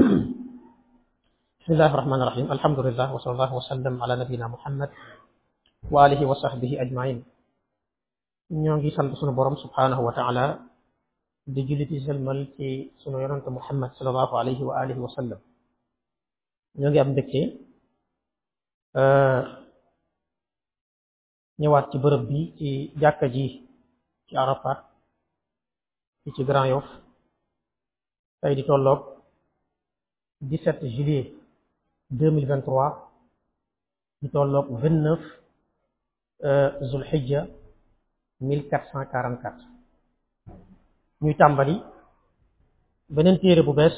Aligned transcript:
bismillahi 1.60 1.92
rahmaani 1.92 2.24
rahim 2.28 2.46
alhamdulillah 2.54 3.08
wa 3.12 3.20
sallallahu 3.20 3.60
wa 3.60 3.64
sallam 3.68 3.94
ala 4.00 4.14
nabina 4.16 4.48
muhammad 4.48 4.88
wa 5.92 6.06
alihi 6.08 6.24
wa 6.24 6.36
sahbihi 6.40 6.80
ajmain 6.80 7.20
ñoo 8.50 8.76
ngi 8.80 8.90
sant 8.96 9.12
sunu 9.20 9.36
borom 9.36 9.60
subhanahu 9.60 10.00
wa 10.00 10.12
taala 10.16 10.46
di 11.44 11.60
julli 11.68 11.84
di 11.90 12.00
sëlmal 12.00 12.48
ci 12.56 12.94
sunu 13.04 13.20
yonante 13.20 13.50
muhammad 13.52 13.92
salallahu 14.00 14.32
alayhi 14.40 14.62
wa 14.64 14.78
alihi 14.80 15.00
wa 15.04 15.10
sallam 15.12 15.40
ñoo 16.80 16.90
ngi 16.92 17.00
am 17.04 17.08
mbégte 17.12 17.40
euh, 18.96 19.40
ñëwaat 21.60 21.92
ci 21.92 21.96
bërëb 21.98 22.22
bi 22.24 22.40
ci 22.56 22.68
jàkka 23.00 23.26
ji 23.28 23.68
ci 24.28 24.34
Arafat 24.36 24.80
ci 26.32 26.42
Grand 26.46 26.68
Yoff 26.72 26.88
tey 28.40 28.54
di 28.56 28.64
tolloog 28.64 29.19
17 30.48 30.80
juillet 30.94 31.30
2023 32.10 32.96
ñu 34.22 34.28
tolloog 34.32 34.66
29 34.82 36.80
zulhijja 36.90 37.40
1444 38.40 39.68
ñuy 41.20 41.34
tàmbali 41.40 41.74
benen 43.14 43.36
téré 43.42 43.62
bu 43.66 43.72
bess 43.74 43.96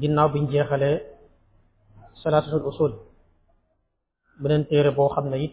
ginnaw 0.00 0.28
biñu 0.32 0.52
jéxalé 0.52 0.90
salatul 2.22 2.66
usul 2.70 2.92
benen 4.42 4.64
téré 4.68 4.90
bo 4.96 5.08
xamné 5.14 5.36
ne 5.38 5.48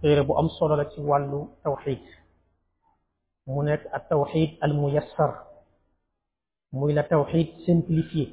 téré 0.00 0.22
bu 0.26 0.32
am 0.40 0.48
solo 0.56 0.74
la 0.76 0.84
ci 0.90 0.98
walu 1.08 1.40
tawhid 1.64 2.02
mu 3.46 3.60
nek 3.68 3.80
at 3.96 4.02
tawhid 4.10 4.50
al 4.64 4.72
muyassar 4.80 5.32
muy 6.72 6.92
la 6.96 7.04
tawxid 7.06 7.48
simplifié 7.68 8.32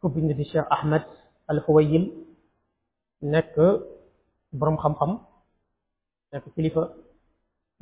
ko 0.00 0.08
bind 0.08 0.32
di 0.32 0.44
cheikh 0.48 0.66
ahmed 0.72 1.02
al 1.48 1.58
xuwayil 1.64 2.04
nekk 3.20 3.54
borom 4.58 4.76
xam-xam 4.82 5.12
nekk 6.32 6.44
kilifa 6.56 6.84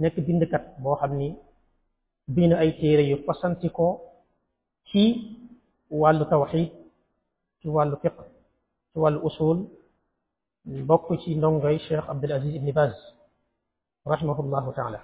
nekk 0.03 0.17
bindkat 0.27 0.65
boo 0.83 0.97
xam 1.01 1.13
ni 1.21 1.29
bind 2.35 2.53
ay 2.53 2.71
téere 2.81 3.03
yu 3.11 3.17
fasantikoo 3.27 3.93
ci 4.89 5.03
wàllu 5.91 6.25
tawxid 6.31 6.69
ci 7.61 7.67
wàllu 7.75 7.97
fiq 8.03 8.17
ci 8.91 8.97
wàllu 9.03 9.21
usul 9.29 9.59
bokk 10.89 11.07
ci 11.23 11.31
ndongoy 11.39 11.77
cheikh 11.87 12.05
abdul 12.13 12.33
aziz 12.37 12.53
ibni 12.55 12.73
baz 12.79 12.93
rahimahullahu 14.13 14.71
taala 14.79 15.01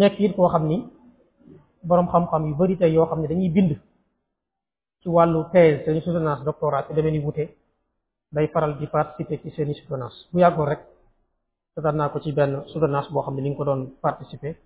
nekk 0.00 0.16
it 0.24 0.32
koo 0.36 0.48
xam 0.54 0.64
ni 0.72 0.78
boroom 1.82 2.08
xam-xam 2.10 2.46
yu 2.48 2.54
bari 2.56 2.76
tey 2.76 2.94
yoo 2.94 3.06
xam 3.08 3.20
ne 3.22 3.28
dañuy 3.28 3.48
bind 3.50 3.72
ci 5.02 5.08
wàllu 5.08 5.44
thèse 5.52 5.84
seen 5.84 6.00
soutenance 6.00 6.44
doctorat 6.44 6.86
ci 6.88 6.94
deme 6.94 7.10
ni 7.10 7.18
wute 7.18 7.44
day 8.30 8.46
faral 8.52 8.78
di 8.78 8.86
participer 8.86 9.38
ci 9.42 9.50
seen 9.50 9.70
i 9.70 9.74
soutenance 9.74 10.26
bu 10.30 10.38
yàggoon 10.38 10.68
rek 10.68 10.80
seetaan 11.74 11.96
naa 11.96 12.08
ko 12.08 12.18
ci 12.20 12.32
benn 12.32 12.62
soutenance 12.66 13.08
boo 13.12 13.22
xam 13.22 13.34
ne 13.34 13.42
ni 13.42 13.50
nga 13.50 13.56
ko 13.56 13.64
doon 13.64 13.90
participer 14.00 14.56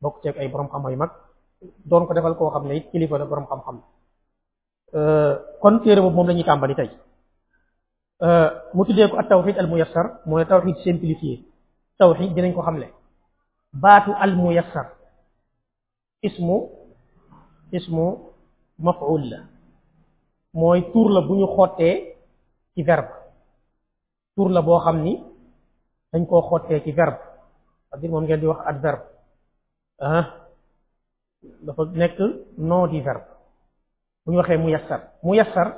bokk 0.00 0.22
ceeg 0.22 0.36
ay 0.36 0.48
boroom 0.48 0.68
xam-xam 0.68 0.90
yu 0.90 0.96
mag 0.98 1.12
ko 2.08 2.14
defal 2.14 2.36
koo 2.36 2.58
ne 2.60 2.90
kilifa 2.90 3.18
la 3.18 3.24
boroom 3.26 3.46
xam-xam 3.46 3.82
euh, 4.94 5.34
kon 5.60 5.80
téere 5.82 6.00
boobu 6.00 6.14
moom 6.16 6.26
la 6.28 6.32
ñuy 6.34 6.44
tàmbali 6.44 6.74
tey 6.74 6.90
euh, 8.22 8.50
mu 8.74 8.84
tuddee 8.84 9.10
ko 9.10 9.16
ak 9.18 9.28
tawxid 9.28 9.56
al 9.58 9.66
muyassar 9.66 10.20
mooy 10.26 10.44
tawxid 10.46 10.76
simplifié 10.84 11.42
tawxid 11.98 12.32
dinañ 12.34 12.52
ko 12.54 12.60
xam 12.62 12.74
xamle 12.74 12.88
baatu 13.72 14.12
al 14.12 14.36
muyassar 14.36 14.86
ismu 16.24 16.56
ismu 17.68 18.06
maf'ul 18.80 19.22
la 19.28 19.40
mooy 20.56 20.80
tur 20.92 21.08
la 21.14 21.20
bu 21.26 21.34
ñu 21.40 21.46
xottee 21.56 21.94
ci 22.74 22.82
verbe 22.88 23.12
tur 24.34 24.48
la 24.50 24.62
boo 24.62 24.80
xam 24.84 24.98
ni 25.04 25.14
dañ 26.12 26.22
koo 26.30 26.42
xottee 26.50 26.82
ci 26.84 26.92
verbe 26.92 27.20
cest 27.90 28.04
à 28.04 28.08
moom 28.10 28.24
ngeen 28.24 28.40
di 28.40 28.46
wax 28.50 28.60
adverbe 28.70 29.06
ah 30.12 30.26
dafa 31.64 31.82
nekk 32.00 32.16
nom 32.68 32.84
di 32.90 33.00
verbe 33.00 33.28
bu 34.24 34.30
ñu 34.32 34.38
waxee 34.38 34.56
mu 34.56 34.68
yassar 34.74 35.00
mu 35.22 35.34
yassar 35.34 35.68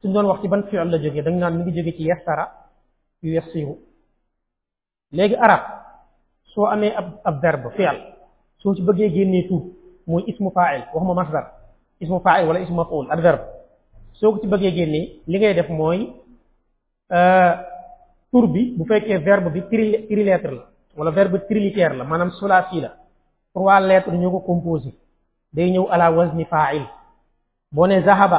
suñ 0.00 0.12
doon 0.12 0.28
wax 0.30 0.38
ci 0.40 0.48
ban 0.48 0.62
fi'l 0.68 0.88
la 0.90 0.96
jógee 1.04 1.22
dañ 1.22 1.36
naan 1.38 1.56
mu 1.58 1.62
ngi 1.64 1.76
jóge 1.76 1.96
ci 1.96 2.02
yassara 2.10 2.46
yu 3.22 3.32
yassiru 3.38 3.74
léegi 5.16 5.36
arab 5.36 5.62
soo 6.54 6.64
amee 6.66 6.94
ab 6.98 7.08
ab 7.24 7.40
verbe 7.42 7.70
fi'l 7.76 8.15
soo 8.62 8.74
ci 8.74 8.82
bëggee 8.82 9.10
génnee 9.12 9.46
tur 9.48 9.62
mooy 10.06 10.22
ismu 10.30 10.50
fa'il 10.50 10.82
waxuma 10.94 11.14
masdar 11.14 11.46
ismu 12.00 12.20
fa'il 12.20 12.46
wala 12.46 12.60
ismu 12.64 12.76
maf'ul 12.76 13.10
adverbe 13.12 13.44
soo 14.18 14.32
ko 14.32 14.38
ci 14.40 14.46
bëggee 14.48 14.72
génnee 14.76 15.04
li 15.30 15.36
ngay 15.38 15.54
def 15.56 15.68
mooy 15.68 15.98
euh, 17.12 17.52
tur 18.30 18.46
bi 18.48 18.62
bu 18.76 18.84
fekkee 18.86 19.18
verb 19.26 19.44
bi 19.54 19.60
trilettre 20.08 20.50
la 20.54 20.64
wala 20.98 21.10
verbe 21.10 21.36
trilitère 21.48 21.94
la 21.94 22.04
maanaam 22.04 22.30
sulaasi 22.38 22.80
la 22.80 22.92
trois 23.54 23.80
lettres 23.80 24.14
ñoo 24.20 24.30
ko 24.32 24.40
composé 24.40 24.90
day 25.52 25.68
ñëw 25.70 25.86
ala 25.94 26.06
wazni 26.16 26.44
fa'il 26.44 26.84
boo 27.74 27.86
ne 27.86 28.00
zahaba 28.02 28.38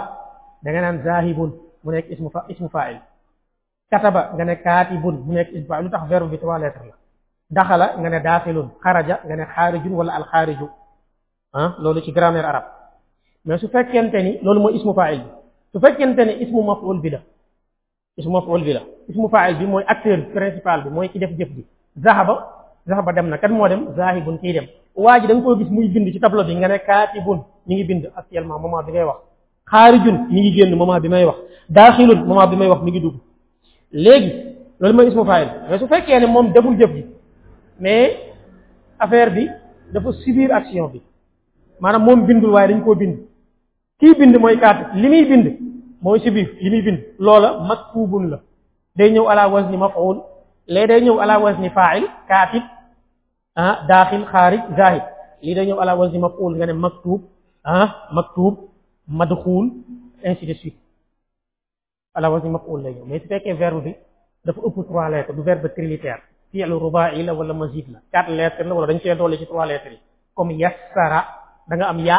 da 0.64 0.72
nga 0.72 0.82
naan 0.82 1.04
zahibun 1.04 1.52
mu 1.84 1.92
nekk 1.92 2.10
ismu 2.12 2.28
ismu 2.54 2.68
fa'il 2.70 2.98
kataba 3.90 4.22
nga 4.34 4.44
ne 4.46 4.56
kaatibun 4.66 5.16
mu 5.26 5.32
nekk 5.34 5.50
ismu 5.54 5.68
fa'il 5.70 5.84
lu 5.84 5.90
tax 5.92 6.08
verbe 6.10 6.30
bi 6.32 6.40
trois 6.40 6.58
lettres 6.60 6.86
la 6.90 6.96
daxala 7.50 7.94
nga 8.00 8.10
ne 8.10 8.20
daaxilun 8.20 8.68
xaraja 8.84 9.16
nga 9.26 9.36
ne 9.36 9.46
xaarijun 9.54 9.94
wala 10.00 10.12
alxaariju 10.18 10.68
ah 11.56 11.70
loolu 11.82 12.02
ci 12.04 12.12
grammaire 12.12 12.46
arabe 12.48 12.68
mais 13.46 13.58
su 13.62 13.68
fekkente 13.70 14.16
ni 14.24 14.38
loolu 14.44 14.60
mooy 14.60 14.76
ismu 14.76 14.94
faa'il 14.94 15.20
bi 15.22 15.30
su 15.72 15.80
fekkente 15.80 16.20
ni 16.26 16.34
ismu 16.44 16.62
maf'ul 16.64 17.00
bi 17.00 17.10
la 17.10 17.20
ismu 18.18 18.32
maf'ul 18.34 18.64
bi 18.64 18.74
la 18.74 18.82
ismu 19.10 19.30
faa'il 19.30 19.56
bi 19.60 19.66
mooy 19.66 19.84
acteur 19.88 20.20
principal 20.34 20.84
bi 20.84 20.90
mooy 20.90 21.08
ki 21.10 21.20
def 21.20 21.32
jëf 21.40 21.50
ji 21.56 21.66
zahaba 22.04 22.34
zahaba 22.86 23.14
dem 23.14 23.30
na 23.30 23.38
kan 23.38 23.50
moo 23.54 23.68
dem 23.70 23.94
zahibun 23.96 24.38
kii 24.40 24.54
dem 24.54 24.68
waa 24.96 25.18
ji 25.22 25.28
da 25.28 25.34
nga 25.36 25.44
ko 25.44 25.56
gis 25.56 25.70
muy 25.70 25.88
bind 25.88 26.12
ci 26.14 26.20
tableau 26.20 26.44
bi 26.46 26.54
nga 26.56 26.68
ne 26.68 26.80
kaatibun 26.80 27.44
mi 27.68 27.76
ngi 27.76 27.84
bind 27.86 28.06
actuellement 28.16 28.60
moment 28.60 28.84
bi 28.84 28.92
ngay 28.92 29.04
wax 29.04 29.20
xaarijun 29.72 30.18
mi 30.32 30.40
ngi 30.42 30.52
génn 30.52 30.76
moment 30.76 31.00
bi 31.00 31.08
may 31.10 31.24
wax 31.26 31.38
daaxilun 31.70 32.26
moment 32.28 32.48
bi 32.50 32.56
may 32.58 32.68
wax 32.68 32.82
mi 32.84 32.92
ngi 32.92 33.00
dugg 33.06 33.16
léegi 33.94 34.32
loolu 34.80 34.96
mooy 34.98 35.08
ismu 35.08 35.26
faa'il 35.26 35.50
mais 35.70 35.80
su 35.80 35.88
fekkee 35.88 36.20
ne 36.20 36.26
moom 36.28 36.52
deful 36.52 36.76
jëf 36.78 36.92
ji 36.98 37.06
mais 37.80 38.18
affaire 39.00 39.32
bi 39.34 39.46
dafa 39.94 40.12
subir 40.24 40.50
action 40.60 40.88
bi 40.94 41.00
maanaam 41.82 42.04
moom 42.06 42.20
bindul 42.28 42.52
waaye 42.56 42.68
dañ 42.72 42.82
koo 42.86 42.96
bind 43.02 43.16
kii 44.00 44.14
bind 44.20 44.36
mooy 44.44 44.56
kaat 44.64 44.78
li 45.02 45.08
muy 45.14 45.24
bind 45.32 45.48
mooy 46.04 46.20
subir 46.26 46.48
li 46.62 46.68
muy 46.74 46.82
bind 46.88 47.00
loola 47.26 47.50
maktubun 47.70 48.24
la 48.32 48.38
day 49.00 49.10
ñëw 49.14 49.26
ala 49.32 49.44
wazni 49.54 49.78
maf'ul 49.86 50.18
lee 50.74 50.88
day 50.92 51.02
ñëw 51.06 51.18
ala 51.24 51.36
wazni 51.44 51.70
fa'il 51.78 52.04
kaatib 52.30 52.64
ah 53.66 53.76
daaxil 53.90 54.24
xaarij 54.32 54.64
zaahid 54.78 55.06
lii 55.46 55.56
day 55.58 55.66
ñëw 55.70 55.80
ala 55.84 55.94
wazni 56.00 56.20
maf'ul 56.26 56.52
nga 56.56 56.66
ne 56.68 56.74
maktub 56.74 57.22
ah 57.64 57.88
maktub 58.16 58.54
madxuul 59.20 59.66
ainsi 60.26 60.46
de 60.50 60.54
suite 60.62 60.80
ala 62.18 62.28
wazni 62.34 62.50
maf'ul 62.56 62.80
lay 62.84 62.94
ñëw 62.96 63.06
mais 63.10 63.20
su 63.22 63.28
fekkee 63.32 63.56
verbe 63.62 63.82
bi 63.88 63.94
dafa 64.46 64.60
ëpp 64.68 64.78
trois 64.90 65.10
lettres 65.12 65.36
du 65.36 65.42
verbe 65.50 65.68
trilitaire 65.76 66.24
fi'l 66.52 66.72
ruba'i 66.80 67.24
la 67.24 67.34
wala 67.34 67.54
mazid 67.54 67.86
la 67.92 68.00
quatre 68.12 68.36
lettres 68.36 68.66
la 68.68 68.74
wala 68.74 68.88
dañ 68.88 69.00
cee 69.04 69.16
doole 69.16 69.38
ci 69.38 69.46
trois 69.46 69.66
lettres 69.66 69.92
yi 69.94 70.00
comme 70.34 70.52
yassara 70.54 71.22
da 71.68 71.76
nga 71.76 71.88
am 71.90 72.00
ya 72.00 72.18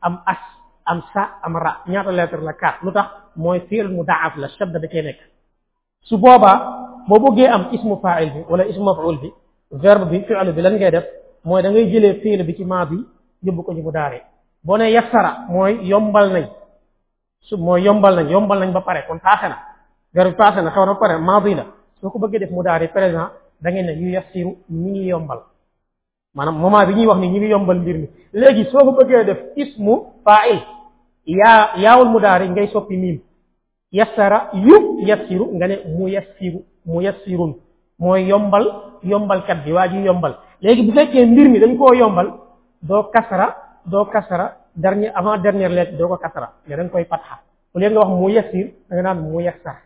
am 0.00 0.22
as 0.24 0.38
am 0.86 1.02
sa 1.12 1.38
am 1.42 1.56
ra 1.56 1.82
ñaata 1.86 2.10
lettre 2.12 2.40
la 2.42 2.52
quatre 2.54 2.78
lutax 2.84 3.06
moy 3.36 3.60
fi'l 3.68 3.88
mudaaf 3.88 4.36
la 4.36 4.48
shabd 4.48 4.72
da 4.72 4.78
nek 5.02 5.18
su 6.02 6.16
boba 6.18 7.04
bo 7.08 7.16
am 7.50 7.68
ismu 7.72 7.98
fa'il 8.00 8.30
bi 8.32 8.40
wala 8.48 8.64
ismu 8.66 8.84
maf'ul 8.84 9.18
bi 9.20 9.32
verbe 9.70 10.06
bi 10.08 10.24
fi'l 10.24 10.52
bi 10.52 10.62
lan 10.62 10.74
ngay 10.74 10.90
def 10.90 11.04
moy 11.44 11.62
da 11.62 11.70
ngay 11.70 11.90
jëlee 11.92 12.20
fi'l 12.22 12.44
bi 12.44 12.54
ci 12.56 12.64
ma 12.64 12.86
bi 12.86 12.96
yóbbu 13.42 13.62
ko 13.64 13.74
ci 13.74 13.82
mu 13.82 13.90
daare 13.90 14.22
ne 14.64 14.88
yassara 14.90 15.44
moy 15.48 15.84
yombal 15.84 16.32
nañ 16.32 16.46
su 17.40 17.56
moy 17.58 17.82
yombal 17.82 18.16
nañ 18.16 18.28
yombal 18.30 18.58
nañ 18.58 18.72
ba 18.72 18.80
pare 18.80 19.04
kon 19.06 19.18
taxena 19.20 19.58
garu 20.14 20.34
taxena 20.34 20.70
xawna 20.70 20.92
na 20.92 20.98
pare 20.98 21.18
maa 21.18 21.40
bi 21.40 21.54
la 21.54 21.64
ko 22.10 22.28
def 22.28 22.92
présent 22.92 23.30
da 23.60 23.70
ngeen 23.70 23.86
ne 23.86 23.92
yu 23.94 24.10
yassiru 24.10 24.50
ñi 24.70 24.90
ngi 24.90 25.06
yombal 25.10 25.40
maanaam 26.36 26.58
moment 26.58 26.86
bi 26.86 26.94
ñuy 26.96 27.06
wax 27.06 27.18
ni 27.20 27.28
ñi 27.28 27.38
ngi 27.38 27.48
yombal 27.48 27.78
mbir 27.80 27.96
mi 27.98 28.08
léegi 28.32 28.64
soo 28.70 28.84
ko 28.84 28.90
bëggee 28.92 29.24
def 29.24 29.38
ismu 29.56 30.04
fa'il 30.24 30.60
yaa 31.26 31.76
yaawul 31.78 32.08
mudaari 32.10 32.48
ngay 32.50 32.68
soppi 32.72 32.96
miim 32.96 33.18
yassara 33.92 34.50
yu 34.54 35.00
yassiru 35.08 35.48
nga 35.56 35.66
ne 35.68 35.76
mu 35.96 36.08
yassiru 36.08 36.58
mu 36.86 37.00
yassirun 37.00 37.54
mooy 37.98 38.26
yombal 38.28 38.66
yombalkat 39.02 39.64
bi 39.64 39.72
waa 39.72 39.88
ji 39.88 40.02
yombal 40.04 40.36
léegi 40.60 40.82
bu 40.86 40.92
fekkee 40.92 41.26
mbir 41.26 41.48
mi 41.48 41.58
dañ 41.58 41.76
koo 41.78 41.94
yombal 41.94 42.28
doo 42.82 43.04
kasara 43.12 43.56
doo 43.86 44.04
kasara 44.04 44.56
dernier 44.76 45.12
avant 45.14 45.38
dernière 45.38 45.70
lettre 45.70 45.96
doo 45.96 46.08
ko 46.08 46.16
kasara 46.16 46.52
koy 46.92 47.04
fatxa 47.04 47.40
bu 47.72 47.78
leen 47.80 47.92
nga 47.92 48.00
wax 48.00 48.08
mu 48.18 48.28
yassir 48.30 48.70
da 48.88 48.96
nga 48.96 49.02
naan 49.02 49.20
mu 49.30 49.40
yassar 49.40 49.76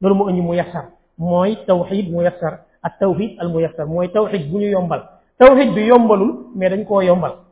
loolu 0.00 0.14
mu 0.14 0.30
indi 0.30 0.54
yassar 0.56 0.84
mooy 1.18 1.56
tawxiid 1.66 2.10
mu 2.12 2.22
yassar 2.22 2.65
atau 2.86 3.14
tawhid 3.18 3.42
al 3.42 3.50
muyassar 3.50 3.84
moy 3.90 4.06
tawhid 4.14 4.46
bu 4.46 4.62
ñu 4.62 4.70
yombal 4.70 5.18
tawhid 5.42 5.74
bi 5.74 5.82
yombalul 5.90 6.54
mais 6.54 6.70
dañ 6.70 6.86
ko 6.86 7.02
yombal 7.02 7.42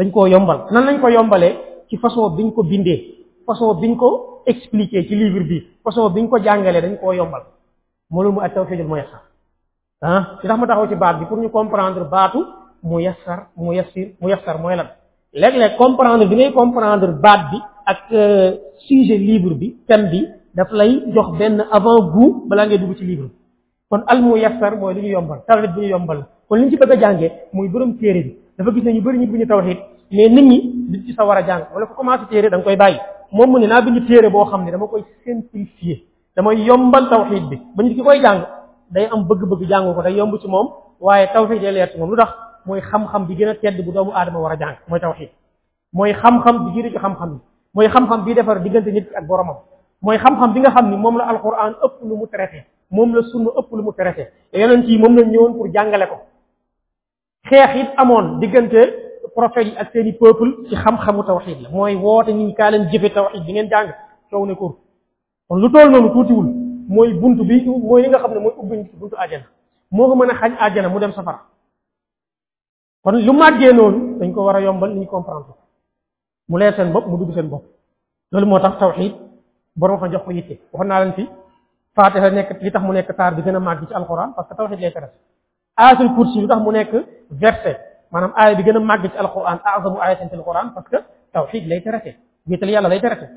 dañ 0.00 0.08
ko 0.10 0.24
yombal 0.26 0.72
nan 0.72 0.84
lañ 0.88 0.96
ko 1.04 1.08
yombalé 1.12 1.50
ci 1.90 1.96
façon 1.98 2.30
biñ 2.32 2.52
ko 2.56 2.62
bindé 2.64 3.20
façon 3.46 3.74
biñ 3.76 3.96
ko 4.00 4.42
expliquer 4.46 5.04
ci 5.06 5.14
livre 5.14 5.44
bi 5.44 5.60
façon 5.84 6.08
biñ 6.10 6.28
ko 6.28 6.38
dañ 6.40 6.64
ko 6.98 7.12
yombal 7.12 7.42
moolu 8.08 8.32
mu 8.32 8.40
at 8.40 8.54
tawhid 8.54 8.80
al 8.80 8.86
muyassar 8.86 9.22
ah 10.00 10.38
ci 10.40 10.48
tax 10.48 10.58
ma 10.58 10.66
taxaw 10.66 10.88
ci 10.88 10.94
baat 10.94 11.18
bi 11.20 11.26
pour 11.26 11.36
ñu 11.38 11.50
comprendre 11.50 12.08
baatu 12.08 12.40
muyassar 12.82 13.48
muyassir 13.56 14.16
muyassar 14.20 14.58
moy 14.58 14.76
lan 14.76 14.88
leg 15.32 15.54
leg 15.56 15.76
comprendre 15.76 16.24
bi 16.26 16.36
ngay 16.36 16.52
comprendre 16.52 17.12
baat 17.20 17.50
bi 17.50 17.58
ak 17.84 18.00
euh, 18.12 18.56
sujet 18.88 19.18
livre 19.18 19.54
bi 19.54 19.76
thème 19.86 20.08
bi 20.08 20.24
daf 20.54 20.72
lay 20.72 21.02
jox 21.12 21.36
ben 21.38 21.66
avant 21.70 22.00
goût 22.12 22.46
bala 22.48 22.66
ngay 22.66 22.78
dugg 22.78 22.96
ci 22.96 23.04
livre 23.04 23.28
kon 23.90 24.04
al 24.06 24.22
muyassar 24.22 24.76
mooy 24.78 24.94
lu 24.94 25.00
ñu 25.02 25.10
yombal 25.12 25.42
tawxiid 25.50 25.74
bu 25.74 25.82
ñu 25.82 25.88
yombal 25.90 26.22
kon 26.48 26.56
li 26.56 26.64
ñu 26.64 26.70
ci 26.70 26.76
bëgg 26.78 26.92
a 26.92 26.96
jàngee 27.00 27.30
muy 27.52 27.68
borom 27.68 27.96
téere 27.98 28.22
bi 28.22 28.32
dafa 28.56 28.70
gis 28.72 28.84
ne 28.86 28.92
ñu 28.92 29.00
bëri 29.02 29.18
ñu 29.18 29.26
bind 29.26 29.48
tawxiid 29.50 29.78
mais 30.14 30.28
nit 30.30 30.42
ñi 30.46 30.58
duñ 30.94 31.02
ci 31.06 31.14
a 31.18 31.42
jàng 31.46 31.64
wala 31.74 31.86
ku 31.86 31.94
commencé 31.94 32.24
téere 32.30 32.48
da 32.50 32.60
koy 32.62 32.76
bàyyi 32.76 32.98
moom 33.32 33.50
mu 33.50 33.58
naa 33.58 33.82
bind 33.82 34.06
téere 34.06 34.30
boo 34.30 34.44
xam 34.44 34.62
ne 34.64 34.70
dama 34.70 34.86
koy 34.86 35.02
simplifier 35.24 35.98
damay 36.36 36.60
yombal 36.62 37.08
tawxiid 37.10 37.48
bi 37.50 37.56
ba 37.74 37.82
ñu 37.82 38.02
koy 38.04 38.20
jàng 38.22 38.46
day 38.90 39.08
am 39.10 39.24
bëgg-bëgg 39.26 39.66
jàngu 39.68 39.92
ko 39.94 40.08
yomb 40.08 40.38
ci 40.40 40.46
moom 40.48 40.68
waaye 41.00 41.26
tawxiid 41.34 41.60
day 41.60 41.72
leer 41.72 41.90
ci 41.90 41.98
moom 41.98 42.10
lu 42.10 42.16
tax 42.16 42.28
mooy 42.66 42.80
xam-xam 42.80 43.26
bi 43.26 43.34
gën 43.34 43.48
a 43.48 43.54
tedd 43.56 43.84
bu 43.84 43.90
doomu 43.92 44.12
aadama 44.14 44.38
war 44.38 44.52
a 44.52 44.56
jàng 44.56 44.76
mooy 44.86 45.00
tawxiid 45.00 45.30
mooy 45.92 46.12
xam-xam 46.14 46.64
bi 46.64 46.70
jiitu 46.74 46.90
ci 46.92 46.98
xam-xam 46.98 47.28
bi 47.34 47.38
mooy 47.74 47.88
xam-xam 47.88 48.24
bi 48.24 48.34
defar 48.34 48.62
diggante 48.62 48.92
nit 48.92 49.08
ak 49.18 49.26
boromam 49.26 49.56
mooy 50.02 50.16
xam-xam 50.18 50.52
bi 50.54 50.60
nga 50.60 50.70
xam 50.70 50.90
ni 50.90 50.96
moom 50.96 51.18
la 51.18 51.24
alquran 51.24 51.74
ëpp 51.84 51.92
lu 52.06 52.14
mu 52.16 52.26
traité 52.28 52.64
moom 52.90 53.14
la 53.14 53.22
sunna 53.30 53.50
ëpp 53.60 53.70
lu 53.76 53.82
mu 53.82 53.92
traité 53.96 54.26
te 54.52 54.58
yonent 54.60 54.84
yi 54.86 54.98
moom 54.98 55.16
lañ 55.16 55.30
ñëwoon 55.30 55.52
pour 55.54 55.66
jàngale 55.74 56.06
ko 56.08 56.16
xeex 57.50 57.70
it 57.80 57.88
amoon 57.96 58.40
diggante 58.40 58.80
prophètes 59.34 59.68
yi 59.70 59.76
ak 59.78 59.92
seen 59.92 60.06
i 60.08 60.12
peuple 60.12 60.68
ci 60.68 60.74
xam-xamu 60.76 61.22
tawxid 61.24 61.60
la 61.62 61.68
mooy 61.70 61.94
woote 61.94 62.28
ñi 62.32 62.54
kaa 62.54 62.70
leen 62.70 62.88
jëfe 62.90 63.12
tawxid 63.14 63.44
bi 63.46 63.52
ngeen 63.52 63.68
jàng 63.70 63.94
coow 64.30 64.46
ne 64.46 64.54
ko 64.54 64.78
kon 65.48 65.56
lu 65.60 65.70
tool 65.72 65.90
noonu 65.90 66.10
tuutiwul 66.12 66.48
mooy 66.88 67.12
bunt 67.14 67.36
bi 67.44 67.62
mooy 67.66 68.02
li 68.02 68.08
nga 68.08 68.18
xam 68.18 68.32
ne 68.34 68.40
mooy 68.40 68.54
ubbi 68.58 68.84
buntu 69.00 69.16
àjjana 69.16 69.44
moo 69.90 70.08
ko 70.08 70.14
mën 70.16 70.30
a 70.30 70.34
xañ 70.40 70.52
àjjana 70.58 70.88
mu 70.88 70.98
dem 70.98 71.12
safara 71.12 71.40
kon 73.04 73.12
lu 73.24 73.32
màggee 73.32 73.72
noonu 73.72 74.18
dañ 74.18 74.32
ko 74.34 74.44
war 74.44 74.56
a 74.56 74.60
yombal 74.62 74.90
ni 74.94 75.00
ñu 75.00 75.06
comprendre 75.06 75.54
mu 76.48 76.56
leer 76.58 76.74
seen 76.74 76.92
bopp 76.92 77.06
mu 77.06 77.16
dugg 77.18 77.34
seen 77.34 77.48
bopp 77.48 77.62
loolu 78.32 78.46
moo 78.46 78.58
tax 78.58 78.78
tawxid 78.78 79.14
borom 79.76 80.00
xam 80.00 80.10
jox 80.12 80.22
ko 80.24 80.30
yitte 80.32 80.54
waxoon 80.72 80.88
naa 80.88 81.00
leen 81.04 81.14
fi 81.14 81.28
fatiha 81.96 82.30
nekk 82.30 82.58
li 82.62 82.70
tax 82.70 82.82
mu 82.82 82.92
nekk 82.92 83.10
saar 83.16 83.34
bi 83.34 83.42
gën 83.42 83.56
a 83.56 83.60
màgg 83.60 83.88
ci 83.88 83.94
alquran 83.94 84.32
parce 84.34 84.48
que 84.48 84.54
tawxid 84.54 84.80
lay 84.80 84.90
tere 84.92 85.10
ayatul 85.76 86.08
kursi 86.16 86.40
lu 86.40 86.48
tax 86.48 86.60
mu 86.62 86.70
nekk 86.72 86.90
verset 87.40 87.78
maanaam 88.12 88.32
aaya 88.36 88.56
bi 88.56 88.62
gën 88.62 88.76
a 88.76 88.80
màgg 88.80 89.10
ci 89.10 89.16
alquran 89.18 89.58
azamu 89.64 89.98
ayatin 90.00 90.28
ci 90.28 90.34
alquran 90.34 90.72
parce 90.74 90.88
que 90.90 90.98
tawxid 91.32 91.66
lay 91.66 91.80
tere 91.82 92.00
wéetal 92.48 92.70
yàlla 92.70 92.88
lay 92.88 93.00
tere 93.00 93.28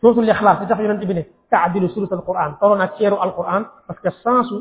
suratul 0.00 0.28
ixlaas 0.28 0.60
li 0.60 0.66
tax 0.66 0.78
yonent 0.80 1.04
bi 1.06 1.14
ne 1.14 1.26
taadilu 1.50 1.88
surut 1.88 2.12
alquran 2.12 2.56
toloo 2.60 2.76
naa 2.76 2.90
ceeru 2.98 3.16
alquran 3.20 3.62
parce 3.86 4.00
que 4.00 4.10
sensu 4.22 4.56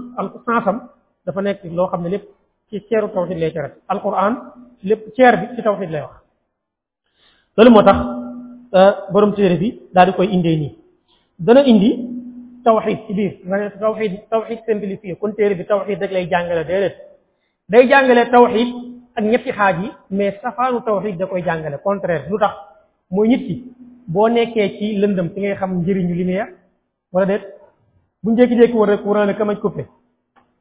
sensam 0.45 0.81
dafa 1.25 1.41
nekk 1.41 1.63
loo 1.65 1.87
xam 1.89 2.01
ne 2.03 2.09
lépp 2.09 2.25
ci 2.69 2.79
ceeru 2.89 3.07
tawxid 3.13 3.37
lay 3.37 3.51
tere 3.51 3.69
alquran 3.89 4.33
lépp 4.83 5.13
ceer 5.15 5.37
bi 5.39 5.55
ci 5.55 5.61
tawxid 5.63 5.89
lay 5.89 6.01
wax 6.01 6.15
loolu 7.57 7.71
moo 7.75 7.83
tax 7.83 7.97
borom 9.11 9.33
téere 9.33 9.57
bi 9.57 9.79
daal 9.93 10.05
di 10.07 10.13
koy 10.13 10.27
indee 10.35 10.57
nii 10.61 10.73
dana 11.39 11.61
indi 11.65 12.20
tawxid 12.63 12.99
ci 13.07 13.13
biir 13.13 13.33
tawxid 13.79 14.11
tawxid 14.29 14.59
simplifié 14.65 15.15
kon 15.17 15.31
téere 15.33 15.55
bi 15.55 15.63
tawxid 15.65 15.99
rek 15.99 16.11
lay 16.11 16.27
jàngale 16.29 16.65
déedéet 16.65 16.95
day 17.69 17.87
jàngale 17.89 18.29
tawxid 18.31 18.67
ak 19.15 19.23
ñetti 19.23 19.51
xaaj 19.51 19.75
yi 19.83 19.89
mais 20.09 20.37
safaanu 20.41 20.81
tawxid 20.81 21.17
da 21.17 21.25
koy 21.25 21.43
jàngale 21.43 21.77
contraire 21.83 22.27
lu 22.29 22.37
tax 22.39 22.53
mooy 23.09 23.27
nit 23.29 23.41
ki 23.47 23.63
boo 24.07 24.27
nekkee 24.29 24.69
ci 24.77 24.95
lëndëm 24.97 25.33
ci 25.33 25.39
ngay 25.39 25.55
xam 25.55 25.71
njëriñu 25.81 26.13
lumière 26.15 26.47
wala 27.13 27.25
déet 27.25 27.43
bu 28.23 28.31
njékki-jékki 28.31 28.73
war 28.73 28.89
rek 28.89 29.01
courant 29.03 29.25
la 29.25 29.33
kamaj 29.33 29.57
coupé 29.59 29.85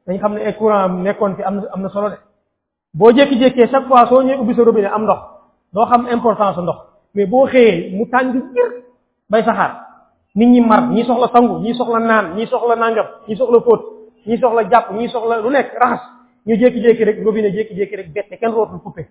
dañ 0.07 0.17
xam 0.19 0.33
ne 0.33 0.39
ay 0.41 0.49
eh, 0.49 0.55
courant 0.57 0.89
nekkoon 1.03 1.35
fi 1.35 1.43
am 1.43 1.55
na 1.55 1.67
am 1.73 1.81
na 1.81 1.89
solo 1.89 2.09
de 2.09 2.17
boo 2.97 3.11
jékki-jékkee 3.11 3.67
chaque 3.71 3.87
fois 3.87 4.05
soo 4.09 4.21
ñëwee 4.23 4.39
ubbi 4.39 4.53
sa 4.55 4.63
robinet 4.63 4.91
am 4.91 5.03
ndox 5.03 5.19
doo 5.73 5.85
xam 5.85 6.07
importance 6.11 6.57
ndox 6.61 6.77
mais 7.15 7.25
boo 7.27 7.47
xëyee 7.47 7.95
mu 7.97 8.05
tàng 8.11 8.31
jër 8.53 8.69
bay 9.29 9.43
saxaar 9.43 9.90
nit 10.35 10.47
ñi 10.47 10.61
mar 10.61 10.83
ñi 10.91 11.03
soxla 11.03 11.27
sangu 11.33 11.59
ñi 11.61 11.73
soxla 11.73 11.99
naan 11.99 12.35
ñi 12.35 12.45
soxla 12.47 12.75
nangam 12.75 13.05
ñi 13.27 13.35
soxla 13.35 13.59
fóot 13.65 13.81
ñi 14.27 14.37
soxla 14.41 14.63
jàpp 14.71 14.87
ñi 14.95 15.07
soxla 15.09 15.37
lu 15.41 15.49
nekk 15.49 15.73
raxas 15.79 15.99
ñu 16.45 16.55
jékki-jékki 16.55 17.03
rek 17.05 17.17
robinet 17.25 17.53
jékki-jékki 17.53 17.95
rek 17.97 18.13
bette 18.13 18.37
kenn 18.39 18.51
rootul 18.51 18.79
coupé 18.79 19.07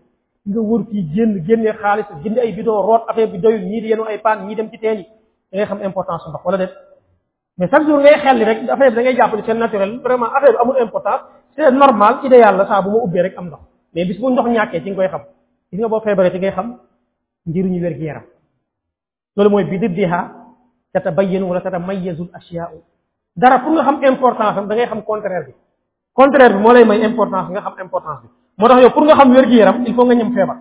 nga 0.48 0.60
wër 0.60 0.80
fii 0.90 1.04
génn 1.14 1.44
génnee 1.46 1.72
xaalis 1.72 2.06
jënd 2.24 2.38
ay 2.38 2.52
bidon 2.52 2.82
root 2.86 3.02
affaire 3.08 3.30
bi 3.32 3.38
doyul 3.38 3.60
ñi 3.62 3.80
di 3.80 3.88
yenu 3.88 4.02
ay 4.04 4.18
paan 4.18 4.46
ñii 4.46 4.54
dem 4.54 4.68
ci 4.70 4.78
teen 4.78 4.96
yi 4.98 5.04
da 5.52 5.56
ngay 5.58 5.66
xam 5.66 5.82
importance 5.82 6.24
ndox 6.28 6.44
wala 6.44 6.56
déet 6.58 6.72
mais 7.58 7.68
chaque 7.68 7.84
jour 7.86 7.98
ngay 8.00 8.14
xel 8.22 8.42
rek 8.44 8.58
affaire 8.70 8.90
bi 8.90 8.96
da 8.96 9.02
ngay 9.02 9.16
jàpp 9.16 9.34
ni 9.34 9.40
c'est 9.44 9.54
naturel 9.54 10.00
vraiment 10.02 10.26
affaire 10.36 10.52
bi 10.52 10.58
amul 10.62 10.76
importance 10.80 11.20
c'est 11.54 11.70
normal 11.70 12.14
idéal 12.24 12.56
la 12.56 12.66
saa 12.66 12.80
bu 12.80 12.90
ma 12.90 12.96
ubbee 13.04 13.20
rek 13.22 13.36
am 13.36 13.46
ndox 13.48 13.60
mais 13.94 14.04
bis 14.06 14.18
bu 14.18 14.30
ndox 14.30 14.46
ngay 14.48 14.68
xam 16.56 16.76
njëriñu 17.46 17.80
wér-gi-yaram 17.82 18.22
loolu 19.36 19.50
mooy 19.50 19.64
bi 19.64 19.78
ba 20.92 20.98
tatabayyanu 21.00 21.46
wala 21.48 21.60
tatamayyazul 21.62 22.28
ashiyaa 22.34 22.72
dara 23.38 23.58
pour 23.62 23.72
nga 23.78 23.82
xam 23.86 24.02
importance 24.04 24.58
am 24.58 24.66
da 24.68 24.74
ngay 24.74 24.86
xam 24.90 25.02
contraire 25.06 25.46
bi 25.46 25.54
contraire 26.14 26.54
bi 26.54 26.60
moo 26.66 26.72
lay 26.74 26.82
may 26.84 26.98
importance 27.06 27.46
nga 27.54 27.60
xam 27.62 27.74
importance 27.82 28.20
bi 28.22 28.28
moo 28.58 28.66
tax 28.68 28.82
yow 28.82 28.90
pour 28.90 29.04
nga 29.06 29.14
xam 29.14 29.30
wér-gu-yaram 29.32 29.84
il 29.86 29.94
faut 29.94 30.02
nga 30.04 30.14
ñëm 30.18 30.34
feebar 30.34 30.56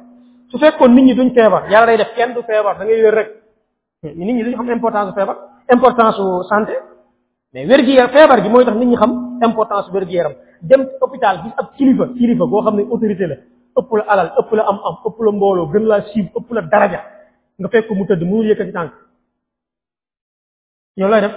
su 0.54 0.58
fekkoon 0.62 0.90
nit 0.94 1.02
ñi 1.06 1.14
duñ 1.18 1.34
feebar 1.34 1.64
def 1.98 2.14
kenn 2.16 2.34
du 2.34 2.42
feebar 2.46 2.78
da 2.78 2.86
ngay 2.86 3.02
wér 3.02 3.14
rek 3.14 3.30
nit 4.06 4.18
ñi 4.30 4.44
duñ 4.46 4.54
xam 4.56 4.70
importance 4.70 5.10
feebar 5.18 5.36
importance 5.72 6.16
su 6.16 6.24
santé 6.48 6.78
mais 7.54 7.66
wér-gu-yaram 7.68 8.12
feebar 8.14 8.42
gi 8.44 8.50
mooy 8.50 8.66
tax 8.66 8.76
nit 8.78 8.86
ñi 8.86 8.96
xam 8.98 9.12
importance 9.42 9.90
wér-gu-yaram 9.92 10.34
dem 10.62 10.86
hôpital 11.02 11.42
bi 11.44 11.50
ak 11.58 11.74
kilifa 11.76 12.06
kilifa 12.16 12.46
boo 12.46 12.62
xam 12.62 12.76
ne 12.76 12.82
autorité 12.86 13.26
la 13.26 13.36
ëpp 13.82 13.92
la 13.98 14.04
alal 14.14 14.30
ëpp 14.38 14.52
la 14.54 14.62
am 14.64 14.78
am 14.78 14.96
ëpp 15.10 15.18
la 15.26 15.32
mbooloo 15.32 15.70
gën 15.74 15.86
laa 15.90 16.02
siiw 16.14 16.26
ëpp 16.38 16.52
la 16.54 16.62
daraja 16.62 17.02
nga 17.60 17.68
fekk 17.68 17.90
mu 17.98 18.06
tëdd 18.06 18.22
mënul 18.22 18.46
yëkkati 18.46 18.72
tànk 18.72 18.92
yow 21.00 21.08
looy 21.08 21.22
def 21.24 21.32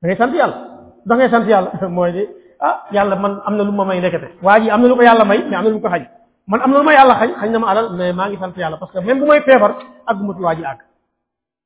da 0.00 0.06
ngay 0.06 0.16
sant 0.18 0.32
yàlla 0.34 0.56
da 1.04 1.28
sant 1.30 1.46
yàlla 1.48 1.88
mooy 1.96 2.12
di 2.12 2.22
ah 2.60 2.84
yàlla 2.92 3.16
man 3.16 3.40
am 3.46 3.56
na 3.56 3.62
lu 3.64 3.72
ma 3.72 3.84
may 3.84 4.00
nekkate 4.00 4.28
waa 4.42 4.60
ji 4.60 4.70
am 4.70 4.82
na 4.82 4.88
lu 4.88 4.96
ko 4.96 5.02
yàlla 5.02 5.24
may 5.24 5.38
mais 5.48 5.56
am 5.58 5.80
ko 5.80 5.88
xañ 5.88 6.02
man 6.46 6.60
am 6.60 6.70
ma 6.84 6.92
yàlla 6.92 7.14
xañ 7.20 7.30
xañ 7.40 7.50
na 7.52 7.58
ma 7.58 7.74
maa 8.12 8.28
ngi 8.28 8.36
sant 8.40 8.54
yàlla 8.56 8.76
parce 8.76 8.92
que 8.92 8.98
même 9.00 9.18
bu 9.18 9.26
may 9.26 9.40
feebar 9.40 9.74
ak 10.06 10.16
bu 10.18 10.24
ma 10.26 10.34
fi 10.34 10.42
waa 10.42 10.54
ji 10.56 10.64
àgg 10.64 10.80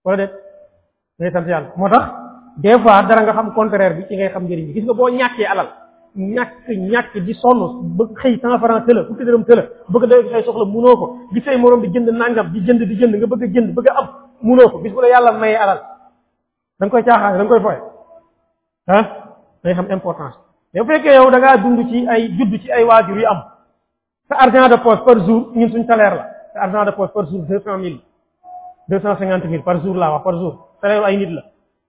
wala 0.05 0.17
déet 0.17 0.33
da 1.19 1.31
sant 1.33 1.47
yàlla 1.49 1.69
moo 1.77 1.89
tax 1.89 2.05
des 2.63 2.79
fois 2.79 3.03
dara 3.03 3.23
nga 3.23 3.33
xam 3.33 3.55
contraire 3.55 3.95
bi 3.97 4.05
ci 4.09 4.15
ngay 4.17 4.29
xam 4.31 4.43
njëriñ 4.45 4.67
bi 4.67 4.73
gis 4.75 4.85
nga 4.85 4.95
boo 4.95 5.09
ñàkkee 5.11 5.47
alal 5.53 5.69
ñàkk 6.17 6.53
ñàkk 6.93 7.17
di 7.27 7.35
sonn 7.35 7.59
ba 7.97 8.05
xëy 8.23 8.39
cent 8.41 8.57
franc 8.61 8.87
tëla 8.87 9.03
fukki 9.09 9.25
dërëm 9.25 9.45
tëla 9.45 9.63
bëgg 9.89 10.05
doy 10.11 10.31
say 10.31 10.45
soxla 10.45 10.65
munoo 10.65 10.97
ko 11.01 11.07
gis 11.35 11.45
say 11.45 11.57
morom 11.57 11.81
di 11.83 11.89
jënd 11.93 12.09
nangam 12.21 12.53
di 12.53 12.61
jënd 12.67 12.81
di 12.91 12.95
jënd 12.99 13.15
nga 13.17 13.27
bëgg 13.27 13.55
jënd 13.55 13.69
bëgg 13.77 13.89
a 13.89 13.93
am 13.99 14.07
munoo 14.43 14.83
yàlla 15.15 15.33
maye 15.33 15.57
alal 15.59 15.98
da 16.81 16.87
nga 16.87 16.91
koy 16.93 17.05
caaxaan 17.07 17.33
da 17.33 17.39
nga 17.45 17.49
koy 17.53 17.61
foye 17.65 17.79
ah 18.97 19.05
day 19.65 19.75
xam 19.77 19.91
importance 19.97 20.37
mais 20.73 20.83
bu 20.85 20.93
fekkee 20.93 21.15
yow 21.15 21.31
da 21.31 21.39
ngaa 21.39 21.57
dund 21.63 21.81
ci 21.91 21.99
ay 22.13 22.21
judd 22.39 22.53
ci 22.63 22.69
ay 22.73 22.85
waajur 22.85 23.19
yu 23.19 23.27
am 23.27 23.41
sa 24.29 24.37
argent 24.37 24.69
de 24.69 24.77
poche 24.77 25.05
par 25.05 25.19
jour 25.27 25.41
ñun 25.55 25.71
suñ 25.73 25.85
salaire 25.87 26.15
la 26.15 26.25
sa 26.55 26.61
argent 26.63 26.85
de 26.85 26.91
poche 26.93 27.13
par 27.13 27.27
jour 27.29 27.41
deux 27.49 27.61
cent 27.65 27.79
mille 27.79 27.99
deux 28.89 29.01
cent 29.01 29.17
cinquante 29.19 29.45
mille 29.47 29.63
par 29.63 29.83
jour 29.85 29.95
laa 29.97 30.11
wax 30.13 30.25
par 30.25 30.39
jour 30.39 30.69
salaire 30.81 31.05
ay 31.05 31.17
nit 31.17 31.27
la 31.31 31.43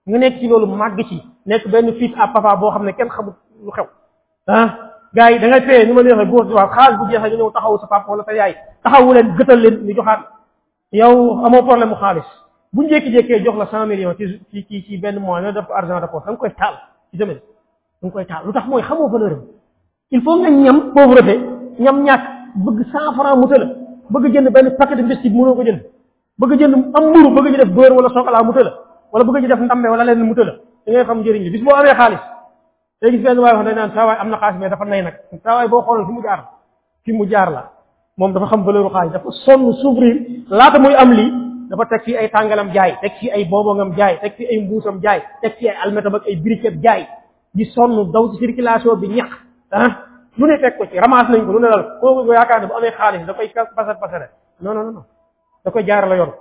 nga 0.06 0.18
nekk 0.18 0.38
ci 0.40 0.48
loolu 0.48 0.66
màgg 0.66 1.00
ci 1.08 1.22
nekk 1.46 1.68
benn 1.68 1.94
fils 1.94 2.12
à 2.18 2.26
papa 2.28 2.56
boo 2.56 2.70
xam 2.70 2.84
ne 2.84 2.92
kenn 2.92 3.08
xamut 3.08 3.34
lu 3.64 3.70
xew 3.70 3.86
ah 4.48 4.68
gars 5.14 5.30
yi 5.30 5.38
da 5.38 5.46
ngay 5.48 5.66
téye 5.66 5.92
ma 5.92 6.02
neexee 6.02 6.26
góor 6.26 6.46
di 6.46 6.52
wax 6.54 6.70
xaalis 6.74 6.98
bu 6.98 7.10
jeexee 7.10 7.30
ñu 7.30 7.36
ñëw 7.36 7.50
taxawu 7.52 7.78
sa 7.78 7.86
papa 7.86 8.10
wala 8.10 8.24
sa 8.24 8.32
yaay 8.34 8.56
taxawu 8.82 9.12
leen 9.14 9.34
gëtal 9.38 9.60
leen 9.60 9.86
ñu 9.86 9.94
joxaat 9.94 10.20
yow 10.92 11.44
amoo 11.46 11.62
problème 11.62 11.88
mu 11.90 11.96
bu 12.72 12.82
ñëk 12.84 13.04
jëkke 13.12 13.38
jox 13.44 13.56
la 13.58 13.66
100 13.66 13.86
millions 13.86 14.14
ci 14.16 14.40
ci 14.66 14.84
ci 14.86 14.98
ben 14.98 15.18
mois 15.18 15.40
na 15.40 15.50
def 15.50 15.64
argent 15.74 16.00
de 16.00 16.06
poche 16.06 16.24
da 16.26 16.36
koy 16.36 16.52
tal 16.54 16.74
ci 17.10 17.16
demel 17.16 17.40
da 18.02 18.10
koy 18.10 18.24
tal 18.26 18.44
lutax 18.46 18.64
moy 18.68 18.80
xamoo 18.82 19.08
valeur 19.08 19.32
am 19.32 19.42
il 20.12 20.22
faut 20.22 20.38
nga 20.38 20.50
ñam 20.50 20.92
pauvreté 20.94 21.34
ñam 21.80 22.02
ñak 22.04 22.20
bëgg 22.54 22.84
100 22.92 22.98
francs 23.16 23.36
mu 23.38 23.46
tëla 23.48 23.66
bëgg 24.10 24.32
jënd 24.34 24.50
ben 24.52 24.76
paquet 24.76 24.96
de 24.96 25.02
biscuit 25.02 25.30
mënoo 25.30 25.54
ko 25.56 25.64
jënd 25.64 25.80
bëgg 26.38 26.60
jënd 26.60 26.74
am 26.94 27.08
mburu 27.10 27.34
bëgg 27.34 27.50
ñu 27.52 27.56
def 27.56 27.72
beurre 27.74 27.90
wala 27.92 28.08
sokala 28.08 28.42
mu 28.44 28.52
tëla 28.52 28.72
wala 29.12 29.24
bëgg 29.24 29.42
ñu 29.42 29.48
def 29.48 29.58
ndambe 29.60 29.86
wala 29.88 30.04
leneen 30.04 30.26
mu 30.26 30.34
tëla 30.34 30.52
da 30.86 30.92
ngay 30.92 31.04
xam 31.04 31.22
jëriñ 31.24 31.42
bi 31.42 31.50
bis 31.50 31.64
bo 31.64 31.74
amé 31.74 31.88
xaaliss 31.94 32.22
day 33.02 33.10
gis 33.10 33.20
benn 33.24 33.38
waay 33.40 33.54
wax 33.56 33.64
dañ 33.66 33.74
naan 33.74 33.90
saa 33.94 34.06
waay 34.06 34.58
mais 34.60 34.68
dafa 34.68 34.84
nay 34.84 35.02
nak 35.02 35.14
saa 35.42 35.66
bo 35.66 35.82
boo 35.82 36.06
fi 36.06 36.12
mu 36.12 36.20
jaar 36.22 36.48
fi 37.04 37.12
mu 37.12 37.26
jaar 37.28 37.50
la 37.50 37.70
moom 38.16 38.32
dafa 38.32 38.46
xam 38.46 38.62
valeur 38.64 38.90
xaaliss 38.92 39.12
dafa 39.12 39.30
sonn 39.44 39.72
souffrir 39.72 40.44
laata 40.48 40.78
muy 40.78 40.94
am 40.94 41.12
li 41.12 41.48
dafa 41.70 41.86
tek 41.86 42.02
fii 42.04 42.16
ay 42.18 42.28
tàngalam 42.34 42.74
jaay 42.74 42.98
tek 43.00 43.12
fii 43.22 43.30
ay 43.30 43.44
bobo 43.46 43.74
ngam 43.78 43.94
jaay 43.94 44.18
tek 44.20 44.34
fii 44.36 44.46
ay 44.50 44.58
mbusam 44.66 44.98
jaay 44.98 45.22
tek 45.42 45.54
fii 45.56 45.68
ay 45.70 45.76
almetam 45.86 46.14
ak 46.18 46.26
ay 46.26 46.36
briquet 46.42 46.82
jaay 46.82 47.06
di 47.54 47.64
sonu 47.70 48.10
daw 48.10 48.34
ci 48.34 48.38
circulation 48.42 48.98
bi 49.00 49.06
ñax 49.14 49.30
han 49.70 49.94
lu 50.36 50.46
ne 50.46 50.58
tek 50.58 50.76
ko 50.76 50.84
ci 50.90 50.98
ramasse 50.98 51.30
nañ 51.30 51.46
ko 51.46 51.52
lu 51.52 51.58
ne 51.62 51.68
dal 51.70 51.82
ko 52.02 52.26
ko 52.26 52.32
yakane 52.34 52.66
bu 52.66 52.74
amé 52.74 52.90
xaalis 52.90 53.26
da 53.26 53.34
koy 53.34 53.48
passer 53.54 53.96
passer 54.02 54.30
non 54.60 54.74
non 54.74 54.84
non 54.92 55.04
da 55.64 55.70
koy 55.70 55.84
jaarale 55.86 56.16
yoon 56.16 56.32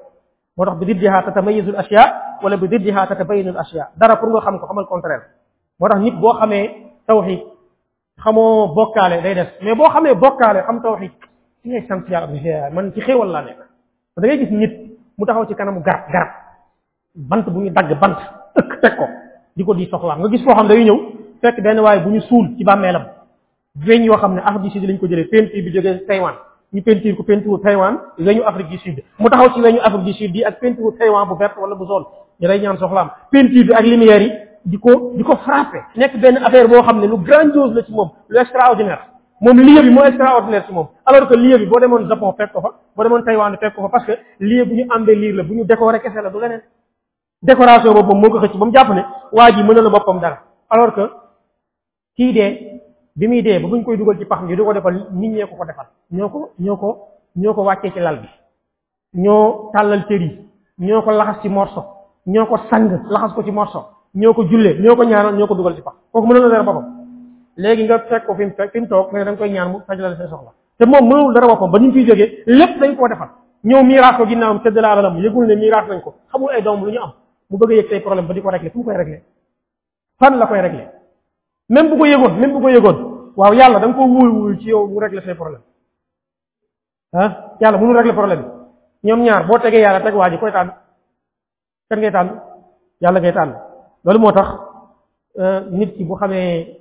moo 0.58 0.66
tax 0.66 0.78
bi 0.80 0.86
diddiha 0.86 1.22
tatamayizu 1.24 1.72
l 1.72 1.76
ashya 1.78 2.04
wala 2.42 2.58
bi 2.58 2.68
diddiha 2.68 3.08
tatabayinu 3.08 3.52
l 3.54 3.58
ashya 3.58 3.92
dara 4.02 4.18
pour 4.18 4.30
nga 4.34 4.42
xam 4.42 4.60
ko 4.60 4.66
xamal 4.66 4.86
contraire 4.88 5.24
moo 5.80 5.90
tax 5.90 6.00
nit 6.02 6.16
bo 6.20 6.34
xamé 6.40 6.62
tawhid 7.06 7.42
xamoo 8.24 8.74
bokalé 8.74 9.22
day 9.22 9.34
def 9.36 9.50
mais 9.62 9.76
bo 9.78 9.84
xamé 9.90 10.16
bokalé 10.16 10.62
xam 10.66 10.82
tawhid 10.82 11.12
ci 11.62 11.70
ngay 11.70 11.86
sant 11.88 12.04
yàlla 12.10 12.70
man 12.74 12.92
ci 12.94 13.02
xéewal 13.02 13.30
la 13.30 13.42
nek 13.42 13.58
da 14.18 14.26
ngay 14.28 14.38
gis 14.38 14.52
nit 14.52 14.89
mu 15.20 15.26
taxaw 15.28 15.44
ci 15.46 15.54
kanamu 15.56 15.84
garab 15.84 16.08
garab 16.12 16.32
bant 17.14 17.44
bu 17.44 17.60
ñu 17.62 17.70
dagg 17.76 17.92
bant 18.00 18.18
ëkk 18.56 18.72
teg 18.82 18.96
ko 18.96 19.06
di 19.56 19.64
ko 19.68 19.74
di 19.76 19.86
soxla 19.92 20.16
nga 20.16 20.28
gis 20.32 20.44
koo 20.44 20.56
xam 20.56 20.68
day 20.68 20.84
ñëw 20.88 20.98
fekk 21.44 21.60
benn 21.62 21.80
waaye 21.84 22.02
bu 22.04 22.10
ñu 22.10 22.22
suul 22.22 22.48
ci 22.58 22.64
bàmmeelam 22.64 23.04
weñ 23.88 24.04
yoo 24.08 24.18
xam 24.18 24.34
ne 24.36 24.40
afrique 24.42 24.72
sud 24.72 24.88
lañ 24.88 24.98
ko 24.98 25.08
jëlee 25.08 25.26
peinture 25.28 25.62
bi 25.62 25.74
jógee 25.76 26.06
taiwan 26.08 26.36
ñu 26.74 26.82
peintir 26.82 27.16
ko 27.16 27.24
peinture 27.24 27.60
taiwan 27.64 28.00
weñu 28.18 28.42
afrique 28.46 28.70
du 28.70 28.78
sud 28.78 29.04
mu 29.20 29.30
taxaw 29.30 29.52
ci 29.54 29.62
weñu 29.62 29.80
afrique 29.84 30.06
du 30.06 30.14
sud 30.14 30.36
yi 30.36 30.44
ak 30.46 30.60
peinture 30.60 30.96
taiwan 30.98 31.28
bu 31.28 31.36
vert 31.36 31.56
wala 31.60 31.76
bu 31.76 31.86
zone 31.86 32.06
ñu 32.40 32.48
lay 32.48 32.60
ñaan 32.62 32.78
soxlaam 32.78 33.10
peinture 33.32 33.66
bi 33.66 33.74
ak 33.74 33.86
lumière 33.86 34.22
yi 34.22 34.32
di 34.66 34.78
ko 34.80 35.12
di 35.18 35.24
ko 35.24 35.36
frappé 35.36 35.84
nekk 35.98 36.16
benn 36.18 36.38
affaire 36.38 36.68
boo 36.70 36.82
xam 36.82 37.00
ne 37.00 37.08
lu 37.08 37.18
grandiose 37.18 37.74
la 37.76 37.84
ci 37.84 37.92
moom 37.92 38.10
lu 38.30 38.38
extraordinaire 38.40 39.06
moom 39.42 39.58
lieu 39.60 39.82
bi 39.82 39.90
moo 39.90 40.04
extraordinaire 40.04 40.66
ci 40.66 40.74
moom 40.74 40.88
alors 41.06 41.28
que 41.28 41.34
lieu 41.34 41.58
bi 41.58 41.66
boo 41.66 41.80
demoon 41.80 42.08
Japon 42.08 42.34
fekk 42.38 42.52
ko 42.52 42.62
fa 42.62 42.70
boo 42.96 43.04
demoon 43.04 43.24
Taïwan 43.24 43.56
fekk 43.58 43.74
ko 43.76 43.82
fa 43.84 43.90
parce 43.90 44.06
que 44.06 44.12
lieu 44.40 44.66
bu 44.66 44.76
ñu 44.76 44.86
embellir 44.96 45.36
la 45.36 45.44
bu 45.44 45.54
ñu 45.56 45.66
décorer 45.66 46.02
kese 46.02 46.16
la 46.22 46.30
du 46.30 46.40
leneen 46.40 46.62
décoration 47.42 47.94
boobu 47.94 48.10
moom 48.10 48.20
moo 48.22 48.30
ko 48.32 48.40
xëcc 48.42 48.58
ba 48.58 48.66
mu 48.66 48.72
jàpp 48.74 48.90
ne 48.90 49.06
waa 49.32 49.52
ji 49.52 49.64
mënal 49.64 49.90
boppam 49.90 50.20
dara 50.20 50.40
alors 50.70 50.94
que 50.94 51.08
kii 52.18 52.34
dee 52.34 52.80
bi 53.16 53.28
muy 53.28 53.42
dee 53.42 53.60
ba 53.60 53.68
bu 53.68 53.78
ñu 53.78 53.84
koy 53.84 53.98
dugal 53.98 54.18
ci 54.18 54.26
pax 54.26 54.42
mi 54.44 54.56
du 54.56 54.62
ko 54.66 54.74
defal 54.74 55.08
nit 55.12 55.30
ñee 55.30 55.46
ko 55.48 55.56
ko 55.56 55.66
defal 55.66 55.88
ñoo 56.12 56.30
ko 56.30 56.50
ñoo 56.60 56.76
ko 56.78 57.08
ñoo 57.36 57.54
ko 57.54 57.64
wàccee 57.64 57.92
ci 57.94 58.00
lal 58.00 58.20
bi 58.20 58.28
ñoo 59.22 59.70
tàllal 59.74 60.06
cër 60.08 60.22
yi 60.22 60.40
ñoo 60.80 61.02
ko 61.02 61.12
laxas 61.12 61.42
ci 61.42 61.50
morso 61.50 61.86
ñoo 62.26 62.46
ko 62.46 62.58
sang 62.70 62.90
laxas 63.10 63.34
ko 63.34 63.42
ci 63.44 63.52
morso 63.52 63.86
ñoo 64.16 64.34
ko 64.34 64.44
jullee 64.48 64.78
ñoo 64.82 64.96
ko 64.98 65.04
ñaanal 65.06 65.36
ñoo 65.38 65.48
ko 65.48 65.56
dugal 65.56 65.76
ci 65.76 65.82
pax 65.82 65.94
kooku 66.12 66.28
mënal 66.28 66.50
dara 66.52 66.64
boppam 66.64 66.99
léegi 67.58 67.84
nga 67.88 68.00
fekk 68.06 68.26
ko 68.28 68.36
fi 68.38 68.46
mu 68.46 68.54
fekk 68.56 68.72
fi 68.76 68.80
mu 68.84 68.88
toog 68.88 69.08
nga 69.12 69.20
ne 69.20 69.24
da 69.26 69.32
nga 69.32 69.40
koy 69.40 69.50
ñaan 69.50 69.72
mu 69.72 69.82
fajlal 69.88 70.18
say 70.18 70.28
soxla 70.28 70.52
te 70.78 70.86
moom 70.86 71.08
mënul 71.10 71.34
dara 71.34 71.48
boppam 71.48 71.72
ba 71.72 71.80
ñu 71.80 71.92
fiy 71.92 72.06
jógee 72.06 72.44
lépp 72.46 72.80
dañ 72.80 72.96
koo 72.96 73.08
defal 73.08 73.30
ñëw 73.64 73.84
miiraas 73.84 74.18
ko 74.18 74.26
ginnaawam 74.26 74.62
tëdd 74.62 74.78
la 74.82 74.92
alalam 74.92 75.18
yëgul 75.18 75.46
ne 75.48 75.56
miiraas 75.56 75.88
nañ 75.88 76.02
ko 76.04 76.14
xamul 76.32 76.52
ay 76.52 76.62
doom 76.62 76.86
lu 76.86 76.92
ñu 76.92 77.00
am 77.02 77.12
mu 77.50 77.58
bëgg 77.58 77.72
a 77.72 77.76
yëg 77.76 77.90
say 77.90 78.00
problème 78.02 78.28
ba 78.28 78.34
di 78.34 78.42
ko 78.42 78.50
régler 78.50 78.72
fu 78.72 78.78
mu 78.78 78.84
koy 78.86 78.98
régler 78.98 80.92
bu 81.70 81.98
ko 81.98 82.06
yëgoon 82.06 82.38
même 82.40 82.52
bu 82.54 82.60
ko 82.62 82.70
yëgoon 82.70 83.32
waaw 83.36 83.54
yàlla 83.54 83.80
da 83.80 83.88
nga 83.88 83.96
ko 83.98 84.04
wuul 84.04 84.58
yow 84.62 84.88
mu 84.88 85.00
régler 85.00 85.24
say 85.24 85.34
problème 85.36 85.62
ah 87.14 87.56
yàlla 87.60 87.78
mënul 87.78 87.98
régler 87.98 88.14
problème 88.14 88.42
bi 89.02 89.08
ñoom 89.10 89.22
ñaar 89.24 89.46
boo 89.48 89.60
tegee 89.60 89.80
yàlla 89.82 90.02
teg 90.02 90.14
waa 90.16 90.30
ji 90.30 90.38
koy 90.38 90.52
tànn 90.52 90.74
kan 91.90 92.00
ngay 92.00 92.12
tànn 92.12 92.42
yàlla 93.02 93.32
tànn 93.34 93.54
loolu 94.04 94.20
moo 94.20 94.32
tax 94.32 94.48
euh, 95.40 95.62
nit 95.70 95.96
ki 95.98 96.04
bu 96.04 96.16
xamee 96.16 96.79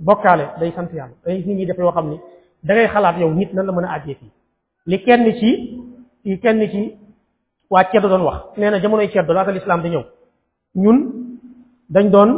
bokkaale 0.00 0.44
day 0.60 0.72
sant 0.76 0.88
yàlla 0.92 1.14
day 1.24 1.38
nit 1.38 1.46
ñi 1.46 1.66
def 1.66 1.78
yoo 1.78 1.90
xam 1.92 2.08
ni 2.10 2.16
da 2.62 2.74
xalaat 2.88 3.18
yow 3.20 3.30
nit 3.30 3.52
nan 3.52 3.66
la 3.66 3.72
mën 3.72 3.84
a 3.84 3.94
àggee 3.96 4.14
fii 4.14 4.30
li 4.86 5.02
kenn 5.04 5.32
ci 5.40 5.80
li 6.24 6.38
kenn 6.40 6.60
ci 6.70 6.94
waa 7.70 7.84
ceddo 7.92 8.08
doon 8.08 8.22
wax 8.22 8.38
nee 8.56 8.70
na 8.70 8.80
jamonoy 8.80 9.08
ceddo 9.12 9.32
laata 9.34 9.50
lislaam 9.52 9.82
di 9.82 9.88
ñëw 9.90 10.02
ñun 10.74 10.98
dañ 11.90 12.10
doon 12.10 12.30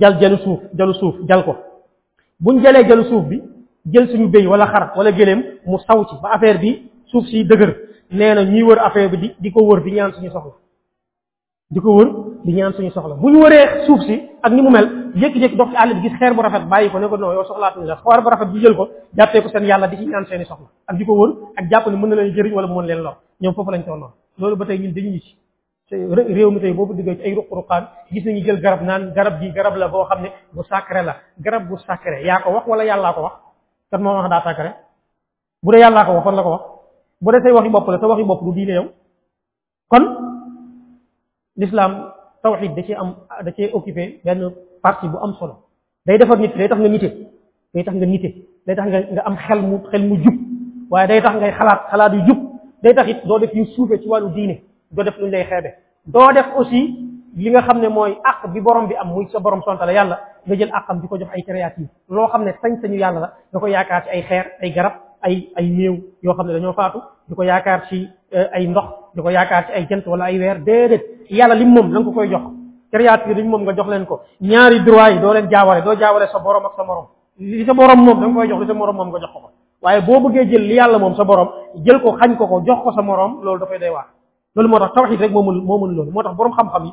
jal 0.00 0.18
jalu 0.20 0.36
suuf 0.38 0.60
jalu 0.78 0.94
suuf 0.94 1.14
jal 1.28 1.44
ko 1.44 1.56
buñ 2.40 2.62
jalee 2.62 2.88
jalu 2.88 3.04
suuf 3.04 3.24
bi 3.24 3.40
jël 3.92 4.08
suñu 4.10 4.28
béy 4.28 4.46
wala 4.46 4.66
xar 4.66 4.92
wala 4.96 5.12
gëléem 5.12 5.42
mu 5.66 5.78
saw 5.86 6.04
ci 6.08 6.14
ba 6.22 6.30
affaire 6.34 6.58
bi 6.60 6.82
suuf 7.06 7.24
si 7.26 7.44
dëgër 7.44 7.72
nee 8.10 8.34
na 8.34 8.44
ñuy 8.44 8.62
wër 8.62 8.78
affaire 8.86 9.10
bi 9.10 9.16
di 9.16 9.34
di 9.38 9.50
ko 9.52 9.62
wër 9.64 9.82
di 9.82 9.90
ñaan 9.92 10.12
suñu 10.12 10.30
soxla 10.30 10.52
di 11.70 11.80
ko 11.80 11.94
wër 11.98 12.08
di 12.44 12.52
ñaan 12.52 12.72
suñu 12.74 12.90
soxla 12.90 13.14
bu 13.14 13.30
ñu 13.30 13.40
wëree 13.42 13.86
suuf 13.86 14.00
si 14.06 14.20
ak 14.42 14.52
ni 14.52 14.62
mu 14.62 14.70
mel 14.70 15.03
jékki-jékki 15.20 15.56
dox 15.56 15.68
ci 15.70 15.76
àll 15.76 15.94
bi 15.94 16.00
gis 16.08 16.16
xeer 16.18 16.34
bu 16.34 16.40
rafet 16.42 16.66
bàyyi 16.68 16.90
ko 16.90 16.98
ne 16.98 17.08
ko 17.08 17.16
non 17.16 17.32
yow 17.32 17.44
soxlaatuñu 17.44 17.86
la 17.86 17.96
xeer 17.96 18.22
bu 18.22 18.30
rafet 18.30 18.48
bi 18.52 18.60
jël 18.60 18.76
ko 18.76 18.88
jàppee 19.16 19.42
ko 19.42 19.48
seen 19.48 19.64
yàlla 19.64 19.88
di 19.88 19.96
ci 19.96 20.06
ñaan 20.06 20.26
seeni 20.26 20.44
soxla 20.44 20.66
ak 20.86 20.96
di 20.98 21.04
ko 21.04 21.12
wër 21.12 21.30
ak 21.56 21.70
jàpp 21.70 21.86
ne 21.86 21.96
mën 21.96 22.08
na 22.08 22.14
leen 22.16 22.34
jëriñ 22.34 22.52
wala 22.52 22.66
mu 22.68 22.74
mën 22.74 22.86
leen 22.86 23.02
lor 23.02 23.14
ñoom 23.42 23.54
foofu 23.54 23.70
lañ 23.70 23.84
tolloon 23.84 24.10
loolu 24.38 24.56
ba 24.56 24.66
tey 24.66 24.78
ñun 24.78 24.92
dañuy 24.94 25.22
réew 25.88 26.50
mi 26.50 26.60
tey 26.60 26.72
boobu 26.72 26.94
diggee 26.94 27.16
ci 27.16 27.22
ay 27.22 27.34
ruq-ruqaan 27.34 27.84
gis 28.10 28.24
nañu 28.24 28.44
jël 28.44 28.60
garab 28.60 28.82
naan 28.82 29.12
garab 29.14 29.38
gi 29.40 29.52
garab 29.52 29.76
la 29.76 29.88
boo 29.88 30.04
xam 30.04 30.22
ne 30.22 30.28
bu 30.52 30.62
sacré 30.64 31.02
la 31.02 31.16
garab 31.38 31.68
bu 31.68 31.76
sacré 31.86 32.24
yaa 32.26 32.40
ko 32.42 32.50
wax 32.50 32.66
wala 32.66 32.84
yàllaa 32.84 33.12
ko 33.14 33.20
wax 33.22 33.32
kan 33.90 33.98
moo 34.02 34.14
wax 34.14 34.28
daa 34.30 34.42
sacré 34.42 34.74
bu 35.62 35.72
dee 35.72 35.80
yàllaa 35.80 36.04
ko 36.06 36.12
wax 36.12 36.24
kon 36.24 36.32
la 36.34 36.42
ko 36.42 36.50
wax 36.50 36.62
bu 37.20 37.32
dee 37.32 37.40
say 37.42 37.52
waxi 37.52 37.68
bopp 37.70 37.88
la 37.88 37.98
sa 38.00 38.06
waxi 38.08 38.24
bopp 38.24 38.42
du 38.44 38.52
diine 38.52 38.72
yow 38.78 38.86
kon 39.90 40.04
l'islam 41.56 41.92
tawxid 42.42 42.74
da 42.76 42.82
cee 42.82 42.94
am 42.94 43.14
da 43.44 43.50
cee 43.52 43.70
occupé 43.72 44.20
benn 44.24 44.40
partie 44.84 45.08
bu 45.08 45.18
am 45.24 45.32
solo 45.40 45.56
day 46.06 46.18
defar 46.20 46.36
nit 46.44 46.52
ki 46.52 46.60
day 46.60 46.68
tax 46.68 46.78
nga 46.84 46.88
nite 46.92 47.08
day 47.74 47.82
tax 47.88 47.94
nga 48.00 48.06
nite 48.12 48.28
day 48.68 48.74
tax 48.78 48.86
nga 48.92 49.00
nga 49.16 49.22
am 49.30 49.36
xel 49.44 49.60
mu 49.68 49.78
xel 49.88 50.02
mu 50.10 50.16
jub 50.24 50.34
waaye 50.92 51.08
day 51.12 51.20
tax 51.24 51.34
ngay 51.40 51.52
xalaat 51.58 51.80
xalaat 51.92 52.12
yu 52.16 52.22
jub 52.28 52.38
day 52.84 52.92
tax 52.98 53.06
it 53.14 53.24
doo 53.26 53.38
def 53.42 53.54
yu 53.56 53.64
suufee 53.74 53.98
ci 54.04 54.08
wàllu 54.12 54.28
diine 54.36 54.60
doo 54.92 55.04
def 55.08 55.16
lu 55.18 55.24
ñu 55.26 55.30
lay 55.32 55.44
xeebe 55.44 55.70
doo 56.16 56.32
def 56.32 56.46
aussi 56.56 56.82
li 57.36 57.50
nga 57.50 57.62
xam 57.66 57.80
ne 57.80 57.88
mooy 57.88 58.12
àq 58.30 58.52
bi 58.52 58.60
borom 58.60 58.86
bi 58.88 58.94
am 58.94 59.08
muy 59.08 59.26
sa 59.32 59.38
borom 59.40 59.62
sontale 59.62 59.92
yàlla 59.94 60.18
nga 60.46 60.54
jël 60.54 60.70
am 60.88 61.00
di 61.00 61.08
ko 61.08 61.16
jox 61.18 61.28
ay 61.34 61.42
créative 61.42 61.88
loo 62.08 62.26
xam 62.28 62.44
ne 62.44 62.52
sañ-sañu 62.62 62.98
yàlla 63.00 63.20
la 63.20 63.32
nga 63.52 63.60
ko 63.60 63.66
yaakaar 63.66 64.02
ci 64.04 64.08
ay 64.12 64.22
xeer 64.28 64.44
ay 64.62 64.70
garab 64.72 64.92
ay 65.22 65.48
ay 65.56 65.66
néew 65.70 65.94
yoo 66.22 66.34
xam 66.34 66.46
ne 66.46 66.52
dañoo 66.52 66.72
faatu 66.74 67.00
di 67.28 67.34
ko 67.34 67.42
yaakaar 67.42 67.80
ci 67.88 68.06
euh, 68.32 68.46
ay 68.52 68.66
ndox 68.66 68.84
di 69.14 69.22
ko 69.22 69.28
yaakaar 69.30 69.64
ci 69.66 69.72
ay 69.72 69.86
jant 69.90 70.06
wala 70.06 70.24
ay 70.24 70.38
weer 70.38 70.58
déedéet 70.62 71.02
yàlla 71.30 71.54
lim 71.54 71.72
moom 71.72 71.90
la 71.92 71.98
nga 72.00 72.04
ko 72.06 72.12
koy 72.12 72.28
jox 72.28 72.63
créature 72.94 73.36
yi 73.36 73.42
moom 73.52 73.62
nga 73.64 73.72
jox 73.74 73.88
leen 73.88 74.06
ko 74.06 74.20
ñaari 74.40 74.78
droit 74.86 75.12
yi 75.14 75.20
doo 75.20 75.32
leen 75.34 75.48
jaawale 75.50 75.82
doo 75.84 75.94
jaawale 75.98 76.26
sa 76.32 76.38
borom 76.38 76.64
ak 76.66 76.74
sa 76.76 76.84
morom 76.84 77.06
li 77.38 77.64
sa 77.66 77.74
borom 77.74 77.98
moom 78.04 78.20
da 78.20 78.26
nga 78.26 78.36
koy 78.46 78.46
jox 78.48 78.60
li 78.60 78.66
sa 78.66 78.74
morom 78.74 78.96
ko 79.10 79.18
ko 79.18 79.50
waaye 79.82 80.00
boo 80.02 80.20
bëggee 80.20 80.46
jël 80.50 80.62
li 80.62 80.74
yàlla 80.74 80.98
moom 80.98 81.14
sa 81.16 81.24
borom 81.24 81.48
jël 81.84 82.00
ko 82.00 82.12
xañ 82.20 82.36
ko 82.36 82.46
ko 82.46 82.62
jox 82.66 82.82
ko 82.84 82.92
sa 82.92 83.02
morom 83.02 83.40
loolu 83.42 83.58
dafay 83.60 83.78
day 83.78 83.90
waar 83.90 84.06
loolu 84.56 84.68
moo 84.68 84.78
tax 84.78 84.92
tawxiid 84.94 85.20
rek 85.20 85.30
moo 85.32 85.42
mën 85.42 85.60
moo 85.64 85.78
moo 86.12 86.22
tax 86.22 86.34
borom 86.36 86.52
xam-xam 86.52 86.92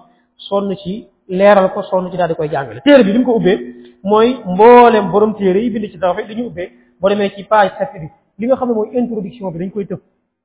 yi 0.85 1.07
leeral 1.29 1.69
ko 1.73 1.81
sonn 1.83 2.09
ci 2.11 2.17
daal 2.17 2.29
di 2.29 2.35
koy 2.35 2.49
jàngale. 2.49 2.81
téere 2.81 3.03
bi 3.03 3.13
li 3.13 3.23
ko 3.23 3.33
ubbee 3.35 3.57
mooy 4.03 4.37
mboolem 4.45 5.11
borom 5.11 5.33
téere 5.35 5.59
yi 5.59 5.69
bind 5.69 5.85
ci 5.91 5.99
tawxiid 5.99 6.27
dañu 6.27 6.47
ubbee 6.47 6.69
boo 7.01 7.09
demee 7.09 7.29
ci 7.35 7.43
page 7.43 7.73
sept 7.77 7.93
bi 7.93 8.09
li 8.39 8.47
nga 8.47 8.55
xam 8.55 8.67
ne 8.69 8.73
mooy 8.73 8.89
introduction 8.93 9.51
bi 9.51 9.59
dañ 9.59 9.69
koy 9.71 9.85
tëb 9.85 9.99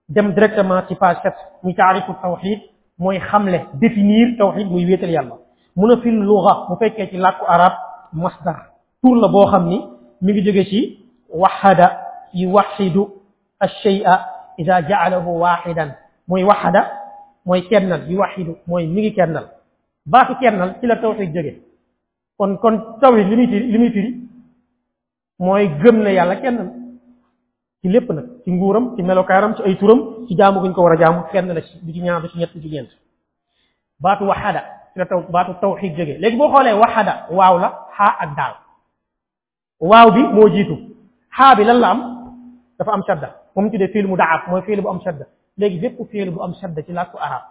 dem 0.08 0.32
directement 0.32 0.82
ci 0.88 0.94
page 0.96 1.16
sept 1.22 1.36
muy 1.62 1.75
taarifu 1.75 2.12
tawxiid 2.22 2.60
mooy 2.98 3.18
xamle 3.20 3.64
définir 3.75 4.36
tawxiid 4.38 4.70
muy 4.70 4.84
wéetal 4.84 5.10
yàlla 5.10 5.38
mun 5.76 5.90
a 5.92 5.97
fil 6.02 6.18
luga 6.25 6.66
bu 6.68 6.76
fekkee 6.80 7.11
ci 7.11 7.16
làkku 7.16 7.45
arab 7.49 7.73
masdar 8.12 8.56
tuur 9.02 9.16
la 9.21 9.28
boo 9.28 9.47
xam 9.52 9.68
ni 9.68 9.78
mi 10.23 10.33
ngi 10.33 10.42
jóge 10.45 10.64
ci 10.71 10.99
waxada 11.42 11.87
yuwaxidu 12.40 13.02
ashay'a 13.61 14.14
ida 14.59 14.80
ja'alahu 14.88 15.30
waxidan 15.42 15.88
mooy 16.28 16.45
waxada 16.45 16.80
mooy 17.47 17.61
kennal 17.68 18.00
yuwaxidu 18.11 18.52
mooy 18.66 18.87
mi 18.87 19.00
ngi 19.00 19.14
kennal 19.16 19.45
baatu 20.06 20.35
kennal 20.40 20.71
ci 20.80 20.87
la 20.87 20.97
tawxid 20.97 21.33
jóge 21.35 21.52
kon 22.38 22.56
kon 22.59 22.75
tawxid 23.00 23.28
li 23.30 23.37
muy 23.78 24.28
mooy 25.38 25.68
gëm 25.83 25.97
na 26.02 26.11
yàlla 26.11 26.37
kennal 26.37 26.66
ci 27.80 27.88
lépp 27.88 28.09
nag 28.12 28.25
ci 28.45 28.50
nguuram 28.50 28.95
ci 28.97 29.02
melokaaram 29.02 29.54
ci 29.56 29.62
ay 29.62 29.76
turam 29.76 30.00
ci 30.28 30.35
jaamu 30.38 30.61
guñ 30.61 30.73
ko 30.75 30.83
war 30.83 30.92
a 30.92 30.97
jaamu 30.97 31.23
kenn 31.33 31.52
la 31.54 31.61
ci 31.61 31.78
du 31.83 31.92
ci 31.92 32.00
ñaar 32.00 32.23
ci 32.30 32.38
ñett 32.38 32.52
du 32.54 32.61
ci 32.62 32.90
baatu 34.02 34.25
waxada 34.25 34.75
la 34.97 35.05
taw 35.05 35.21
baatu 35.31 35.53
tawxid 35.61 35.93
jógee 35.97 36.19
léegi 36.19 36.37
boo 36.37 36.49
xoolee 36.49 36.73
waxada 36.75 37.15
waaw 37.38 37.55
la 37.59 37.69
xaa 37.97 38.12
ak 38.25 38.31
daal 38.37 38.55
waaw 39.91 40.09
bi 40.17 40.23
moo 40.37 40.49
jiitu 40.49 40.76
xaa 41.37 41.55
bi 41.55 41.65
lan 41.65 41.79
la 41.83 41.88
am 41.91 42.00
dafa 42.79 42.93
am 42.93 43.03
shadda 43.09 43.29
moom 43.55 43.71
tuddee 43.71 43.88
fiil 43.88 44.07
mu 44.07 44.17
daaf 44.17 44.41
mooy 44.50 44.62
fiil 44.67 44.81
bu 44.83 44.88
am 44.88 45.00
shadda 45.05 45.26
léegi 45.59 45.79
bépp 45.83 45.99
fiil 46.11 46.31
bu 46.35 46.43
am 46.43 46.55
shadda 46.61 46.83
ci 46.87 46.93
làkku 46.93 47.17
arab 47.26 47.43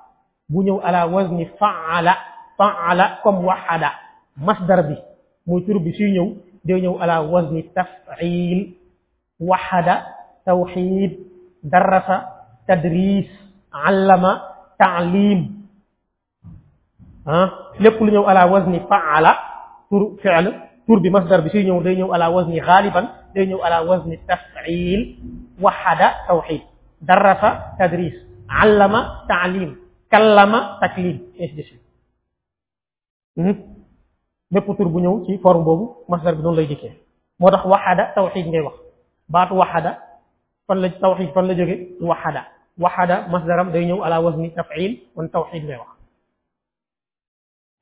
bu 0.50 0.64
ñëw 0.64 0.78
ala 0.84 1.06
wazni 1.08 1.46
faala 1.60 2.14
faala 2.58 3.06
comme 3.24 3.42
waxada 3.50 3.90
masdar 4.38 4.82
bi 4.88 4.96
muy 5.48 5.62
tur 5.66 5.80
bi 5.80 5.92
suy 5.98 6.12
ñëw 6.16 6.28
day 6.64 6.82
ñëw 6.82 6.96
ala 7.02 7.22
wazni 7.22 7.62
tafil 7.76 8.60
waxada 9.40 9.96
tawxid 10.46 11.12
darasa 11.64 12.16
tadris 12.68 13.30
allama 13.88 14.32
taalim 14.80 15.65
ah 17.26 17.74
lépp 17.82 18.00
lu 18.00 18.10
ñëw 18.14 18.26
ala 18.30 18.46
wasni 18.54 18.80
faala 18.90 19.32
tur 19.90 20.04
fi'l 20.22 20.46
tur 20.88 21.00
bi 21.02 21.10
masdar 21.10 21.42
bi 21.42 21.50
suy 21.50 21.66
ñëw 21.66 21.82
day 21.84 21.96
ñëw 21.98 22.10
ala 22.16 22.30
wasni 22.32 22.60
xaaliban 22.62 23.06
day 23.34 23.46
ñëw 23.48 23.62
ala 23.66 23.78
wasni 23.90 24.16
taf'il 24.28 25.02
wahada 25.62 26.08
tawxid 26.28 26.62
darasa 27.08 27.50
tadris 27.78 28.14
allama 28.62 29.26
taalim 29.28 29.76
kallama 30.12 30.60
taklim 30.82 31.18
ainsi 31.40 31.56
de 31.56 31.62
suite 31.64 31.86
bépp 34.54 34.66
tur 34.78 34.90
bu 34.90 35.00
ñëw 35.02 35.26
ci 35.26 35.38
forme 35.40 35.64
boobu 35.64 35.86
masdar 36.10 36.36
bi 36.36 36.42
noonu 36.44 36.56
lay 36.58 36.68
dikkee 36.68 36.94
moo 37.40 37.50
tax 37.52 37.66
waxada 37.66 38.12
tawxid 38.16 38.46
ngay 38.48 38.62
wax 38.62 38.76
baatu 39.30 39.54
waxada 39.56 39.98
fan 40.68 40.76
la 40.78 40.90
tawxid 40.90 41.34
fan 41.34 41.46
la 41.48 41.56
jóge 41.56 41.76
waxada 42.02 42.42
waxada 42.78 43.28
masdaram 43.32 43.72
day 43.72 43.86
ñëw 43.86 44.04
ala 44.06 44.22
wasni 44.22 44.54
taf'il 44.54 44.92
kon 45.16 45.28
tawxid 45.28 45.64
ngay 45.66 45.78
wax 45.78 45.95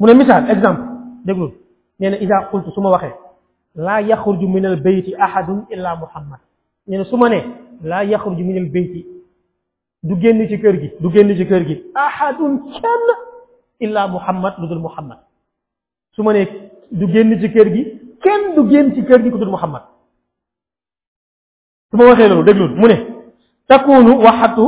mu 0.03 0.07
ne 0.09 0.13
misaal 0.19 0.43
exemple 0.53 0.83
déglul 1.25 1.51
nee 1.99 2.09
na 2.11 2.17
ida 2.17 2.37
qultu 2.51 2.71
su 2.75 2.81
ma 2.81 2.89
waxee 2.91 3.15
laa 3.75 4.01
yaxruju 4.11 4.47
min 4.53 4.65
al 4.65 4.75
bayti 4.85 5.15
ahadun 5.25 5.59
illa 5.73 5.95
muhammad 5.95 6.39
nee 6.87 6.97
na 6.97 7.05
su 7.09 7.15
ma 7.17 7.29
ne 7.29 7.37
laa 7.91 8.03
yaxruju 8.03 8.43
min 8.47 8.57
al 8.61 8.69
bayti 8.75 9.01
du 10.03 10.15
génn 10.21 10.45
ci 10.49 10.57
kër 10.59 10.75
gi 10.81 10.89
du 10.99 11.09
génn 11.09 11.35
ci 11.37 11.45
kër 11.47 11.63
gi 11.67 11.75
ahadun 11.95 12.53
kenn 12.73 13.07
illa 13.79 14.07
muhammad 14.07 14.53
lu 14.59 14.67
dul 14.67 14.79
muhammad 14.79 15.17
su 16.15 16.21
ma 16.23 16.33
ne 16.33 16.43
du 16.91 17.05
génn 17.13 17.39
ci 17.41 17.47
kër 17.53 17.67
gi 17.75 17.83
kenn 18.23 18.43
du 18.55 18.61
génn 18.71 18.93
ci 18.95 19.05
kër 19.07 19.19
gi 19.23 19.31
ku 19.31 19.37
dul 19.37 19.49
muhammad 19.55 19.81
su 21.91 21.97
ma 21.97 22.03
waxee 22.09 22.27
loolu 22.27 22.43
déglul 22.43 22.75
mu 22.75 22.87
ne 22.89 22.97
takunu 23.69 24.19
waxatu 24.25 24.65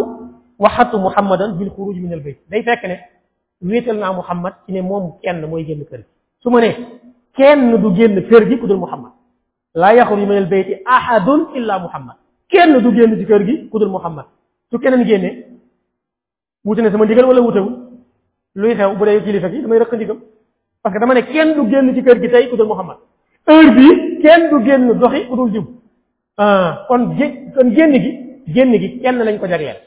waxatu 0.59 0.97
muhammadan 0.97 1.57
bil 1.57 1.69
xuruj 1.75 1.97
min 1.99 2.13
al 2.13 2.23
bayt 2.23 2.39
day 2.49 2.63
fekk 2.63 2.83
ne 2.87 2.97
wéetal 3.61 3.95
naa 3.97 4.13
Muhammad 4.13 4.53
ci 4.65 4.71
ne 4.73 4.81
moom 4.81 5.19
kenn 5.23 5.45
mooy 5.45 5.63
génn 5.63 5.85
kër 5.89 5.99
gi 5.99 6.05
su 6.41 6.49
ma 6.49 6.59
ne 6.59 6.71
kenn 7.35 7.81
du 7.81 7.93
génn 7.95 8.27
kër 8.29 8.47
gi 8.49 8.59
ku 8.59 8.67
dul 8.67 8.77
Muhammad 8.77 9.11
laa 9.75 9.93
yaxruju 9.93 10.25
min 10.27 10.37
al 10.37 10.47
bayti 10.49 10.75
ahadun 10.85 11.55
illa 11.55 11.79
Muhammad 11.79 12.15
kenn 12.49 12.77
du 12.81 12.91
génn 12.93 13.17
ci 13.19 13.25
kër 13.25 13.45
gi 13.45 13.69
ku 13.69 13.79
dul 13.79 13.89
Muhammad 13.89 14.25
su 14.71 14.77
keneen 14.77 15.05
génnee 15.07 15.45
wute 16.65 16.81
ne 16.81 16.91
sama 16.91 17.05
ndigal 17.05 17.25
wala 17.25 17.41
wutewul 17.41 17.75
luy 18.55 18.75
xew 18.75 18.95
bu 18.95 19.05
dee 19.05 19.21
kilifa 19.23 19.49
gi 19.49 19.61
damay 19.61 19.79
rëq 19.79 20.17
parce 20.81 20.93
que 20.93 20.99
dama 20.99 21.13
ne 21.13 21.21
kenn 21.21 21.53
du 21.55 21.69
génn 21.69 21.95
ci 21.95 22.03
kër 22.03 22.21
gi 22.21 22.29
tey 22.29 22.49
ku 22.49 22.57
dul 22.57 22.67
Muhammad 22.67 22.97
heure 23.47 23.75
bii 23.75 24.19
kenn 24.21 24.49
du 24.49 24.59
génn 24.65 24.99
doxi 24.99 25.27
ku 25.27 25.35
dul 25.35 25.51
jiw 25.53 25.63
ah, 26.37 26.85
kon 26.87 27.15
kon 27.55 27.69
génn 27.71 27.91
gi 27.93 28.43
génn 28.47 28.71
gi 28.73 28.99
kenn 29.01 29.17
lañ 29.17 29.39
ko 29.39 29.47
jagleel 29.47 29.77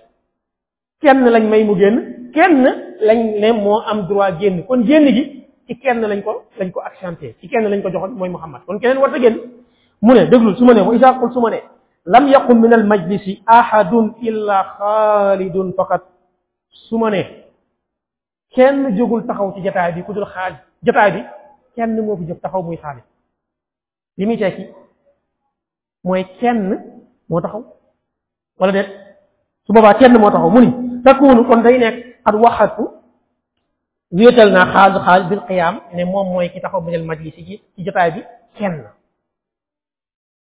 kenn 1.01 1.25
lañ 1.29 1.49
may 1.49 1.65
mu 1.65 1.77
génn 1.77 2.18
kenn 2.39 2.65
lañ 3.01 3.19
ne 3.41 3.53
moo 3.53 3.81
am 3.93 4.07
droit 4.09 4.33
génn 4.41 4.63
kon 4.69 4.83
génn 4.89 5.05
gi 5.15 5.23
ci 5.67 5.75
kenn 5.83 6.01
lañ 6.11 6.23
ko 6.23 6.33
lañ 6.59 6.71
ko 6.71 6.81
accenté 6.81 7.35
ci 7.41 7.49
kenn 7.49 7.65
lañ 7.71 7.83
ko 7.83 7.91
joxoon 7.91 8.15
mooy 8.19 8.29
Muhammad 8.29 8.63
kon 8.67 8.79
kenn 8.83 8.99
war 8.99 9.11
a 9.15 9.19
génn 9.19 9.37
mu 10.03 10.15
ne 10.15 10.27
déglu 10.31 10.55
su 10.57 10.65
ma 10.65 10.75
ne 10.75 10.81
wa 10.81 10.95
isa 10.95 11.13
qul 11.19 11.33
su 11.33 11.41
ma 11.41 11.51
ne 11.51 11.61
lam 12.07 12.29
yaqum 12.29 12.61
min 12.61 12.73
al 12.73 12.85
majlisi 12.87 13.43
ahadun 13.47 14.07
illa 14.23 14.57
xaalidun 14.79 15.73
faqat 15.77 16.03
su 16.71 16.97
ma 16.99 17.11
ne 17.11 17.23
kenn 18.55 18.97
jógul 18.97 19.27
taxaw 19.27 19.53
ci 19.55 19.63
jataay 19.65 19.93
bi 19.95 20.03
ku 20.05 20.13
dul 20.13 20.27
xaal 20.35 20.55
jataay 20.85 21.11
bi 21.15 21.21
kenn 21.75 22.01
moo 22.07 22.17
fi 22.19 22.25
jóg 22.29 22.41
taxaw 22.41 22.63
muy 22.63 22.77
xaalid 22.77 23.03
li 24.17 24.27
muy 24.27 24.39
tekki 24.39 24.65
mooy 26.05 26.25
kenn 26.41 26.79
moo 27.29 27.41
taxaw 27.41 27.65
wala 28.59 28.73
déet 28.73 28.89
su 29.67 29.73
boobaa 29.73 29.95
kenn 29.99 30.13
moo 30.19 30.31
taxaw 30.31 30.51
mu 30.51 30.61
ni 30.61 30.88
تكون 31.09 31.45
كون 31.45 31.63
داي 31.63 31.79
نيك 31.79 31.95
قد 32.27 32.35
وحدت 32.35 32.79
ويتلنا 34.15 34.63
خاز 34.73 34.93
خال 35.07 35.23
بالقيام 35.31 35.75
يعني 35.91 36.05
موم 36.05 36.27
موي 36.33 36.49
كي 36.49 36.61
تاخو 36.61 36.81
من 36.81 36.95
المجلسي 36.95 37.43
جي 37.49 37.57
سي 37.77 37.83
جوتاي 37.85 38.11
بي 38.11 38.23
كين 38.59 38.73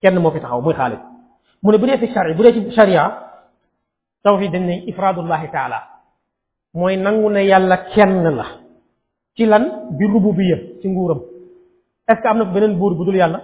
كين 0.01 0.17
موكي 0.17 0.39
تاخو 0.39 0.61
موي 0.61 0.73
خالد 0.73 0.99
مون 1.63 1.77
بودي 1.77 1.97
في 1.97 2.05
الشرع 2.05 2.31
بودي 2.37 2.53
في 2.53 2.59
الشريعه 2.67 3.09
توحيد 4.23 4.55
ني 4.55 4.89
افراد 4.89 5.17
الله 5.19 5.45
تعالى 5.45 5.79
موي 6.75 6.95
نانغو 6.95 7.29
ني 7.35 7.39
يالا 7.51 7.75
كين 7.93 8.09
لا 8.37 8.43
سي 9.37 9.45
لان 9.45 9.63
بي 9.97 10.05
ربوبيه 10.05 10.57
سي 10.81 10.87
نغورم 10.87 11.21
استك 12.09 12.25
امنا 12.27 12.43
بنن 12.55 12.73
بور 12.79 12.93
بودول 12.93 13.15
يالا 13.15 13.39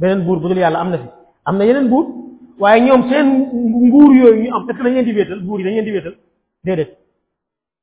بنن 0.00 0.20
بور 0.26 0.38
بودول 0.38 0.58
يالا 0.58 0.80
امنا 0.82 0.96
في 0.96 1.08
امنا 1.48 1.64
يينن 1.64 1.88
بور 1.92 2.23
waaye 2.58 2.80
ñoom 2.82 3.08
seen 3.08 3.26
nguur 3.52 4.14
yooyu 4.14 4.44
ñu 4.44 4.54
am 4.56 4.62
est-ce 4.68 4.76
que 4.78 4.82
dañ 4.82 4.92
leen 4.94 5.04
di 5.04 5.12
wéetal 5.12 5.40
nguur 5.42 5.60
yi 5.60 5.64
dañ 5.64 6.16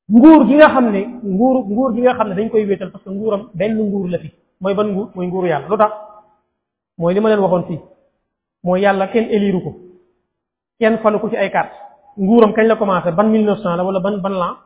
nguur 0.10 0.48
gi 0.48 0.56
nga 0.56 0.70
xam 0.70 0.92
ne 0.92 1.00
nguur 1.24 1.64
nguur 1.66 1.94
gi 1.96 2.02
nga 2.02 2.14
xam 2.16 2.30
ne 2.30 2.36
dañ 2.36 2.50
koy 2.50 2.66
wéetal 2.66 2.92
parce 2.92 3.04
que 3.04 3.10
nguuram 3.10 3.50
benn 3.54 3.76
nguur 3.78 4.08
la 4.10 4.18
fi 4.20 4.32
mooy 4.62 4.74
ban 4.74 4.86
nguur 4.88 5.10
mooy 5.16 5.28
nguuru 5.28 5.48
yàlla 5.50 5.68
lu 5.68 5.78
tax 5.78 5.92
mooy 6.98 7.14
li 7.14 7.20
ma 7.20 7.30
leen 7.30 7.40
waxoon 7.40 7.64
fii 7.68 7.80
mooy 8.64 8.82
yàlla 8.82 9.08
kenn 9.08 9.28
éliru 9.30 9.62
ko 9.62 9.76
kenn 10.80 10.98
falu 11.00 11.20
ko 11.20 11.30
ci 11.30 11.36
ay 11.38 11.50
carte 11.52 11.74
nguuram 12.18 12.54
kañ 12.54 12.68
la 12.68 12.76
commencé 12.78 13.12
ban 13.12 13.26
mille 13.28 13.46
neuf 13.46 13.60
cent 13.60 13.76
la 13.76 13.84
wala 13.84 14.00
ban 14.00 14.18
ban 14.22 14.30
l'an 14.34 14.58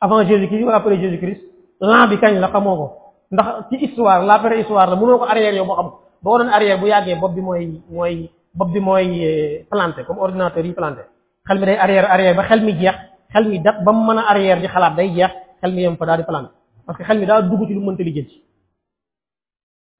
avant 0.00 0.24
Jésus-Christ 0.26 0.64
wala 0.64 0.76
après 0.78 0.98
Jésus-Christ 0.98 1.42
l'an 1.80 2.06
bi 2.08 2.18
kañ 2.18 2.40
la 2.40 2.48
xamoo 2.48 2.76
ko 2.76 2.92
ndax 3.32 3.68
ci 3.70 3.76
histoire 3.76 4.22
la 4.24 4.38
pré-histoire 4.40 4.90
la 4.90 4.96
mënoo 4.96 5.18
ko 5.18 5.24
arrière 5.24 5.54
yow 5.54 5.64
boo 5.66 5.74
xam 5.76 5.90
boo 6.22 6.38
doon 6.38 6.50
bu 6.80 6.86
yàggee 6.86 7.16
bopp 7.20 7.32
bi 7.34 7.40
mooy 7.40 7.80
mooy 7.90 8.30
bob 8.56 8.72
bi 8.72 8.80
moy 8.80 9.66
planté 9.70 10.04
comme 10.06 10.18
ordinateur 10.20 10.64
yi 10.64 10.72
planté 10.72 11.02
xel 11.44 11.58
mi 11.58 11.66
day 11.66 11.76
arrière 11.76 12.10
arrière 12.10 12.34
ba 12.34 12.42
xel 12.44 12.60
mi 12.64 12.72
jeex 12.78 12.94
xel 13.32 13.44
mi 13.48 13.60
dat 13.62 13.82
ba 13.84 13.92
mu 13.92 14.12
arrière 14.18 14.60
di 14.60 14.66
xalaat 14.66 14.96
day 14.96 15.12
jeex 15.12 15.30
xel 15.60 15.72
mi 15.74 15.82
yam 15.82 15.96
fa 15.96 16.06
daal 16.06 16.16
di 16.18 16.24
planté 16.24 16.48
parce 16.86 16.98
que 16.98 17.04
xel 17.04 17.18
mi 17.18 17.26
daa 17.26 17.42
dugg 17.42 17.66
ci 17.66 17.74
lu 17.74 17.80
mënta 17.80 18.02
ci 18.04 18.42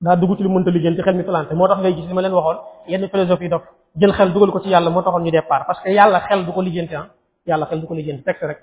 da 0.01 0.17
dugg 0.17 0.37
ci 0.37 0.43
lu 0.43 0.49
mënta 0.49 0.73
ci 0.73 0.81
xel 1.03 1.15
mi 1.17 1.23
planté 1.23 1.55
motax 1.55 1.79
ngay 1.81 1.95
gis 1.97 2.07
li 2.07 2.15
ma 2.15 2.21
leen 2.23 2.33
waxon 2.33 2.63
yenn 2.89 3.09
philosophe 3.09 3.43
yi 3.43 3.49
dof 3.51 3.63
jël 3.95 4.13
xel 4.13 4.33
duggal 4.33 4.51
ko 4.53 4.61
ci 4.61 4.69
yàlla 4.69 4.91
mo 4.91 5.03
taxoon 5.03 5.23
ñu 5.23 5.31
départ 5.31 5.67
parce 5.67 5.81
que 5.83 5.91
yàlla 5.91 6.21
xel 6.27 6.47
du 6.47 6.53
ko 6.53 6.63
lijjanti 6.63 6.95
ah 6.95 7.09
yàlla 7.47 7.67
xel 7.67 7.81
du 7.81 7.87
ko 7.87 7.95
lijjanti 7.95 8.23
texte 8.25 8.47
rek 8.47 8.59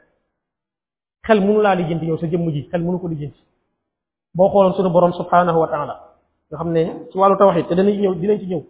xel 1.27 1.39
mënu 1.39 1.61
laa 1.61 1.75
lijjanti 1.75 2.05
yow 2.05 2.17
sa 2.17 2.25
jëm 2.25 2.49
ji 2.51 2.67
xel 2.67 2.81
mënu 2.81 2.99
ko 2.99 3.07
lijjanti 3.07 3.37
bo 4.35 4.49
xooloon 4.49 4.73
sunu 4.73 4.89
borom 4.89 5.13
subhanahu 5.13 5.59
wa 5.59 5.67
taala 5.67 5.85
nga 6.49 6.57
xamne 6.57 6.81
ci 7.11 7.17
walu 7.17 7.37
tawhid 7.37 7.67
te 7.67 7.75
danañ 7.75 7.99
ñëw 8.01 8.13
dinañ 8.15 8.39
ci 8.39 8.45
ñëw 8.47 8.61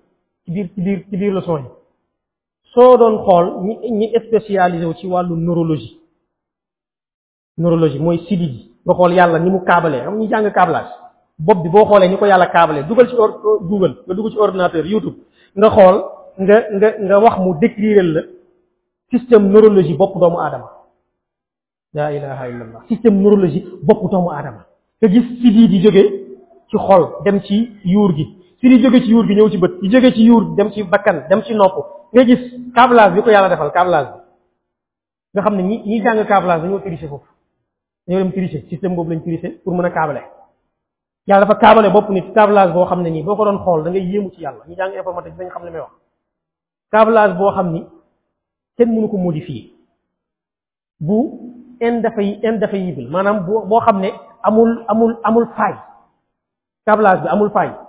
ci 0.46 0.52
biir 0.54 0.68
ci 0.76 0.82
biir 0.86 1.00
ci 1.10 1.16
biir 1.20 1.34
leçon 1.36 1.58
yi 1.60 1.70
soo 2.74 2.94
doon 3.00 3.16
xool 3.26 3.46
ñi 3.68 3.74
ñi 3.98 4.06
spécialisé 4.28 4.86
wu 4.90 4.94
ci 5.00 5.06
wàllu 5.14 5.36
neurologie 5.46 5.92
neurologie 7.60 8.00
mooy 8.06 8.20
sidi 8.28 8.46
yi 8.54 8.62
nga 8.86 8.94
xool 8.98 9.12
yàlla 9.18 9.38
ni 9.40 9.50
mu 9.54 9.60
kaabalee 9.68 10.02
xam 10.06 10.16
ñu 10.18 10.26
jàng 10.32 10.48
câblage 10.58 10.90
bopp 11.46 11.60
bi 11.64 11.70
boo 11.74 11.86
xoolee 11.90 12.10
ni 12.10 12.18
ko 12.18 12.26
yàlla 12.32 12.48
kaabalee 12.54 12.84
dugal 12.90 13.08
ci 13.10 13.16
Google 13.70 13.94
nga 14.06 14.14
dugg 14.16 14.32
ci 14.32 14.38
ordinateur 14.46 14.86
YouTube 14.92 15.18
nga 15.60 15.68
xool 15.76 15.96
nga 16.46 16.56
nga 16.78 16.88
nga 17.08 17.16
wax 17.24 17.36
mu 17.44 17.52
décrire 17.62 18.04
la 18.16 18.22
système 19.12 19.44
neurologie 19.52 19.96
bopp 20.02 20.14
doomu 20.22 20.38
aadama 20.46 20.70
laa 21.96 22.12
ilaha 22.18 22.44
illallah 22.52 22.82
système 22.92 23.16
neurologie 23.22 23.62
bopp 23.88 24.02
doomu 24.12 24.30
aadama 24.38 24.62
nga 25.02 25.08
gis 25.14 25.26
sidi 25.40 25.64
di 25.72 25.78
jógee 25.84 26.10
ci 26.70 26.76
xool 26.86 27.04
dem 27.26 27.38
ci 27.46 27.56
yuur 27.94 28.12
gi 28.18 28.26
ci 28.64 28.70
li 28.70 28.82
jóge 28.82 29.00
ci 29.04 29.10
yuur 29.12 29.26
gi 29.28 29.36
ñëw 29.36 29.50
ci 29.52 29.58
bët 29.58 29.74
yi 29.84 29.90
jóge 29.92 30.12
ci 30.16 30.24
yuur 30.24 30.44
dem 30.58 30.72
ci 30.72 30.84
bakkan 30.84 31.28
dem 31.30 31.42
ci 31.44 31.54
nopp 31.54 31.76
nga 32.14 32.24
gis 32.24 32.42
câblage 32.76 33.14
bi 33.14 33.22
ko 33.22 33.30
yàlla 33.30 33.50
defal 33.50 33.72
câblage 33.72 34.12
bi 35.34 35.40
nga 35.40 35.42
xam 35.42 35.56
ne 35.58 35.64
ñi 35.64 35.78
ñi 35.86 36.02
jàng 36.04 36.26
câblage 36.28 36.62
dañoo 36.64 36.80
tricher 36.80 37.10
foofu 37.10 37.28
dañoo 38.08 38.24
dem 38.24 38.32
tricher 38.32 38.64
système 38.70 38.96
boobu 38.96 39.12
lañ 39.12 39.22
tricher 39.22 39.62
pour 39.64 39.74
mën 39.76 39.86
a 39.86 39.90
câbler 39.92 40.24
yàlla 41.28 41.46
dafa 41.46 41.56
câbler 41.60 41.92
bopp 41.92 42.10
nit 42.10 42.26
câblage 42.34 42.74
boo 42.74 42.86
xam 42.86 43.02
ne 43.04 43.10
nii 43.10 43.24
boo 43.24 43.36
ko 43.36 43.46
doon 43.46 43.60
xool 43.66 43.84
dangay 43.84 44.02
yëmu 44.14 44.30
ci 44.32 44.42
yàlla 44.42 44.64
ñi 44.68 44.76
jàng 44.76 44.94
informatique 44.96 45.36
dañ 45.38 45.50
xam 45.52 45.64
ne 45.66 45.72
may 45.72 47.34
boo 47.38 47.52
xam 47.52 47.74
ni 47.74 47.84
kenn 48.78 48.90
mënu 48.96 49.10
ko 49.10 49.18
modifier 49.18 49.70
bu 51.00 51.18
indéfay 51.82 52.40
indéfaillible 52.42 53.10
maanaam 53.12 53.46
boo 53.46 53.66
boo 53.66 53.82
xam 53.82 54.00
ne 54.00 54.10
amul 54.42 54.86
amul 54.88 55.20
amul 55.24 55.48
faille 55.58 55.80
câblage 56.86 57.22
bi 57.24 57.28
amul 57.28 57.52
faille 57.52 57.83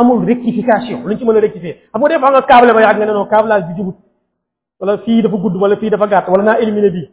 amul 0.00 0.24
rectification 0.26 1.02
luñ 1.04 1.16
ci 1.18 1.24
mën 1.24 1.36
a 1.36 1.40
rectifier 1.40 1.76
xam 1.92 2.00
nga 2.02 2.08
des 2.08 2.18
fois 2.18 2.30
nga 2.32 2.42
câble 2.42 2.72
ba 2.72 2.80
yàgg 2.80 2.96
nga 2.98 3.06
ne 3.06 3.12
non 3.12 3.26
câblage 3.26 3.66
bi 3.68 3.74
jubut 3.76 3.94
wala 4.80 4.98
fii 4.98 5.22
dafa 5.22 5.36
gudd 5.36 5.56
wala 5.56 5.76
fii 5.76 5.90
dafa 5.90 6.06
gàtt 6.06 6.28
wala 6.28 6.42
naa 6.42 6.58
éliminer 6.60 6.90
bii 6.90 7.08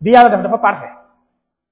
bi 0.00 0.10
yàlla 0.10 0.28
def 0.30 0.42
dafa 0.42 0.58
parfait 0.58 0.92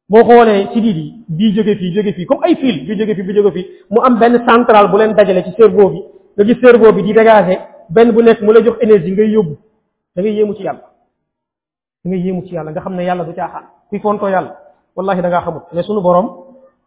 boo 0.09 0.23
xoolee 0.25 0.69
ci 0.73 0.81
diidi 0.81 1.15
bii 1.29 1.53
jóge 1.55 1.77
fii 1.77 1.93
jóge 1.95 2.13
fii 2.15 2.27
comme 2.27 2.45
ay 2.47 2.55
fil 2.57 2.87
bi 2.87 2.97
jóge 2.99 3.15
fii 3.15 3.23
bi 3.23 3.35
jóge 3.35 3.53
fii 3.53 3.67
mu 3.91 4.01
am 4.07 4.19
benn 4.19 4.45
centrale 4.47 4.89
bu 4.89 4.97
leen 4.97 5.13
dajalee 5.17 5.45
ci 5.45 5.53
cerveau 5.53 5.91
bi 5.91 6.03
nga 6.37 6.45
gis 6.45 6.59
cerveau 6.61 6.93
bi 6.93 7.03
di 7.03 7.13
dégager 7.13 7.59
benn 7.91 8.13
bu 8.13 8.23
nekk 8.23 8.41
mu 8.43 8.53
lay 8.53 8.63
jox 8.65 8.77
énergie 8.81 9.13
ngay 9.15 9.31
yóbbu 9.33 9.55
dangay 10.17 10.31
ngay 10.33 10.35
yéemu 10.35 10.55
ci 10.55 10.63
yàlla 10.65 10.81
da 10.83 10.89
ngay 12.05 12.21
yéemu 12.21 12.43
ci 12.47 12.55
yàlla 12.55 12.71
nga 12.71 12.81
xam 12.81 12.95
ne 12.95 13.03
yàlla 13.05 13.25
du 13.25 13.33
caaxaan 13.35 13.65
kuy 13.91 13.99
fontoo 14.01 14.29
yàlla 14.29 14.57
wallahi 14.97 15.21
da 15.23 15.29
ngaa 15.29 15.41
xamut 15.43 15.63
mais 15.73 15.83
sunu 15.87 16.01
borom 16.01 16.27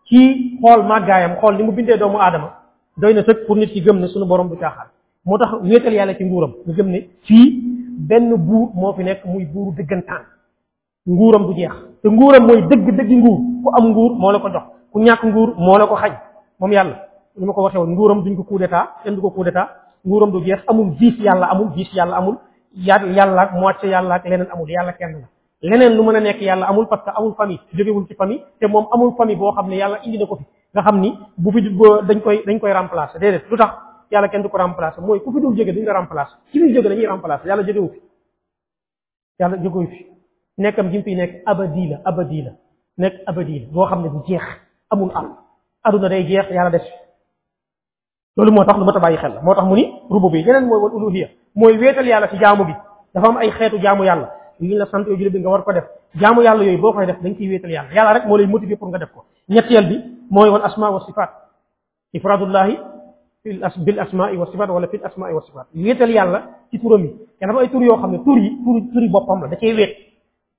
ci 0.08 0.20
xool 0.62 0.84
màggaayam 0.84 1.36
xool 1.40 1.56
li 1.58 1.64
mu 1.64 1.72
bindee 1.72 1.98
doomu 1.98 2.18
aadama 2.20 2.57
doy 2.98 3.14
na 3.14 3.24
tëkk 3.24 3.46
pour 3.46 3.56
nit 3.58 3.68
ki 3.72 3.82
gëm 3.82 4.00
ne 4.00 4.08
suñu 4.08 4.26
borom 4.26 4.50
du 4.50 4.58
caaxaan 4.58 4.88
moo 5.26 5.38
tax 5.38 5.50
wéetal 5.62 5.94
yàlla 5.94 6.16
ci 6.16 6.24
nguuram 6.24 6.52
ñu 6.66 6.74
gëm 6.74 6.88
ne 6.88 7.10
fii 7.28 7.62
benn 8.00 8.36
buur 8.36 8.70
moo 8.74 8.94
fi 8.94 9.04
nekk 9.04 9.26
muy 9.26 9.46
buuru 9.46 9.74
dëggantaan 9.78 10.24
nguuram 11.08 11.46
du 11.46 11.54
jeex 11.54 11.72
te 12.02 12.08
nguuram 12.10 12.48
mooy 12.48 12.62
dëgg-dëgg 12.62 13.12
nguur 13.12 13.40
am 13.78 13.86
nguur 13.90 14.12
moo 14.16 14.32
la 14.32 14.40
ko 14.40 14.50
jox 14.50 14.64
ku 14.92 15.00
ñàkk 15.00 15.24
nguur 15.26 15.54
moo 15.58 15.78
la 15.78 15.88
ko 15.88 15.96
xaj 15.96 16.12
moom 16.60 16.72
yàlla 16.72 16.98
ni 17.38 17.46
ma 17.46 17.54
ko 17.54 17.62
waxee 17.62 17.78
woon 17.80 17.92
nguuram 17.92 18.24
duñ 18.24 18.36
ko 18.36 18.44
coup 18.44 18.58
d'état 18.60 18.90
kenn 19.04 19.14
du 19.16 19.22
ko 19.22 19.30
coup 19.30 19.44
d'état 19.44 19.70
nguuram 20.06 20.32
du 20.32 20.42
jeex 20.44 20.62
amul 20.68 20.90
vice 20.98 21.22
yàlla 21.22 21.46
amul 21.54 21.70
biis 21.76 21.94
yàlla 21.94 22.18
amul 22.18 22.38
ya 22.76 22.98
yàlla 23.06 23.42
ak 23.42 23.54
moitié 23.54 23.90
yàlla 23.90 24.16
ak 24.16 24.26
leneen 24.28 24.48
amul 24.54 24.68
yàlla 24.70 24.94
kenn 24.94 25.24
leneen 25.62 25.96
lu 25.96 26.04
mën 26.04 26.16
a 26.16 26.20
nekk 26.20 26.42
yàlla 26.42 26.66
amul 26.66 26.88
parce 26.88 27.04
que 27.06 27.12
amul 27.16 27.34
famille 27.38 27.60
jógewul 27.74 28.08
ci 28.08 28.16
famille 28.16 28.42
te 28.60 28.66
moom 28.66 28.88
amul 28.92 29.14
famille 29.18 29.38
boo 29.38 29.52
xam 29.52 29.68
ne 29.70 29.76
yàlla 29.76 30.00
indi 30.04 30.18
na 30.18 30.26
ko 30.26 30.36
fi 30.36 30.44
nga 30.74 30.82
xamni 30.86 31.10
bu 31.40 31.52
fi 31.52 31.62
dañ 32.08 32.18
koy 32.24 32.44
dañ 32.48 32.60
koy 32.60 32.72
remplacer 32.74 33.22
dedet 33.22 33.44
lutax 33.50 33.72
yàlla 34.12 34.28
kenn 34.28 34.44
du 34.44 34.50
ko 34.50 34.58
remplacer 34.58 35.02
moy 35.04 35.20
ku 35.24 35.32
fi 35.34 35.40
dul 35.42 35.56
jëgë 35.56 35.74
duñ 35.74 35.86
la 35.86 35.94
remplacer 35.94 36.38
ci 36.52 36.60
fi 36.60 36.74
jëgë 36.74 36.90
dañuy 36.90 37.08
remplacer 37.08 37.48
yàlla 37.48 37.64
jëgë 37.64 37.80
wu 37.80 37.90
fi 37.90 38.00
yàlla 39.40 39.56
jógewu 39.64 39.88
fi 39.88 40.06
nekkam 40.58 40.90
gi 40.92 41.02
fi 41.04 41.16
nekk 41.16 41.32
abadi 41.46 41.88
la 41.90 41.98
abadi 42.06 42.42
la 42.42 42.52
nekk 42.98 43.16
abadi 43.28 43.68
bo 43.72 43.86
xamni 43.88 44.08
xam 44.10 44.18
du 44.18 44.28
jeex 44.28 44.46
amul 44.90 45.12
am 45.16 45.36
aduna 45.84 46.10
day 46.10 46.24
jeex 46.28 46.50
yàlla 46.52 46.70
def 46.70 46.84
lolu 48.38 48.52
motax 48.52 48.78
lu 48.78 48.86
mata 48.86 49.00
bàyyi 49.00 49.18
xel 49.18 49.40
motax 49.44 49.44
moo 49.44 49.54
tax 49.56 49.66
mu 49.68 49.76
ni 49.76 49.86
rubu 50.10 50.30
bi 50.30 50.40
yeneen 50.40 50.70
wal 50.70 50.92
uluhiyya 50.94 51.30
moy 51.56 51.78
wetal 51.78 52.06
yàlla 52.08 52.28
ci 52.30 52.38
jaamu 52.38 52.66
bi 52.66 52.74
dafa 53.14 53.28
am 53.28 53.38
ay 53.38 53.52
xeetu 53.52 53.80
jaamu 53.80 54.04
yàlla 54.04 54.28
yi 54.60 54.76
la 54.78 54.86
sant 54.88 55.06
yow 55.08 55.16
jullit 55.16 55.32
bi 55.34 55.40
nga 55.40 55.50
war 55.50 55.62
ko 55.64 55.72
def 55.74 55.86
jaamu 56.20 56.42
yàlla 56.42 56.64
yooyu 56.64 56.80
boo 56.82 56.94
koy 56.94 57.06
def 57.06 57.18
dañ 57.22 57.36
ciy 57.38 57.50
wéetal 57.50 57.70
yàlla 57.72 57.94
yàlla 57.94 58.14
rek 58.14 58.26
moo 58.26 58.38
lay 58.38 58.48
motivé 58.48 58.76
pour 58.76 58.90
nga 58.90 58.98
def 59.00 59.10
ko 59.14 59.24
ñetteel 59.50 59.88
bi 59.88 60.02
mooy 60.30 60.50
wal 60.50 60.62
asma 60.64 60.90
wa 60.92 61.00
sifaat 61.06 61.30
ifradullahi 62.14 62.80
fil 63.44 63.64
as 63.64 63.78
bil 63.78 64.00
asma'i 64.00 64.38
wa 64.38 64.46
sifaat 64.52 64.70
wala 64.70 64.88
fil 64.88 65.04
asma'i 65.04 65.34
wa 65.34 65.42
sifaat 65.42 65.68
wéetal 65.76 66.10
yàlla 66.10 66.42
ci 66.72 66.80
turam 66.80 67.02
yi 67.04 67.14
te 67.40 67.46
dafa 67.48 67.60
ay 67.60 67.70
tur 67.70 67.84
yoo 67.84 67.98
xam 67.98 68.12
ne 68.12 68.24
tur 68.24 68.38
yi 68.38 68.50
tur 68.64 68.82
turi 68.94 69.10
boppam 69.10 69.42
la 69.42 69.48
da 69.48 69.56
cee 69.58 69.74
wéet 69.76 69.96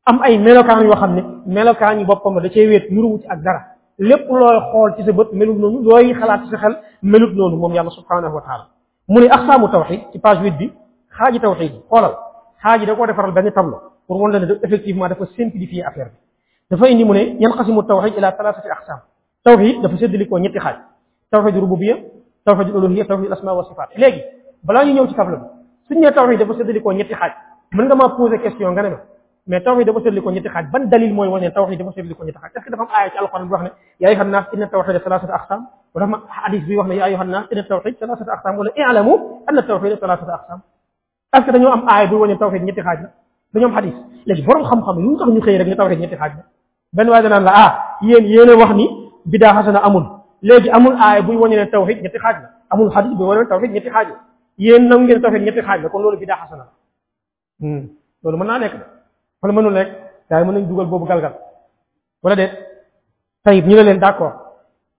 am 0.06 0.20
ay 0.22 0.38
melokaan 0.38 0.80
yoo 0.84 0.94
xam 0.96 1.14
ne 1.14 1.22
melokaan 1.46 1.98
yi 1.98 2.04
boppam 2.04 2.34
la 2.36 2.40
da 2.42 2.48
cee 2.50 2.66
wéet 2.68 2.90
nuruwu 2.90 3.18
ci 3.20 3.26
ak 3.28 3.42
dara 3.42 3.62
lépp 3.98 4.28
looy 4.30 4.58
xool 4.72 4.94
ci 4.96 5.02
sa 5.04 5.12
bët 5.12 5.32
melut 5.32 5.58
noonu 5.58 5.82
looy 5.82 6.14
xalaat 6.14 6.44
ci 6.44 6.50
sa 6.50 6.56
xel 6.56 6.78
melut 7.02 7.34
noonu 7.34 7.56
moom 7.56 7.72
yàlla 7.74 7.90
subhanahu 7.90 8.34
wa 8.34 8.40
taala 8.42 8.66
mu 9.08 9.20
ne 9.20 9.26
axsaamu 9.28 9.68
tawxid 9.68 10.00
ci 10.12 10.18
page 10.20 10.38
huit 10.40 10.54
bi 10.58 10.72
xaaji 11.18 11.40
tawxid 11.40 11.72
xoolal 11.88 12.14
xaaji 12.62 12.86
da 12.86 12.94
ko 12.94 13.06
defaral 13.06 13.32
ben 13.32 13.50
tablo 13.50 13.78
pour 14.06 14.20
won 14.20 14.30
la 14.32 14.38
ne 14.40 14.46
def 14.46 14.58
effectivement 14.64 15.08
dafa 15.08 15.26
simplifier 15.36 15.84
affaire 15.84 16.06
bi 16.08 16.20
dafa 16.70 16.88
indi 16.90 17.04
mu 17.04 17.12
ne 17.12 17.36
yanqasimu 17.38 17.82
tawhid 17.84 18.14
ila 18.18 18.32
thalathati 18.32 18.68
aqsam 18.68 18.98
tawxid 19.44 19.82
dafa 19.82 19.96
ko 20.30 20.38
ñetti 20.38 20.58
xaj 20.58 20.76
tawhid 21.30 21.56
rububiyya 21.56 21.96
tawhid 22.44 22.68
uluhiyya 22.74 23.04
tawhid 23.06 23.32
asma 23.32 23.52
wa 23.54 23.64
sifat 23.64 23.88
legi 23.96 24.22
bala 24.64 24.84
ñu 24.84 24.92
ñëw 24.92 25.06
ci 25.08 25.14
tableau 25.14 25.38
bi 25.38 25.46
suñ 25.88 25.98
ne 26.02 26.10
tawxid 26.10 26.46
seddi 26.58 26.80
ko 26.82 26.92
ñetti 26.92 27.14
xaj 27.14 27.32
mën 27.76 27.84
nga 27.86 27.94
ma 27.94 28.08
poser 28.16 28.40
question 28.40 28.72
nga 28.72 28.82
ne 28.82 28.88
ma 28.90 28.98
mais 29.46 29.62
tawxid 29.64 29.86
dafa 29.86 30.20
ko 30.22 30.30
ñetti 30.32 30.48
xaj 30.48 30.64
ban 30.72 30.86
dalil 30.90 31.14
mooy 31.14 31.28
wane 31.28 31.50
tawxid 31.52 31.78
dafa 31.78 31.92
ko 32.18 32.24
ñetti 32.24 32.38
xaj 32.42 32.50
est 32.56 32.58
ce 32.58 32.64
que 32.64 32.70
dafa 32.70 32.82
am 32.82 32.88
aya 32.98 33.10
ci 33.10 33.18
alquran 33.18 33.46
bu 33.46 33.52
wax 33.54 33.62
ne 33.62 33.70
ya 34.00 34.08
ayuha 34.08 34.24
nnaas 34.24 34.46
inna 34.52 34.66
tawhid 34.66 35.00
thalathati 35.02 35.32
aqsam 35.32 35.66
wala 35.94 36.06
ma 36.06 36.18
hadith 36.28 36.64
bi 36.66 36.76
wax 36.76 36.88
ne 36.88 36.96
ya 36.96 37.04
ayuha 37.04 37.24
nnaas 37.24 37.44
inna 37.52 37.62
tawhid 37.62 37.98
thalathati 37.98 38.30
aqsam 38.30 38.56
wala 38.58 38.70
ilamu 38.76 39.14
anna 39.46 39.62
tawhid 39.62 40.00
thalathati 40.00 40.32
aqsam 40.32 40.60
est 41.34 41.42
ce 41.46 41.50
dañoo 41.50 41.68
am 41.70 41.86
aay 41.88 42.06
bu 42.08 42.14
wane 42.20 42.36
tawxid 42.38 42.62
ñetti 42.62 42.80
xaj 42.80 42.98
la 43.02 43.08
dañoo 43.52 43.68
am 43.68 43.76
hadith 43.76 43.94
les 44.26 44.40
borom 44.42 44.62
xam-xam 44.64 44.96
yu 44.98 45.16
tax 45.18 45.28
ñu 45.30 45.40
xëy 45.40 45.58
rek 45.58 45.68
ñu 45.68 45.74
tawxid 45.76 45.98
ñetti 46.00 46.16
xaj 46.16 46.32
la 46.36 46.44
ben 46.94 47.08
waaye 47.10 47.22
danaan 47.22 47.44
la 47.44 47.52
ah 47.54 47.78
yéen 48.00 48.24
yéen 48.24 48.50
wax 48.58 48.74
ni 48.74 48.88
bidaa 49.26 49.54
hasana 49.58 49.82
amul 49.84 50.04
legi 50.42 50.70
amul 50.70 50.96
aay 50.98 51.22
bu 51.22 51.32
wane 51.32 51.56
ne 51.56 51.66
tawxid 51.66 52.00
ñetti 52.02 52.18
xaj 52.18 52.36
la 52.42 52.48
amul 52.70 52.90
hadith 52.94 53.14
bu 53.14 53.24
wane 53.26 53.40
ne 53.40 53.46
tawxid 53.46 53.70
ñetti 53.70 53.90
xaj 53.90 54.08
la 54.08 54.14
yéen 54.56 54.88
nang 54.88 55.04
ngeen 55.04 55.20
tawxid 55.22 55.42
ñetti 55.42 55.60
xaj 55.62 55.82
la 55.82 55.88
kon 55.90 55.98
lolu 56.02 56.16
bidaa 56.18 56.36
hasana 56.42 56.64
hmm 57.60 57.88
lolu 58.24 58.36
mëna 58.38 58.58
nek 58.58 58.72
wala 59.42 59.52
mënu 59.54 59.70
nek 59.70 59.88
daay 60.30 60.44
mën 60.44 60.66
duggal 60.68 60.86
bobu 60.86 61.06
galgal 61.06 61.34
wala 62.22 62.36
déet 62.36 62.52
tayib 63.44 63.66
ñu 63.66 63.74
leen 63.76 63.98
d'accord 64.00 64.32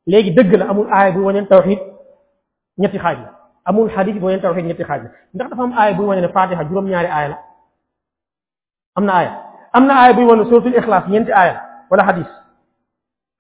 legi 0.06 0.32
deug 0.32 0.54
la 0.54 0.70
amul 0.70 0.88
aay 0.92 1.12
bu 1.12 1.22
wane 1.26 1.42
ne 1.42 1.48
tawxid 1.48 1.80
ñetti 2.78 3.00
xaj 3.00 3.18
la 3.18 3.39
amul 3.70 3.90
hadith 3.96 4.18
bo 4.22 4.30
yenta 4.34 4.48
waxe 4.50 4.62
ñetti 4.64 4.84
xaj 4.84 5.02
ndax 5.34 5.48
dafa 5.50 5.64
am 5.64 5.74
aaya 5.78 5.94
bu 5.94 6.04
wone 6.04 6.22
ne 6.22 6.28
fatiha 6.28 6.64
juróom-ñaari 6.68 7.10
aaya 7.12 7.28
la 7.28 7.38
amna 8.96 9.14
na 9.14 9.26
amna 9.74 9.94
am 9.96 10.16
bu 10.16 10.28
wone 10.30 10.44
suratul 10.50 10.76
ikhlas 10.76 11.04
ñeenti 11.08 11.32
aaya 11.32 11.54
la 11.54 11.62
wala 11.90 12.04
hadith 12.08 12.30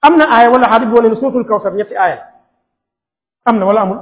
amna 0.02 0.26
na 0.30 0.50
wala 0.52 0.68
hadith 0.74 0.89
boo 0.89 1.02
leen 1.02 1.15
suratul 1.15 1.46
kawsar 1.46 1.74
ñetti 1.74 1.96
aaya 1.98 2.15
la 3.46 3.52
am 3.52 3.62
wala 3.63 3.82
amul 3.82 4.00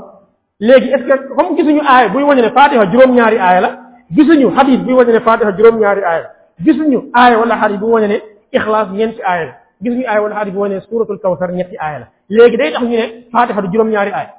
legi 0.59 0.89
est 0.93 0.97
ce 0.97 1.05
que 1.17 1.35
comme 1.35 1.55
gisuñu 1.57 1.81
aaya 1.87 2.09
bu 2.09 2.17
wone 2.19 2.41
ne 2.41 2.49
fatiha 2.49 2.83
juróom-ñaari 2.91 3.37
aaya 3.39 3.61
la 3.61 3.69
gisuñu 4.15 4.49
hadith 4.55 4.81
bu 4.85 4.91
wone 4.97 5.11
ne 5.13 5.19
fatiha 5.19 5.51
juróom-ñaari 5.57 6.01
aaya 6.03 6.21
la 6.23 6.29
gisuñu 6.63 6.99
aaya 7.15 7.37
wala 7.39 7.55
hadith 7.61 7.79
bu 7.79 7.91
wone 7.93 8.07
ne 8.13 8.21
ikhlas 8.51 8.87
ñeenti 8.91 9.21
aaya 9.23 9.45
la 9.45 9.53
gisuñu 9.83 10.03
aaya 10.07 10.21
wala 10.21 10.35
hadith 10.39 10.53
bu 10.55 10.59
wone 10.59 10.81
suratul 10.89 11.19
kawsar 11.19 11.51
ñetti 11.53 11.75
aaya 11.79 11.99
la 11.99 12.05
legi 12.29 12.57
day 12.57 12.71
tax 12.73 12.81
ñu 12.83 12.89
ne 13.03 13.07
fatiha 13.31 13.61
juróom-ñaari 13.61 14.11
aaya 14.13 14.33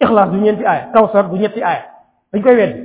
ikhlas 0.00 0.26
du 0.30 0.36
ñenti 0.40 0.64
aya 0.66 0.88
tawsar 0.94 1.28
du 1.30 1.36
ñetti 1.36 1.62
aya 1.62 1.84
dañ 2.32 2.42
koy 2.42 2.56
weddi 2.56 2.80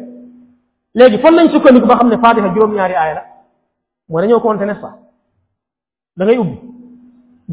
légui 1.00 1.18
fan 1.22 1.34
lañ 1.36 1.48
ko 1.52 1.60
ba 1.60 1.70
xamné 1.70 1.84
fatiha 1.88 2.18
faatiha 2.24 2.54
juróom-ñaari 2.54 2.96
aya 2.96 3.14
la 3.16 3.24
mo 4.10 4.20
dañu 4.22 4.40
konté 4.40 4.66
nessa 4.66 4.90
da 6.18 6.26
ngay 6.26 6.38
ubbi 6.38 6.56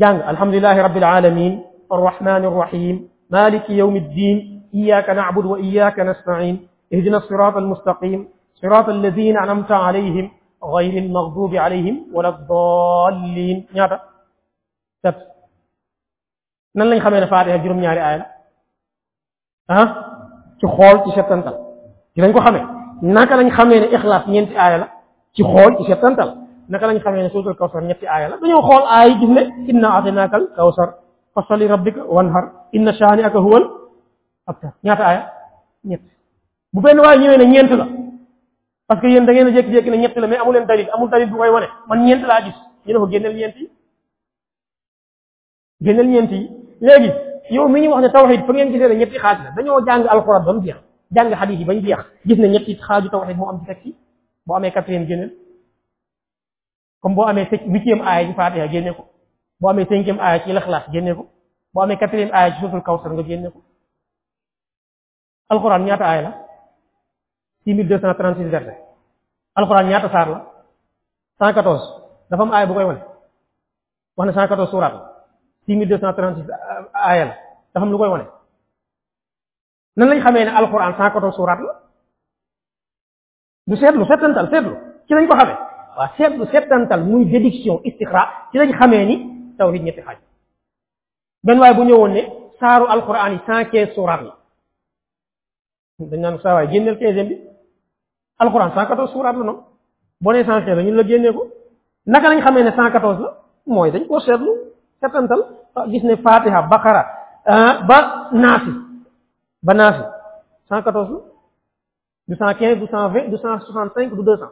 jàng 0.01 0.19
alhamdulilahi 0.33 0.81
rabbil 0.87 1.05
alamin 1.05 1.53
arrahmanir 1.91 2.53
rahim 2.63 2.97
maliki 3.31 3.73
yawmi 3.77 4.01
ddin 4.01 4.37
iyaka 4.73 5.15
nacbud 5.15 5.47
wa 5.47 5.59
iyaka 5.59 6.05
nastain 6.05 6.57
اهدنا 6.95 7.17
الصراط 7.17 7.57
المستقيم 7.57 8.29
صراط 8.55 8.89
الذين 8.89 9.39
أنعمت 9.39 9.73
عليهم 9.73 10.31
غير 10.65 11.03
المغضوب 11.05 11.55
عليهم 11.55 12.07
ولا 12.13 12.29
الضالين 12.29 13.67
نعم 13.75 13.99
تبس 15.03 15.17
نن 16.77 16.91
لا 16.91 17.01
خمينا 17.01 17.27
فاتحه 17.27 17.57
جروم 17.57 17.79
ñaari 17.83 18.01
ay 18.03 18.21
ah 19.79 19.89
ci 20.61 20.67
xool 20.77 20.97
ci 21.07 21.11
setantal 21.17 21.55
dinañ 22.15 22.33
ko 22.35 22.41
xamee 22.47 22.63
naka 23.07 23.37
lañ 23.37 23.49
xamee 23.57 23.81
ne 23.81 23.87
ixlaas 23.97 24.23
ñeenti 24.29 24.55
aaya 24.63 24.79
la 24.83 24.89
ci 25.35 25.43
xool 25.53 25.73
ci 25.79 25.85
setantal 25.89 26.31
naka 26.69 26.87
lañ 26.87 26.99
xamee 27.05 27.23
ne 27.23 27.29
suutul 27.33 27.55
kawsar 27.61 27.83
ñetti 27.89 28.07
aaya 28.07 28.29
la 28.29 28.37
dañoo 28.43 28.63
xool 28.69 28.83
aaya 28.95 29.15
gis 29.21 29.29
ne 29.37 29.43
inna 29.71 29.89
atinaka 29.97 30.37
al 30.37 30.47
kawsar 30.57 30.89
fasali 31.35 31.67
rabbika 31.69 32.01
wanhar 32.15 32.45
inna 32.77 32.93
shaani 32.99 33.23
aka 33.29 33.39
huwal 33.45 33.65
abtar 34.49 34.73
ñaata 34.87 35.05
aaya 35.09 35.23
ñett 35.89 36.03
bu 36.73 36.81
benn 36.85 36.99
waaye 37.05 37.19
ñëwee 37.21 37.39
ne 37.41 37.47
ñeent 37.53 37.71
la 37.81 37.87
parce 38.89 39.01
que 39.03 39.07
yéen 39.07 39.25
da 39.27 39.33
ngeen 39.33 39.47
a 39.51 39.51
jékki-jékki 39.57 39.91
ne 39.91 39.97
ñett 40.03 40.15
la 40.23 40.27
mais 40.27 40.41
amu 40.43 40.53
leen 40.55 40.67
dalil 40.67 40.89
amul 40.93 41.09
dalil 41.13 41.31
bu 41.31 41.37
koy 41.37 41.49
wane 41.57 41.69
man 41.89 41.99
ñeent 42.07 42.23
laa 42.31 42.41
gis 42.45 42.59
ñu 42.87 42.93
ne 42.93 42.99
ko 43.03 43.07
génneel 43.13 43.35
ñeent 43.37 43.57
yi 43.61 43.67
génneel 45.85 46.07
ñeent 46.13 46.31
yi 46.33 46.43
léegi 46.87 47.13
yow 47.51 47.67
mi 47.69 47.81
ñu 47.83 47.91
wax 47.91 48.03
ne 48.03 48.11
tawxid 48.13 48.47
fu 48.47 48.53
ngeen 48.53 48.71
gisee 48.73 48.89
ne 48.89 48.95
ñetti 48.95 49.19
xaaj 49.19 49.39
la 49.45 49.51
dañoo 49.51 49.81
jàng 49.85 50.07
alxuraan 50.07 50.45
ba 50.45 50.53
mu 50.53 50.61
jeex 50.63 50.77
jàng 51.11 51.35
xadis 51.35 51.59
yi 51.59 51.65
ba 51.65 51.75
ñu 51.75 51.83
jeex 51.83 51.99
gis 52.25 52.39
na 52.39 52.47
ñetti 52.49 52.75
xaaju 52.81 53.09
tawxid 53.11 53.37
moo 53.37 53.49
am 53.49 53.59
ci 53.61 53.67
tekki 53.67 53.95
boo 54.47 54.55
amee 54.57 54.71
quatrième 54.71 55.07
génneel 55.09 55.33
comme 57.03 57.15
boo 57.17 57.25
amee 57.25 57.47
huitième 57.51 58.01
aaya 58.03 58.29
ci 58.29 58.35
faatiha 58.35 58.67
génne 58.69 58.93
ko 58.95 59.05
boo 59.61 59.69
amee 59.69 59.87
cinquième 59.87 60.21
aaya 60.21 60.45
ci 60.45 60.53
lixlaas 60.53 60.85
génne 60.93 61.15
ko 61.15 61.27
boo 61.75 61.83
amee 61.83 61.99
quatrième 61.99 62.31
aaya 62.33 62.55
ci 62.55 62.61
suutul 62.61 62.83
kawsar 62.83 63.13
nga 63.13 63.23
génne 63.25 63.51
ko 63.51 63.61
alxuraan 65.49 65.83
ñaata 65.85 66.05
aaya 66.07 66.23
la 66.23 66.33
six 67.65 67.75
mille 67.75 67.89
deux 67.89 67.99
cent 68.01 68.15
trente 68.15 68.37
six 68.37 68.45
verset 68.45 68.79
alxuraan 69.57 69.89
ñaata 69.89 70.09
saar 70.09 70.29
la 70.31 70.47
cent 71.39 71.53
quatorze 71.53 71.85
dafa 72.31 72.43
am 72.43 72.53
aaya 72.53 72.67
bu 72.67 72.75
koy 72.75 72.85
wane 72.85 73.01
wax 74.17 74.27
ne 74.27 74.33
cent 74.35 74.47
quatorze 74.47 74.71
suuraat 74.71 74.93
la 74.93 75.10
6236 75.71 76.47
aaya 76.95 77.25
la 77.25 77.35
dafa 77.73 77.87
am 77.87 77.91
lu 77.95 77.99
koy 77.99 78.11
wane 78.15 78.27
nan 79.97 80.09
lañ 80.11 80.19
xamee 80.25 80.45
ne 80.45 80.51
alxuraan 80.61 80.95
114 80.99 81.37
suuraat 81.37 81.61
la 81.67 81.73
du 83.71 83.75
seetlu 83.77 84.05
settantal 84.11 84.47
seetlu 84.53 84.75
ci 85.07 85.15
lañ 85.15 85.27
ko 85.31 85.35
xamee 85.41 85.57
waaw 85.97 86.11
seetlu 86.19 86.45
settantal 86.53 87.01
muy 87.11 87.23
déduction 87.31 87.77
istiqra 87.89 88.23
ci 88.51 88.59
lañ 88.59 88.71
xamee 88.81 89.05
ni 89.11 89.17
tawhid 89.59 89.83
ñetti 89.83 90.03
xaaj 90.07 90.19
benn 91.47 91.59
waaye 91.61 91.75
bu 91.79 91.83
ñëwoon 91.89 92.13
ne 92.17 92.23
saaru 92.61 92.85
alxuraan 92.95 93.33
yi 93.35 93.39
115 93.47 93.95
suuraat 93.95 94.21
la 94.25 94.35
dañ 96.11 96.21
naan 96.21 96.39
saa 96.43 96.55
waay 96.55 96.67
génneel 96.73 96.97
15e 97.01 97.25
bi 97.29 97.35
alxuraan 98.43 98.71
la 98.75 99.33
noonu 99.33 99.55
boo 100.23 100.33
nee 100.33 100.43
115 100.45 100.75
la 100.77 100.83
ñun 100.83 100.97
la 101.01 101.05
génnee 101.09 101.33
ko 101.37 101.43
naka 102.07 102.29
lañ 102.31 102.41
xamee 102.45 102.63
ne 102.65 102.71
114 102.71 103.23
la 103.25 103.31
mooy 103.67 103.91
dañ 103.93 104.05
koo 104.09 104.21
seetlu 104.21 104.53
settantal 105.01 105.43
Ah, 105.77 105.87
gis 105.87 106.03
ne 106.03 106.19
Fatiha 106.19 106.67
Bakara 106.67 107.03
ah, 107.47 107.87
ba 107.87 107.99
Naafi 108.35 108.75
ba 109.63 109.73
Naafi 109.75 110.03
114 110.67 112.31
la 112.31 112.55
215 112.59 113.31
220 113.31 114.11
265 114.19 114.19
du 114.19 114.23
200 114.27 114.51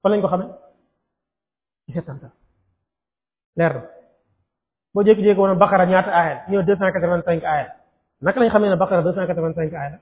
fan 0.00 0.08
lañ 0.08 0.20
ko 0.24 0.28
xamee 0.32 0.48
ci 1.84 1.92
settantal 1.92 2.32
leer 3.60 3.72
na 3.76 3.82
boo 4.96 5.04
jékki-jékki 5.04 5.36
woon 5.40 5.60
Bakara 5.60 5.84
ñaata 5.84 6.10
aaya 6.16 6.34
la 6.48 6.48
ñëw 6.48 6.62
285 6.64 7.44
aaya 7.44 7.76
la 7.76 8.24
naka 8.24 8.40
lañ 8.40 8.48
xamee 8.52 8.72
ne 8.72 8.76
Bakara 8.80 9.04
285 9.04 9.76
aaya 9.76 9.88
la 9.94 10.00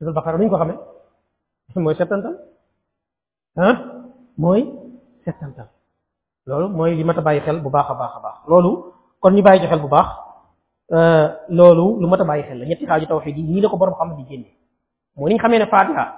suratul 0.00 0.16
Bakara 0.16 0.40
nuñ 0.40 0.48
ko 0.48 0.56
xamee 0.56 0.76
mooy 1.76 1.96
settantal 2.00 2.40
ah 3.60 3.76
mooy 4.40 4.64
settantal 5.28 5.75
lolu 6.46 6.66
moy 6.70 6.94
li 6.94 7.02
mata 7.04 7.20
baye 7.20 7.40
xel 7.44 7.58
bu 7.60 7.70
baakha 7.70 7.94
baakha 7.98 8.18
baax 8.22 8.36
lolu 8.48 8.92
kon 9.20 9.30
ñu 9.34 9.42
baye 9.42 9.60
ci 9.60 9.66
xel 9.66 9.80
bu 9.80 9.88
baax 9.88 10.06
lolu 11.50 12.00
lu 12.00 12.08
mata 12.08 12.24
baye 12.24 12.42
xel 12.42 12.58
la 12.58 12.64
ñetti 12.66 12.86
xaju 12.86 13.06
tawhid 13.06 13.36
yi 13.36 13.60
la 13.60 13.68
ko 13.68 13.76
borom 13.76 13.94
xam 13.94 14.14
di 14.16 14.24
génne 14.30 14.50
mo 15.16 15.26
ni 15.28 15.34
ñu 15.34 15.40
xamee 15.42 15.58
ne 15.58 15.66
Fatiha 15.66 16.14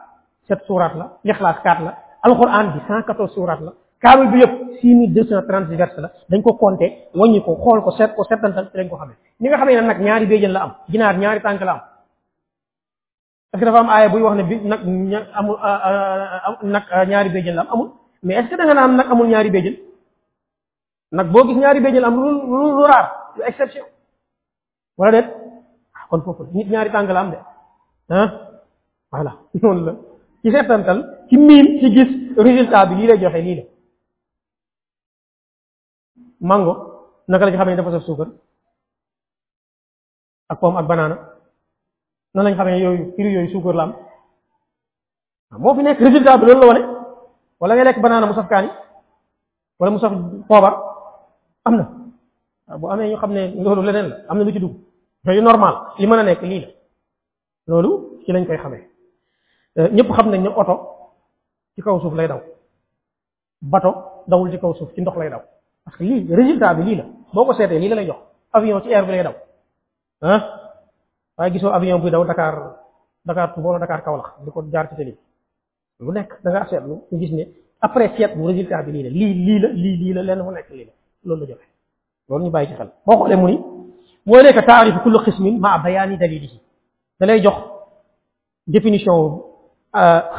sept 0.48 0.64
sourate 0.66 0.96
la 0.96 1.16
ikhlas 1.24 1.58
quatre 1.62 1.82
la 1.84 1.94
alquran 2.22 2.72
bi 2.72 2.80
114 2.88 3.30
sourate 3.34 3.60
la 3.64 3.72
kaabu 4.02 4.28
bi 4.30 4.38
yëpp 4.40 4.52
6230 4.82 5.68
mille 5.68 5.86
la 5.96 6.10
dañ 6.30 6.42
ko 6.42 6.52
konté 6.54 7.08
wàññi 7.14 7.40
ko 7.42 7.56
xol 7.64 7.80
ko 7.82 7.90
seet 7.92 8.14
ko 8.14 8.24
settantal 8.24 8.68
ci 8.70 8.76
lañ 8.78 8.88
ko 8.88 8.96
xamé 8.96 9.14
ni 9.40 9.48
nga 9.48 9.56
xamé 9.56 9.80
nak 9.80 9.98
ñaari 9.98 10.26
béjjën 10.26 10.52
la 10.52 10.62
am 10.62 10.72
ginaar 10.88 11.16
ñaari 11.18 11.40
tànk 11.40 11.60
la 11.60 11.72
am 11.72 11.80
ak 13.54 13.60
dafa 13.64 13.78
am 13.78 13.88
aya 13.88 14.08
buy 14.08 14.22
wax 14.22 14.36
ne 14.36 14.42
bi 14.44 14.60
nag 14.62 14.80
amul 15.34 15.56
nak 16.62 16.84
ñaari 17.08 17.30
béjjën 17.30 17.54
la 17.54 17.60
am 17.62 17.68
amul 17.72 17.88
mais 18.22 18.34
est-ce 18.34 18.50
que 18.50 18.56
da 18.56 18.64
nga 18.64 18.74
naan 18.74 18.96
nag 18.96 19.06
amul 19.10 19.26
ñaari 19.26 19.50
béjjën 19.50 19.87
nag 21.10 21.28
boo 21.32 21.44
gis 21.46 21.56
ñaari 21.56 21.80
béjjën 21.80 22.04
am 22.04 22.14
lu 22.16 22.30
lu 22.32 22.56
lu 22.76 22.86
raar 22.86 23.06
lu 23.36 23.42
exception 23.44 23.86
wala 24.98 25.10
déet 25.12 25.26
ah, 25.94 26.06
kon 26.10 26.20
foofu 26.22 26.44
nit 26.52 26.68
ñaari 26.68 26.90
tànk 26.92 27.08
la 27.10 27.24
de 27.24 27.38
ah 28.08 28.30
voilà 29.12 29.32
noonu 29.62 29.80
la 29.86 29.94
ci 30.42 30.50
seetantal 30.52 30.98
ci 31.30 31.36
miin 31.38 31.66
ci 31.80 31.86
gis 31.94 32.10
résultat 32.36 32.86
bi 32.86 32.94
lii 32.96 33.06
lay 33.06 33.18
joxe 33.20 33.38
lii 33.46 33.56
la 33.58 33.64
mango 36.48 36.72
naka 37.28 37.44
la 37.44 37.50
ñu 37.50 37.56
xamee 37.58 37.74
ne 37.74 37.82
dafa 37.82 37.90
saf 37.92 38.02
suukar 38.06 38.28
ak 40.50 40.58
pomme 40.60 40.78
ak 40.78 40.86
banaana 40.86 41.16
nan 42.34 42.44
lañ 42.44 42.54
xamee 42.58 42.82
yooyu 42.84 43.04
fruits 43.16 43.34
yooyu 43.36 43.50
suukar 43.52 43.74
la 43.74 43.82
am 43.84 43.94
ah, 45.52 45.58
moo 45.62 45.74
fi 45.74 45.82
nekk 45.82 45.98
résultat 46.06 46.36
bi 46.38 46.44
loolu 46.46 46.60
la 46.60 46.66
wane 46.70 46.82
wala 47.60 47.74
ngay 47.74 47.84
lekk 47.84 48.00
banaana 48.04 48.26
mu 48.26 48.34
saf 48.34 48.48
kaani 48.52 48.68
wala 49.78 49.90
mu 49.92 49.98
saf 49.98 50.12
poobar 50.50 50.74
am 51.64 51.74
na 52.66 52.76
bu 52.80 52.86
amee 52.92 53.10
ñu 53.12 53.16
xam 53.16 53.32
ne 53.32 53.42
loolu 53.64 53.82
leneen 53.86 54.08
la 54.10 54.16
am 54.28 54.38
na 54.38 54.44
lu 54.44 54.52
ci 54.52 54.58
dugg 54.60 54.74
yooyu 55.24 55.42
normal 55.42 55.74
li 55.98 56.06
mën 56.06 56.18
a 56.18 56.22
nekk 56.22 56.42
lii 56.42 56.62
la 57.66 57.82
loolu 57.82 57.90
ci 58.24 58.32
lañ 58.32 58.46
koy 58.46 58.56
xamee 58.58 58.82
euh, 59.78 59.88
ñëpp 59.96 60.08
xam 60.16 60.26
nañ 60.30 60.42
ne 60.42 60.48
oto 60.48 60.74
ci 61.74 61.82
kaw 61.82 62.00
suuf 62.00 62.14
lay 62.14 62.28
daw 62.28 62.40
bato 63.62 63.90
dawul 64.26 64.50
ci 64.50 64.58
kaw 64.58 64.74
suuf 64.74 64.92
ci 64.94 65.00
ndox 65.00 65.16
lay 65.16 65.30
daw 65.30 65.42
parce 65.84 65.96
que 65.98 66.04
lii 66.04 66.34
résultat 66.34 66.74
bi 66.74 66.82
lii 66.82 66.96
la 66.96 67.04
boo 67.32 67.44
ko 67.44 67.52
seetee 67.54 67.78
lii 67.78 67.88
la 67.88 67.94
lay 67.96 68.06
jox 68.06 68.20
avion 68.52 68.80
ci 68.82 68.92
air 68.94 69.04
bi 69.06 69.10
lay 69.12 69.22
daw 69.24 69.34
ah 70.22 70.40
waaye 71.36 71.52
gisoo 71.52 71.70
avion 71.70 71.98
buy 72.00 72.10
daw 72.10 72.24
dakaar 72.24 72.56
Dakar 73.24 73.52
Touba 73.52 73.68
wala 73.68 73.78
Dakar 73.80 74.02
Kaolack 74.04 74.38
di 74.44 74.50
ko 74.50 74.62
jaar 74.72 74.88
ci 74.88 74.94
télé 74.94 75.16
lu 76.00 76.12
nekk 76.12 76.40
da 76.42 76.50
ngaa 76.50 76.66
seetlu 76.70 77.02
ñu 77.10 77.18
gis 77.18 77.32
ne 77.36 77.44
après 77.80 78.08
seetlu 78.16 78.42
résultat 78.46 78.82
bi 78.84 78.92
lii 78.92 79.02
la 79.02 79.10
lii 79.10 79.96
lii 79.96 80.12
la 80.14 80.22
la 80.22 80.34
lenn 80.34 80.44
mu 80.46 80.50
nekk 80.52 80.68
loolu 81.28 81.28
la 81.28 81.28
joxe 81.28 81.68
loolu 82.28 82.44
ñu 82.44 82.50
bàyyi 82.50 82.68
ci 82.68 82.74
xel 82.74 82.88
boo 83.06 83.16
xoolee 83.18 83.36
mu 83.36 83.46
ni 83.46 83.56
boo 84.26 84.42
nekk 84.42 84.66
taarifu 84.66 84.98
kullu 85.02 85.18
xismin 85.24 85.58
maa 85.60 85.78
bayaani 85.78 86.16
dalilihi 86.16 86.60
da 87.20 87.26
lay 87.26 87.40
jox 87.42 87.54
définition 88.66 89.42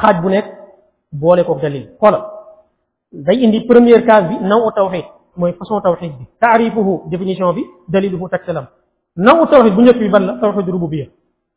xaaj 0.00 0.16
bu 0.22 0.28
nekk 0.28 0.46
boole 1.12 1.44
koog 1.44 1.60
dalil 1.62 1.86
xoolal 2.00 2.22
day 3.26 3.38
indi 3.44 3.60
première 3.66 4.04
case 4.06 4.28
bi 4.28 4.36
naw 4.40 4.70
tawxid 4.76 5.04
mooy 5.36 5.52
façon 5.52 5.80
tawxid 5.80 6.12
bi 6.18 6.24
taarifuhu 6.40 7.02
définition 7.10 7.52
bi 7.52 7.62
daliluhu 7.88 8.28
tegtalam 8.28 8.66
naw 9.16 9.46
tawxid 9.46 9.74
bu 9.74 9.82
njëkk 9.82 9.98
bi 9.98 10.08
ban 10.08 10.26
la 10.26 10.32
tawxid 10.40 10.68
rububiya 10.68 11.06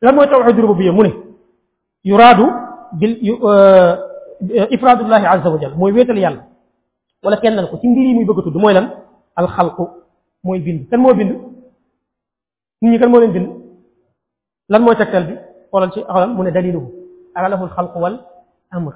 lan 0.02 0.16
mooy 0.16 0.28
tawxid 0.28 0.60
rububiya 0.60 0.92
mu 0.92 1.04
ne 1.04 1.12
yuraadu 2.04 2.46
bil 3.00 3.14
ifraadullahi 4.76 5.26
azza 5.26 5.50
wa 5.50 5.58
jal 5.62 5.74
mooy 5.78 5.92
wéetal 5.94 6.18
yàlla 6.20 6.44
wala 7.24 7.38
kennal 7.38 7.70
ko 7.70 7.78
ci 7.80 7.88
mbir 7.88 8.06
yi 8.08 8.14
muy 8.14 8.26
bëgg 8.26 8.40
a 8.40 8.44
tudd 8.44 8.56
mooy 8.56 8.74
lan 8.74 8.90
alxalqu 9.36 9.88
mooy 10.46 10.60
bind 10.62 10.88
kan 10.90 10.98
moo 11.02 11.14
bind 11.14 11.30
nit 11.32 11.42
ñi 12.84 13.00
kan 13.00 13.08
moo 13.10 13.20
leen 13.20 13.32
bind 13.34 13.48
lan 14.70 14.80
mooy 14.82 14.96
tegtal 14.96 15.26
bi 15.28 15.36
xoolal 15.72 15.92
ci 15.94 16.02
xoolal 16.02 16.30
mu 16.36 16.44
ne 16.44 16.52
daliluhu 16.52 16.88
ala 17.36 17.50
lahu 17.50 17.64
alxalqu 17.66 17.98
wal 18.00 18.18
amr 18.72 18.94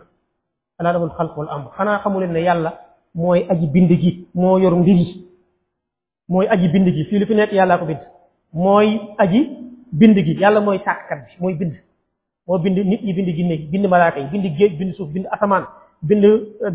ala 0.79 0.93
lahu 0.93 1.05
alxalqu 1.09 1.39
wal 1.39 1.49
amr 1.49 1.71
xanaa 1.77 1.99
xamu 2.03 2.19
leen 2.19 2.33
ne 2.33 2.39
yàlla 2.41 2.71
mooy 3.15 3.45
aji 3.49 3.67
bind 3.67 3.91
gi 4.01 4.27
moo 4.35 4.57
yor 4.59 4.75
mbir 4.75 4.95
yi 4.95 5.25
mooy 6.29 6.47
aji 6.47 6.67
bind 6.73 6.87
gi 6.95 7.03
fii 7.05 7.19
lu 7.19 7.25
fi 7.25 7.35
nekk 7.35 7.51
yàllaa 7.53 7.77
ko 7.79 7.85
bind 7.85 7.99
mooy 8.53 8.99
aji 9.17 9.41
bind 9.91 10.15
gi 10.25 10.33
yàlla 10.41 10.59
mooy 10.61 10.79
sàkkkat 10.85 11.19
bi 11.25 11.31
mooy 11.39 11.53
bind 11.55 11.73
moo 12.47 12.57
bind 12.59 12.77
nit 12.77 13.01
ñi 13.03 13.13
bind 13.13 13.29
jinne 13.37 13.57
bind 13.71 13.85
malaaka 13.89 14.19
yi 14.19 14.27
bind 14.31 14.45
géej 14.57 14.77
bind 14.79 14.93
suuf 14.93 15.09
bind 15.09 15.25
asamaan 15.31 15.65
bind 16.01 16.23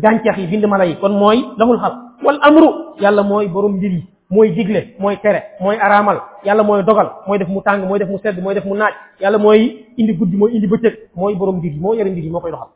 gàncax 0.01 0.37
yi 0.37 0.47
bind 0.47 0.65
mala 0.67 0.85
yi 0.85 0.95
kon 0.99 1.11
mooy 1.19 1.37
lahul 1.57 1.79
xalq 1.79 2.02
wal 2.21 2.39
amru 2.43 2.67
yàlla 2.99 3.23
mooy 3.23 3.47
borom 3.47 3.73
mbir 3.77 3.93
mooy 4.29 4.51
digle 4.55 4.95
mooy 4.99 5.17
tere 5.21 5.43
mooy 5.59 5.75
araamal 5.79 6.21
yàlla 6.43 6.63
mooy 6.63 6.83
dogal 6.83 7.09
mooy 7.27 7.39
def 7.39 7.47
mu 7.49 7.61
tàng 7.61 7.87
mooy 7.87 7.99
def 7.99 8.09
mu 8.09 8.17
sedd 8.23 8.41
mooy 8.43 8.55
def 8.55 8.65
mu 8.65 8.75
naaj 8.75 8.93
yàlla 9.19 9.37
mooy 9.37 9.87
indi 9.97 10.13
guddi 10.15 10.37
mooy 10.37 10.51
indi 10.55 10.67
bëccëg 10.67 10.93
mooy 11.15 11.35
borom 11.35 11.55
mbir 11.57 11.71
yi 11.73 11.79
moo 11.79 11.93
yore 11.93 12.09
mbir 12.11 12.23
yi 12.23 12.29
moo 12.29 12.39
koy 12.41 12.51
doxal 12.51 12.69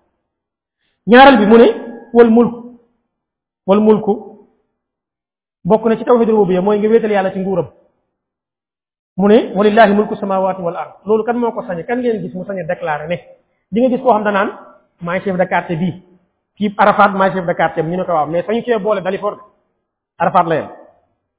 ñaaral 1.08 1.38
bi 1.38 1.45
mu 1.45 1.58
ne 1.58 1.67
wal 2.13 2.30
mulku 2.30 2.73
wal 3.67 3.80
mulku 3.80 4.13
bokk 5.65 5.86
na 5.86 5.97
ci 5.97 6.04
taw 6.06 6.13
tawhidul 6.13 6.36
rububiyya 6.36 6.62
mooy 6.62 6.80
nga 6.80 6.88
wéetal 6.89 7.12
yàlla 7.12 7.32
ci 7.34 7.39
nguuram 7.39 7.67
mu 9.17 9.28
ne 9.28 9.52
walillahi 9.56 9.93
mulku 9.93 10.15
samawati 10.15 10.62
wal 10.62 10.76
loolu 11.06 11.23
kan 11.23 11.34
moo 11.38 11.52
ko 11.52 11.62
sañe 11.67 11.84
kan 11.84 11.97
ngeen 12.00 12.21
gis 12.21 12.34
mu 12.34 12.45
sañe 12.45 12.63
déclaré 12.67 13.08
ne 13.08 13.19
di 13.71 13.82
nga 13.82 13.89
gis 13.89 14.02
koo 14.04 14.12
xam 14.13 14.23
danaan 14.23 14.50
maay 15.02 15.19
chef 15.21 15.38
de 15.38 15.45
quartier 15.45 15.78
bii 15.80 16.02
kii 16.58 16.74
Arafat 16.78 17.13
maay 17.13 17.32
chef 17.34 17.46
de 17.46 17.54
quartier 17.54 17.86
ñu 17.86 17.98
ne 17.98 18.04
ko 18.04 18.12
waaw 18.12 18.26
mais 18.28 18.46
sañu 18.46 18.62
cee 18.63 18.78
boole 18.80 19.02
Dalifort 19.02 19.36
de 19.38 19.41
Arafat 20.20 20.46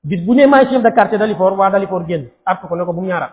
bis 0.05 0.23
bu 0.25 0.35
ne 0.35 0.47
maay 0.47 0.67
chef 0.71 0.83
de 0.83 0.91
quartier 0.95 1.19
Dalifort 1.19 1.57
waa 1.59 1.71
Dalifort 1.71 2.07
génn 2.07 2.29
artu 2.47 2.67
ko 2.69 2.75
ne 2.77 2.85
ko 2.85 2.93
bu 2.93 3.01
mu 3.01 3.09
ñaaraat 3.09 3.33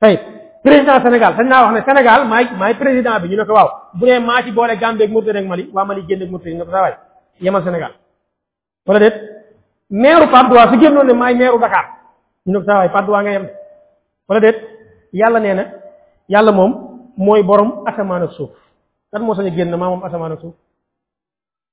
tey 0.00 0.18
président 0.64 1.00
Sénégal 1.02 1.36
sañ 1.36 1.46
naa 1.46 1.62
wax 1.70 1.74
ne 1.78 1.82
Sénégal 1.88 2.26
maay 2.26 2.48
maay 2.58 2.74
président 2.74 3.20
bi 3.20 3.28
ñu 3.28 3.36
ne 3.36 3.44
ko 3.44 3.52
waaw 3.54 3.68
bu 3.94 4.06
ne 4.06 4.18
maa 4.18 4.42
ci 4.42 4.50
boole 4.50 4.76
Gambie 4.78 5.04
ak 5.04 5.10
Mauritanie 5.10 5.42
ak 5.42 5.46
Mali 5.48 5.70
waa 5.72 5.84
Mali 5.84 6.02
génn 6.08 6.22
ak 6.22 6.28
Mauritanie 6.30 6.58
ne 6.58 6.64
ko 6.64 6.70
saa 6.70 6.82
waay 6.82 6.94
yemal 7.40 7.62
Sénégal 7.62 7.92
wala 8.86 8.98
déet 8.98 9.20
maire 9.90 10.28
Patte 10.28 10.48
d'Oie 10.50 10.66
su 10.72 10.80
génnoon 10.80 11.04
ne 11.06 11.12
maay 11.12 11.34
maire 11.36 11.56
Dakar 11.60 11.84
ñu 12.46 12.52
ne 12.52 12.58
ko 12.58 12.64
saa 12.64 12.84
waay 12.84 13.36
na 15.54 15.64
yàlla 16.28 16.50
moom 16.52 16.72
mooy 17.16 17.42
borom 17.44 17.84
asamaan 17.86 18.22
ak 18.22 18.32
suuf 18.32 18.50
a 19.14 19.18
génn 19.54 19.76
maa 19.76 19.88
moom 19.88 20.02
ak 20.02 20.10
suuf 20.40 20.54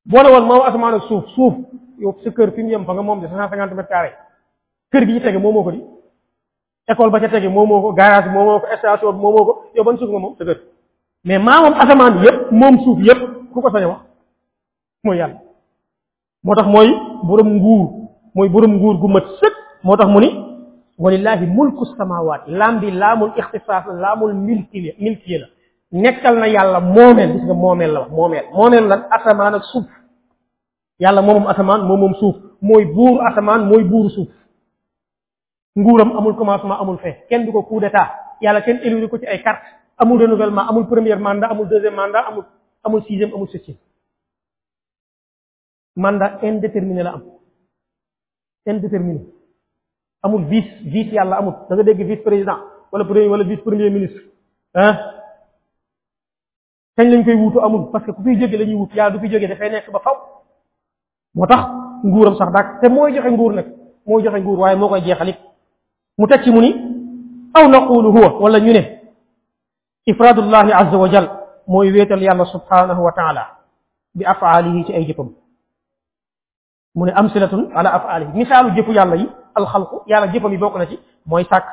boo 0.06 0.22
ne 0.24 0.30
woon 0.30 0.46
moom 0.46 0.62
asamaan 0.62 1.00
suuf 1.08 1.26
suuf 1.36 1.54
yow 2.02 2.16
sa 2.24 2.30
kër 2.32 2.52
fi 2.54 2.63
mu 2.63 2.70
yem 2.72 2.86
fa 2.86 2.94
nga 2.94 3.02
moom 3.02 3.22
de 3.22 3.28
150 3.28 3.74
mètres 3.76 3.89
carrés 3.89 4.13
kër 4.92 5.06
gi 5.08 5.13
ci 5.13 5.20
tege 5.22 5.38
moomoo 5.38 5.63
ko 5.63 5.72
di 5.72 5.82
école 6.88 7.10
ba 7.10 7.20
ca 7.22 7.28
tege 7.30 7.48
moomoo 7.48 7.82
ko 7.82 7.94
garage 7.94 8.28
bi 8.28 8.34
moomoo 8.34 8.60
ko 8.60 8.78
station 8.78 10.28
bi 10.36 10.54
mais 11.24 11.39
maa 11.39 11.62
moom 11.62 11.74
asamaan 11.74 12.22
yëpp 12.24 12.52
moom 12.52 12.80
suuf 12.84 13.00
yëpp 13.00 13.22
ku 13.54 13.62
ko 13.62 13.70
sañ 13.72 13.84
a 15.22 15.42
moo 16.44 16.56
tax 16.56 16.68
mooy 16.68 16.89
borom 17.24 17.48
nguur 17.58 17.88
mooy 18.36 18.50
borom 18.50 18.74
nguur 18.76 18.98
gu 19.00 19.08
mat 19.08 19.24
sëkk 19.39 19.56
moo 19.84 19.96
tax 19.98 20.08
mu 20.10 20.20
ni 20.20 20.30
walillahi 21.00 21.46
mulku 21.48 21.86
samawaat 21.86 22.44
laam 22.48 22.80
bi 22.80 22.92
laamul 22.92 23.32
ixtisaas 23.38 23.86
laamul 23.88 24.34
milkiya 24.34 24.94
milkiya 25.00 25.39
la 25.39 25.48
nekkal 25.93 26.36
na 26.41 26.49
yàlla 26.49 26.79
moomeel 26.82 27.32
gis 27.38 27.43
nga 27.45 27.53
moomeel 27.53 27.91
la 27.93 27.99
wax 27.99 28.12
moomeel 28.12 28.45
moomeel 28.51 28.88
lan 28.89 29.06
asamaan 29.13 29.53
ak 29.56 29.63
suuf 29.63 29.86
yàlla 30.99 31.21
moomam 31.21 31.47
asamaan 31.47 31.86
moom 31.86 31.99
moom 31.99 32.13
suuf 32.17 32.36
mooy 32.62 32.86
buur 32.86 33.21
asamaan 33.27 33.67
mooy 33.69 33.84
buur 33.84 34.10
suuf 34.10 34.27
nguuram 35.77 36.17
amul 36.17 36.36
commencement 36.36 36.82
amul 36.82 36.97
fin 36.97 37.13
kenn 37.29 37.45
du 37.45 37.51
ko 37.51 37.62
coup 37.63 37.79
d'état 37.82 38.10
yàlla 38.41 38.62
kenn 38.62 38.79
élu 38.84 39.08
ko 39.08 39.17
ci 39.17 39.27
ay 39.27 39.43
carte 39.43 39.62
amul 39.97 40.19
renouvellement 40.21 40.65
amul 40.69 40.88
premier 40.88 41.15
mandat 41.15 41.51
amul 41.51 41.67
deuxième 41.69 41.93
mandat 41.95 42.25
amul 42.27 42.45
amul 42.84 43.03
sixième 43.03 43.34
amul 43.34 43.47
septième 43.49 43.77
mandat 45.95 46.39
indéterminé 46.41 47.03
la 47.03 47.12
am 47.13 47.21
indéterminé 48.67 49.21
amul 50.23 50.41
vice 50.45 50.73
vice 50.86 51.12
yàlla 51.13 51.36
amul 51.38 51.53
da 51.69 51.75
nga 51.75 51.84
dégg 51.84 52.01
vice 52.03 52.23
président 52.23 52.58
wala 52.91 53.43
vice 53.43 53.62
premier 53.63 53.91
ministre 53.91 54.21
kañ 56.97 57.08
lañ 57.12 57.23
koy 57.25 57.34
wutu 57.36 57.60
amul 57.62 57.89
parce 57.91 58.06
que 58.06 58.12
ku 58.13 58.23
fiy 58.23 58.36
jóge 58.39 58.51
lañuy 58.58 58.73
ñuy 58.73 58.79
wut 58.82 58.93
yàlla 58.93 59.12
du 59.12 59.19
fi 59.19 59.27
jóge 59.32 59.47
dafay 59.47 59.69
nekk 59.71 59.89
ba 59.91 59.99
faw 60.03 60.13
motax 61.36 61.62
nguuram 62.03 62.36
sax 62.36 62.51
dak 62.53 62.82
te 62.82 62.88
moy 62.89 63.13
joxe 63.13 63.32
nguur 63.32 63.53
nak 63.53 63.65
moy 64.06 64.23
joxe 64.23 64.39
nguur 64.41 64.60
waye 64.60 64.75
mokoy 64.75 65.01
koy 65.17 65.34
mu 66.17 66.27
tecc 66.27 66.43
ci 66.43 66.51
mu 66.51 66.62
aw 67.53 67.67
naqulu 67.67 68.10
huwa 68.12 68.39
wala 68.39 68.60
ñu 68.60 68.73
ne 68.73 68.99
ifraadullahi 70.06 70.71
azza 70.73 70.97
wa 70.97 71.10
jal 71.10 71.27
moy 71.67 71.91
wetal 71.91 72.21
yàlla 72.21 72.45
subhanahu 72.45 73.01
wa 73.03 73.12
taala 73.12 73.47
bi 74.15 74.23
af'alihi 74.25 74.86
ci 74.86 74.93
ay 74.93 75.06
jëfam 75.08 75.29
mu 76.95 77.06
ne 77.08 77.12
amsilatun 77.15 77.69
ala 77.73 77.89
af'alihi 77.95 78.38
misalu 78.38 78.69
jëfu 78.77 78.91
yàlla 78.91 79.15
yi 79.15 79.27
al 79.56 79.63
alxalqu 79.63 80.01
yàlla 80.06 80.32
jëfam 80.32 80.51
yi 80.51 80.58
bokk 80.60 80.77
na 80.77 80.86
ci 80.86 80.99
moy 81.25 81.43
sak 81.49 81.63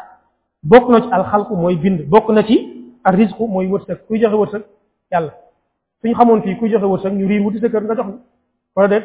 bokku 0.65 0.93
na 0.93 1.01
ci 1.03 1.09
al 1.13 1.21
alxalqu 1.21 1.55
moy 1.57 1.77
bind 1.77 2.09
bokku 2.09 2.33
na 2.33 2.43
ci 2.43 2.57
ar 3.05 3.13
arrisqu 3.15 3.47
moy 3.49 3.67
wërsek 3.67 4.07
kuy 4.07 4.19
joxe 4.19 4.37
wërsek 4.37 4.63
yàlla 5.13 5.31
suñ 6.03 6.13
xamone 6.15 6.41
fi 6.45 6.55
ku 6.61 6.67
joxe 6.69 6.85
wërsëg 6.87 7.13
ñu 7.13 7.27
riir 7.29 7.43
wuti 7.45 7.59
sa 7.61 7.69
kër 7.69 7.83
nga 7.83 7.95
jox 7.95 8.07
ñu 8.07 8.15
wala 8.77 8.89
déet 8.89 9.05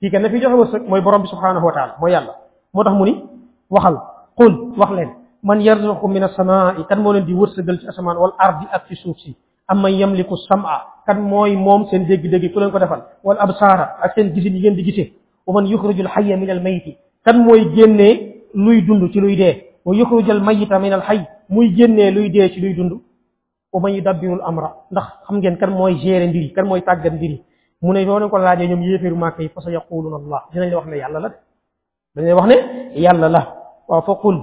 ki 0.00 0.10
kenn 0.10 0.30
fi 0.30 0.38
joxe 0.40 0.54
wërsëg 0.60 0.82
moy 0.88 1.00
borom 1.00 1.22
bi 1.22 1.28
subhanahu 1.28 1.66
wa 1.66 1.72
taala 1.72 1.96
moy 2.00 2.12
yàlla 2.12 2.32
motax 2.74 2.94
mu 2.98 3.04
ni 3.04 3.12
waxal 3.70 3.96
qul 4.36 4.52
wax 4.78 4.90
leen 4.96 5.10
man 5.42 5.60
yarzuqu 5.60 6.08
min 6.08 6.22
as-samaa'i 6.22 6.84
kan 6.88 6.96
mo 7.00 7.12
leen 7.12 7.24
di 7.24 7.32
wërsëgal 7.34 7.78
ci 7.80 7.86
asamaan 7.88 8.16
wal 8.18 8.34
ardi 8.38 8.66
ak 8.72 8.86
ci 8.88 8.94
suuf 8.96 9.16
ci 9.16 9.36
am 9.66 9.80
may 9.82 9.96
yamliku 9.96 10.36
sam'a 10.36 10.76
kan 11.06 11.18
moy 11.20 11.56
mom 11.56 11.86
seen 11.88 12.06
deg 12.06 12.22
deg 12.30 12.52
ku 12.52 12.58
leen 12.60 12.70
ko 12.70 12.78
defal 12.78 13.02
wal 13.24 13.38
absara 13.40 13.96
ak 14.04 14.12
seen 14.14 14.32
gisin 14.34 14.54
yi 14.56 14.60
ngeen 14.60 14.74
di 14.76 14.82
gisee 14.82 15.12
wa 15.46 15.52
man 15.54 15.66
yuxrijul 15.66 16.08
hayya 16.14 16.36
min 16.36 16.50
al 16.50 16.60
mayt 16.62 16.84
kan 17.24 17.36
moy 17.44 17.64
génnee 17.74 18.34
luy 18.54 18.82
dund 18.86 19.10
ci 19.12 19.20
luy 19.20 19.36
dé 19.36 19.64
wa 19.84 19.94
yuxrijul 19.94 20.40
mayita 20.42 20.78
min 20.78 20.92
al 20.92 21.00
hayy 21.08 21.24
muy 21.48 21.68
génnee 21.74 22.10
luy 22.10 22.30
dé 22.30 22.50
ci 22.52 22.60
luy 22.60 22.74
dundu 22.74 22.98
wa 23.72 23.78
man 23.80 23.92
yudabbirul 24.00 24.40
amra 24.44 24.76
ndax 24.90 25.04
xam 25.26 25.36
ngeen 25.38 25.56
kan 25.60 25.68
mooy 25.70 25.94
gérer 26.00 26.28
mbir 26.28 26.42
yi 26.42 26.50
kan 26.54 26.64
tàggat 26.86 27.12
mbir 27.12 27.30
yi 27.30 27.42
mu 27.82 27.92
ne 27.92 28.04
loolu 28.04 28.28
ko 28.30 28.38
laajee 28.38 28.66
ñoom 28.68 28.82
yéeféeru 28.82 29.16
màkk 29.16 29.38
yi 29.40 29.48
fa 29.48 29.60
sa 29.60 29.70
yaquluna 29.70 30.16
allah 30.16 30.42
dinañ 30.52 30.72
wax 30.74 30.86
ne 30.86 30.96
yàlla 30.96 31.18
la 31.20 31.28
de 31.28 32.20
dinañ 32.22 32.34
wax 32.36 32.46
ne 32.48 32.56
yàlla 33.00 33.28
la 33.28 33.42
waaw 33.88 34.02
fa 34.02 34.14
qul 34.22 34.36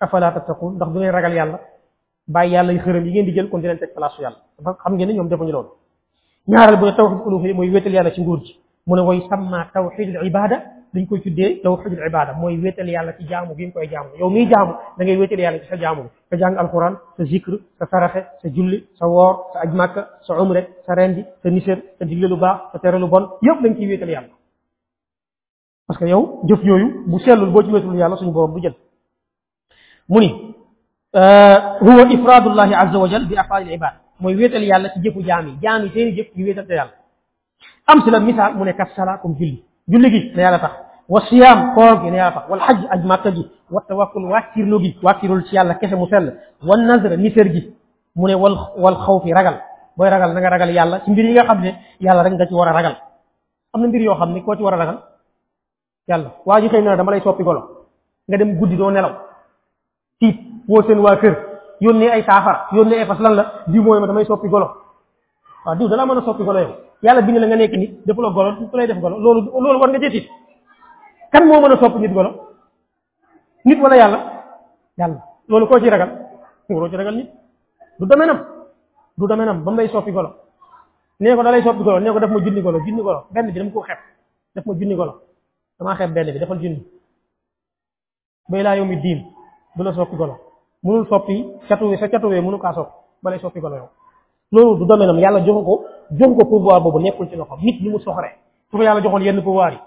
afala 0.00 0.32
tattaqun 0.32 0.74
ndax 0.76 0.88
du 0.92 0.98
ngeen 0.98 1.10
ragal 1.12 1.32
yàlla 1.34 1.58
bàyyi 2.28 2.52
yàlla 2.54 2.72
yu 2.72 2.80
xërëm 2.80 3.04
yi 3.06 3.10
ngeen 3.12 3.26
di 3.26 3.32
jël 3.34 3.48
kon 3.50 3.58
dinañ 3.60 3.78
teg 3.78 3.94
place 3.94 4.18
yàlla 4.22 4.40
xam 4.82 4.94
ngeen 4.94 5.08
ne 5.08 5.14
ñoom 5.14 5.28
defuñu 5.28 5.52
loolu 5.52 5.70
ñaareel 6.48 6.78
bu 6.80 6.84
ne 6.86 6.92
tawxid 6.96 7.26
uluhiyya 7.26 7.54
mooy 7.54 7.70
wéetal 7.70 7.92
yàlla 7.94 8.10
ci 8.14 8.20
nguur 8.20 8.40
ji 8.44 8.52
mu 8.86 8.94
ne 8.96 9.02
way 9.02 9.20
samma 9.30 9.68
tawxidul 9.72 10.26
ibada 10.26 10.56
dañ 10.94 11.06
koy 11.08 11.20
tuddé 11.24 11.60
tawhidul 11.62 12.02
ibada 12.08 12.32
moy 12.34 12.56
wétal 12.64 12.88
yàlla 12.88 13.12
ci 13.18 13.26
jaamu 13.30 13.54
bi 13.54 13.64
ngui 13.64 13.72
koy 13.72 13.86
jaamu 13.92 14.10
yow 14.20 14.30
mi 14.30 14.46
jaamu 14.50 14.72
da 14.98 15.04
ngay 15.04 15.16
wétal 15.16 15.40
yàlla 15.40 15.58
ci 15.62 15.66
sa 15.70 15.76
jaamu 15.76 16.02
bi 16.02 16.08
sa 16.30 16.36
jàng 16.38 16.56
alquran 16.56 16.94
sa 17.16 17.24
zikr 17.24 17.52
sa 17.78 17.84
saraxe 17.90 18.22
sa 18.42 18.48
julli 18.54 18.78
sa 18.98 19.04
wor 19.08 19.34
sa 19.52 19.58
aj 19.64 20.00
sa 20.26 20.32
umre 20.42 20.60
sa 20.86 20.94
rendi 20.94 21.22
sa 21.42 21.50
niser 21.50 21.78
sa 21.98 22.04
digle 22.04 22.26
lu 22.28 22.36
baax 22.36 22.56
sa 22.72 22.78
tere 22.78 22.98
lu 22.98 23.08
bon 23.08 23.24
yëpp 23.42 23.58
dañ 23.62 23.74
ci 23.76 23.86
wétal 23.88 24.08
yàlla 24.10 24.28
parce 25.86 25.98
que 25.98 26.06
yow 26.12 26.40
jëf 26.48 26.60
yoyu 26.64 26.88
bu 27.08 27.18
sellul 27.24 27.50
bo 27.52 27.62
ci 27.64 27.70
wéetalul 27.72 27.96
yàlla 27.96 28.16
suñu 28.16 28.32
borom 28.32 28.54
du 28.54 28.60
jël 28.62 28.74
muni 30.08 30.30
euh 30.30 31.56
huwa 31.86 32.02
ifradullah 32.14 32.68
azza 32.82 32.98
wa 33.02 33.08
jalla 33.10 33.26
bi 33.30 33.36
afaalil 33.36 33.72
ibad 33.78 33.94
moy 34.20 34.34
wétal 34.36 34.62
yàlla 34.62 34.88
ci 34.92 34.98
jëfu 35.02 35.20
jaam 35.26 35.44
yi 35.48 35.56
jaam 35.62 35.82
jëf 35.90 36.28
ci 36.34 36.44
wétal 36.44 36.66
yàlla 36.68 36.92
am 37.90 37.98
ci 38.04 38.10
la 38.10 38.20
misal 38.20 38.54
mu 38.56 38.64
ne 38.64 38.72
kas 38.76 38.90
sala 38.96 39.20
julli 39.24 39.64
julli 39.90 40.10
gi 40.12 40.32
na 40.36 40.42
yàlla 40.42 40.58
tax 40.64 40.83
والصيام 41.08 41.74
كور 41.74 41.94
غينيا 42.02 42.16
يعني 42.20 42.34
والحج 42.50 42.80
اجما 42.94 43.16
تجي 43.24 43.44
والتوكل 43.74 44.24
واكير 44.32 44.64
نوغي 44.72 44.90
واكير 45.06 45.32
ول 45.32 45.42
سي 45.48 45.60
الله 45.60 45.74
كيسه 45.80 45.96
مسل 46.02 46.24
والنذر 46.68 47.10
نيسر 47.24 47.46
جي 47.54 47.62
مون 48.16 48.32
والخوف 48.84 49.22
رجل 49.40 49.56
بوي 49.96 50.08
رجل 50.14 50.28
نغا 50.36 50.48
رجل 50.54 50.70
يالا 50.78 50.96
سي 51.04 51.08
مبير 51.12 51.24
ييغا 51.24 51.48
خامني 51.48 51.70
يالا 52.06 52.22
رك 52.26 52.32
داسي 52.40 52.54
ورا 52.60 52.72
رجل 52.78 52.94
امنا 53.74 53.88
مبير 53.88 54.00
يو 54.08 54.14
خامني 54.20 54.40
كو 54.46 54.52
ورا 54.66 54.76
رجل 54.82 54.96
يالا 56.08 56.28
واجي 56.48 56.68
خينا 56.72 56.94
دا 56.98 57.02
مالاي 57.02 57.20
سوبي 57.26 57.44
غولو 57.48 57.62
nga 58.30 58.36
dem 58.40 58.50
guddi 58.58 58.76
do 58.80 58.88
nelaw 58.90 59.12
ci 60.18 60.26
wo 60.70 60.78
sen 60.86 60.98
wa 61.06 61.12
keur 61.22 61.34
yonne 61.84 62.06
ay 62.16 62.22
safara 62.28 62.58
yonne 62.76 62.94
efas 63.04 63.18
lan 63.24 63.32
la 63.38 63.44
di 63.72 63.78
moy 63.84 63.98
ma 64.00 64.06
damay 64.10 64.24
soppi 64.24 64.48
golo 64.48 64.66
wa 65.66 65.76
diw 65.76 65.88
dala 65.90 66.06
meuna 66.08 66.22
soppi 66.24 66.42
golo 66.48 66.58
yow 66.64 66.72
yalla 67.04 67.20
bindi 67.20 67.38
la 67.40 67.46
nga 67.48 67.56
nek 67.60 67.72
nit 67.80 67.90
def 68.06 68.16
la 68.24 68.28
golo 68.36 68.48
fu 68.70 68.76
lay 68.78 68.86
def 68.86 68.96
golo 69.04 69.16
lolou 69.24 69.42
lolou 69.64 69.80
war 69.80 69.90
nga 69.92 70.00
jettit 70.02 70.24
kan 71.34 71.42
moo 71.50 71.58
mën 71.60 71.72
a 71.72 71.76
sopp 71.76 71.98
nit 71.98 72.14
wala 72.14 72.30
nit 73.66 73.78
wala 73.82 73.96
yàlla 73.96 74.18
yàlla 74.98 75.16
loolu 75.48 75.66
koo 75.66 75.80
ci 75.80 75.90
ragal 75.90 76.10
waroo 76.68 76.88
ci 76.90 76.96
ragal 76.96 77.14
nit 77.16 77.28
du 77.98 78.06
domenam 78.06 78.38
du 79.18 79.26
domenam 79.26 79.64
ba 79.64 79.70
mu 79.72 79.76
lay 79.78 79.88
soppi 79.88 80.12
golo 80.12 80.30
nee 81.20 81.34
ko 81.34 81.42
da 81.42 81.50
lay 81.50 81.62
soppi 81.62 81.82
golo 81.82 81.98
nee 81.98 82.12
ko 82.12 82.18
daf 82.20 82.30
ma 82.30 82.38
junni 82.38 82.62
golo 82.62 82.78
junni 82.78 83.02
golo 83.02 83.24
benn 83.34 83.50
bi 83.50 83.70
koo 83.72 83.82
xeeb 83.82 83.98
daf 84.54 84.64
ma 84.64 84.74
junni 84.74 84.94
golo 84.94 85.20
damaa 85.78 85.96
xeeb 85.96 86.12
benn 86.14 86.32
bi 86.32 86.38
defal 86.38 86.58
junni 86.62 86.86
bay 88.50 88.62
laa 88.62 88.76
yow 88.76 88.84
mi 88.86 88.96
diin 89.00 89.24
du 89.76 89.82
la 89.82 89.92
soppi 89.92 90.14
golo 90.16 90.36
munul 90.84 91.04
soppi 91.08 91.44
catuwee 91.68 91.96
sa 91.98 92.08
catuwee 92.08 92.40
munu 92.40 92.58
kaa 92.58 92.74
soppi 92.74 92.92
ba 93.22 93.30
lay 93.30 93.40
soppi 93.40 93.58
golo 93.60 93.76
yow 93.76 93.88
loolu 94.52 94.78
du 94.78 94.86
domenam 94.86 95.18
yàlla 95.18 95.40
joxu 95.44 95.64
ko 95.64 95.84
joxu 96.10 96.36
ko 96.36 96.44
pouvoir 96.46 96.80
boobu 96.80 96.98
nekkul 97.00 97.28
ci 97.28 97.34
loxo 97.36 97.56
nit 97.60 97.80
ñi 97.82 97.88
mu 97.90 97.98
soxore 97.98 98.38
su 98.70 98.76
ko 98.76 98.82
yàlla 98.84 99.00
joxoon 99.02 99.22
yenn 99.22 99.42
pouvoir 99.42 99.72
yi 99.72 99.78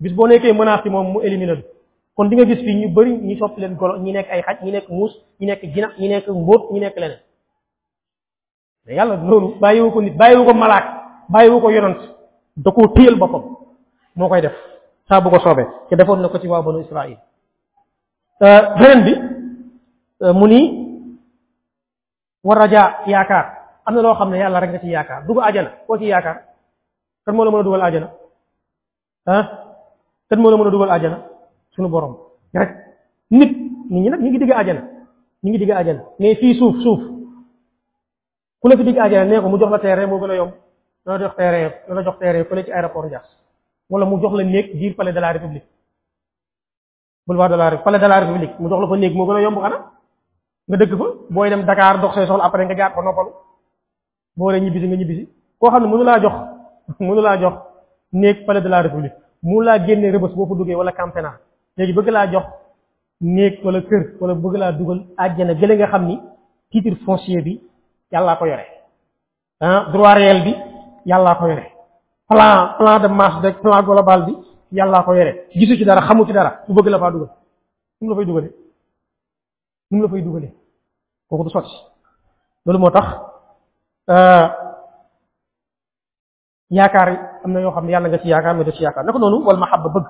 bis 0.00 0.14
boo 0.14 0.26
nekkee 0.30 0.52
menace 0.54 0.82
bi 0.86 0.90
moom 0.94 1.12
mu 1.12 1.20
éliminer 1.26 1.64
kon 2.14 2.28
di 2.30 2.36
nga 2.38 2.44
gis 2.46 2.62
fii 2.64 2.76
ñu 2.82 2.86
bari 2.94 3.18
ñu 3.18 3.34
soppi 3.38 3.60
leen 3.60 3.74
golo 3.76 3.98
ñi 3.98 4.12
nekk 4.12 4.30
ay 4.30 4.42
xaj 4.42 4.58
ñi 4.62 4.70
nekk 4.70 4.88
muus 4.90 5.12
ñi 5.40 5.46
nekk 5.46 5.62
jinax 5.74 5.92
ñi 5.98 6.08
nekk 6.08 6.26
mbóot 6.28 6.70
ñi 6.72 6.80
nekk 6.80 6.96
leneen 6.98 7.18
yàlla 8.86 9.16
loolu 9.16 9.58
bàyyiwu 9.60 9.90
ko 9.90 10.00
nit 10.02 10.16
bàyyiwu 10.16 10.44
ko 10.46 10.54
malaak 10.54 10.84
bàyyiwu 11.28 11.60
ko 11.60 11.70
yonant 11.70 12.00
da 12.56 12.70
koo 12.70 12.86
téyal 12.94 13.16
boppam 13.18 13.42
moo 14.16 14.28
koy 14.28 14.40
def 14.40 14.54
saa 15.08 15.20
bu 15.20 15.30
ko 15.30 15.38
soobee 15.38 15.66
te 15.88 15.96
defoon 15.96 16.22
na 16.22 16.28
ko 16.28 16.38
ci 16.40 16.46
waa 16.48 16.62
ba 16.62 16.80
Israël 16.80 17.16
euh, 18.42 18.60
beneen 18.78 19.04
bi 19.04 19.12
euh, 20.22 20.32
mu 20.32 20.46
ni 20.46 21.18
war 22.44 22.58
raja 22.58 22.98
yaakaar 23.06 23.52
am 23.84 23.94
na 23.94 24.02
loo 24.02 24.14
xam 24.14 24.30
ne 24.30 24.38
yàlla 24.38 24.60
rek 24.60 24.70
nga 24.70 24.78
ci 24.80 24.86
yaakaar 24.90 25.26
dugg 25.26 25.40
ajana 25.42 25.70
koo 25.86 25.98
ci 25.98 26.06
yaakaar 26.08 26.44
kan 27.24 27.34
moo 27.34 27.44
la 27.44 27.50
mën 27.50 27.60
a 27.60 27.62
dugal 27.62 27.82
ajana 27.84 28.08
kan 30.28 30.38
mo 30.38 30.52
ya 30.52 30.54
kan? 30.54 30.60
la 30.60 30.64
mëna 30.64 30.70
duggal 30.72 30.92
aljana 30.92 31.18
suñu 31.74 31.88
borom 31.88 32.12
rek 32.54 32.70
nit 33.30 33.50
nit 33.90 34.02
ñi 34.04 34.10
nak 34.10 34.20
ñi 34.20 34.28
ngi 34.28 34.38
digg 34.38 34.52
aljana 34.52 34.82
ñi 35.42 35.48
ngi 35.50 35.58
digg 35.58 35.70
aljana 35.70 36.02
mais 36.20 36.34
fi 36.38 36.54
suuf 36.54 36.76
suuf 36.82 37.00
ku 38.60 38.68
la 38.68 38.76
fi 38.76 38.82
digg 38.84 38.98
aljana 38.98 39.24
nee 39.30 39.40
ko 39.40 39.48
mu 39.48 39.58
jox 39.58 39.70
la 39.70 39.78
terrain 39.78 40.08
mo 40.08 40.18
gëna 40.18 40.34
yom 40.34 40.50
do 40.50 41.06
dana 41.12 41.18
jox 41.24 41.36
terrain 41.36 41.72
dana 41.88 42.02
jox 42.04 42.18
terrain 42.18 42.44
la 42.50 42.62
ci 42.64 42.72
aéroport 42.72 43.10
jax 43.10 43.24
wala 43.90 44.04
mu 44.04 44.20
jox 44.20 44.32
la 44.36 44.44
neek 44.44 44.72
biir 44.76 44.94
palais 44.96 45.12
de 45.12 45.20
la 45.20 45.32
république 45.32 45.64
boulevard 47.26 47.48
de 47.52 47.56
la 47.56 47.68
république 47.70 47.84
palais 47.84 47.98
de 47.98 48.06
la 48.08 48.20
république 48.20 48.60
mu 48.60 48.68
jox 48.68 48.80
la 48.82 48.88
fa 48.88 48.96
neek 48.96 49.14
mo 49.14 49.24
gëna 49.24 49.40
yom 49.42 49.54
xana 49.60 49.76
nga 50.68 50.76
dëkk 50.76 50.92
fa 50.98 51.04
boy 51.30 51.48
dem 51.50 51.64
Dakar 51.64 52.00
dox 52.00 52.14
say 52.14 52.26
soxla 52.26 52.44
après 52.44 52.64
nga 52.66 52.74
jaar 52.76 52.92
ko 52.94 53.00
noppalu 53.02 53.30
boo 54.36 54.50
ree 54.50 54.60
ñibbisi 54.60 54.86
nga 54.86 54.96
ñibisi 54.96 55.22
koo 55.58 55.68
xam 55.70 55.80
kan 55.80 55.86
ne 55.86 55.92
mënu 55.92 56.04
laa 56.04 56.20
jox 56.20 56.32
mënu 57.00 57.20
laa 57.22 57.36
jox 57.40 57.54
néeg 58.12 58.44
palais 58.46 58.60
de 58.62 58.68
la 58.68 58.82
république 58.82 59.14
mu 59.42 59.60
laa 59.62 59.78
génnee 59.86 60.10
rëbës 60.12 60.32
boo 60.34 60.46
fa 60.46 60.54
duggee 60.58 60.74
wala 60.74 60.92
campena 60.92 61.32
léegi 61.76 61.92
bëgg 61.92 62.08
laa 62.10 62.26
jox 62.32 62.44
néeg 63.20 63.60
wala 63.64 63.80
kër 63.80 64.04
wala 64.20 64.34
bëgg 64.34 64.54
laa 64.56 64.72
dugal 64.72 65.00
àjjana 65.24 65.54
gële 65.60 65.74
nga 65.76 65.86
xam 65.92 66.04
ni 66.06 66.18
titre 66.70 66.94
foncier 67.04 67.42
bi 67.42 67.54
yàllaa 68.12 68.36
ko 68.38 68.44
yore 68.46 68.66
ah 69.60 69.80
droit 69.92 70.14
réel 70.20 70.40
bi 70.46 70.54
yàllaa 71.10 71.34
ko 71.38 71.46
yore 71.50 71.66
plan 72.28 72.74
plan 72.78 72.98
de 73.00 73.08
marche 73.18 73.42
de 73.42 73.50
plan 73.62 73.82
global 73.82 74.20
bi 74.26 74.34
yàllaa 74.76 75.02
ko 75.04 75.12
yore 75.18 75.32
gisu 75.58 75.74
ci 75.78 75.84
dara 75.84 76.00
xamu 76.06 76.26
ci 76.26 76.32
dara 76.32 76.50
bu 76.68 76.72
bëgg 76.74 76.88
la 76.90 76.98
faa 76.98 77.10
dugal 77.12 77.28
nu 78.00 78.06
mu 78.06 78.10
la 78.10 78.16
fay 78.16 78.24
dugalee 78.26 78.54
nu 79.90 79.96
mu 79.96 80.02
la 80.02 80.08
fay 80.10 80.22
dugalee 80.22 80.52
kooku 81.28 81.44
du 81.44 81.50
sotti 81.50 81.70
loolu 82.66 82.78
moo 82.82 82.90
tax 82.90 83.06
euh, 84.14 84.48
yaakaar 86.70 87.40
am 87.44 87.52
na 87.52 87.60
yoo 87.60 87.70
xam 87.74 87.86
ne 87.86 87.92
yàlla 87.92 88.08
nga 88.08 88.18
ci 88.22 88.28
yaakaar 88.28 88.54
mais 88.56 88.64
doo 88.64 88.72
ci 88.74 88.82
yaakaar 88.82 89.04
naka 89.04 89.18
noonu 89.18 89.44
wal 89.44 89.56
mahabba 89.56 89.88
bëgg 89.88 90.06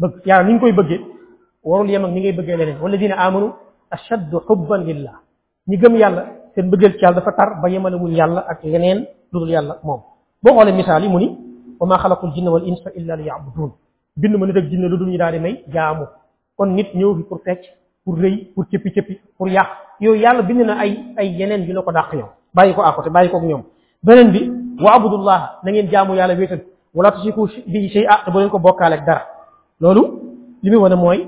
bëgg 0.00 0.14
yàlla 0.26 0.44
ni 0.46 0.52
nga 0.54 0.60
koy 0.60 0.72
bëggee 0.72 1.00
warul 1.62 1.90
yem 1.90 2.04
ak 2.04 2.10
ni 2.10 2.20
ngay 2.20 2.32
bëggee 2.32 2.56
leneen 2.56 2.78
walladina 2.82 3.16
amanu 3.18 3.52
ashaddu 3.90 4.40
xubban 4.46 4.84
lillah 4.84 5.14
ñi 5.68 5.76
gëm 5.78 5.96
yàlla 5.96 6.22
seen 6.54 6.68
bëggeel 6.70 6.92
ci 6.92 7.00
yàlla 7.02 7.16
dafa 7.16 7.32
tar 7.32 7.60
ba 7.62 7.68
yemalewul 7.70 8.12
yàlla 8.12 8.40
ak 8.48 8.62
leneen 8.62 9.06
lu 9.32 9.46
yàlla 9.46 9.78
moom 9.82 10.00
boo 10.42 10.52
xoolee 10.54 10.72
misaal 10.74 11.02
yi 11.02 11.08
mu 11.08 11.18
ni 11.18 11.28
wa 11.80 11.86
maa 11.86 11.98
xalaqul 11.98 12.32
jinna 12.34 12.50
wal 12.50 12.66
insa 12.66 12.90
illa 12.94 13.16
li 13.16 13.30
ma 14.38 14.46
nit 14.46 14.56
ak 14.56 14.64
jinne 14.68 14.88
lu 14.88 14.96
dul 14.98 15.08
ñu 15.10 15.16
daal 15.18 15.32
di 15.32 15.40
may 15.40 15.64
jaamu 15.72 16.04
kon 16.56 16.66
nit 16.68 16.88
ñëw 16.94 17.14
fi 17.16 17.22
pour 17.22 17.40
fecc 17.44 17.64
pour 18.04 18.16
rëy 18.18 18.52
pour 18.54 18.64
cëppi 18.70 18.90
cëppi 18.92 19.18
pour 19.36 19.48
yàq 19.48 19.68
yooyu 20.00 20.20
yàlla 20.20 20.42
bind 20.42 20.60
na 20.66 20.78
ay 20.78 20.96
ay 21.16 21.28
yeneen 21.36 21.66
yu 21.66 21.72
la 21.72 21.80
ko 21.82 21.90
dàq 21.92 22.12
ñoom 22.14 22.28
bàyyi 22.54 22.74
ko 22.74 22.82
à 22.82 22.92
côté 22.92 23.08
bàyyi 23.10 23.30
ko 23.30 23.38
ak 23.38 23.42
ñoom 23.44 23.62
beneen 24.02 24.30
bi 24.30 24.63
wa 24.80 24.94
abudullah 24.94 25.40
na 25.62 25.68
ngeen 25.72 25.88
jaamu 25.90 26.14
yàlla 26.14 26.34
wéetal 26.34 26.60
wala 26.94 27.10
tusiku 27.12 27.48
bi 27.66 27.88
shay 27.92 28.06
ah 28.08 28.22
te 28.24 28.30
bu 28.30 28.38
leen 28.38 28.50
ko 28.50 28.58
bokkaale 28.58 28.94
ak 28.94 29.06
dara 29.06 29.22
loolu 29.80 30.02
li 30.62 30.70
muy 30.70 30.80
wane 30.80 30.94
mooy 30.96 31.18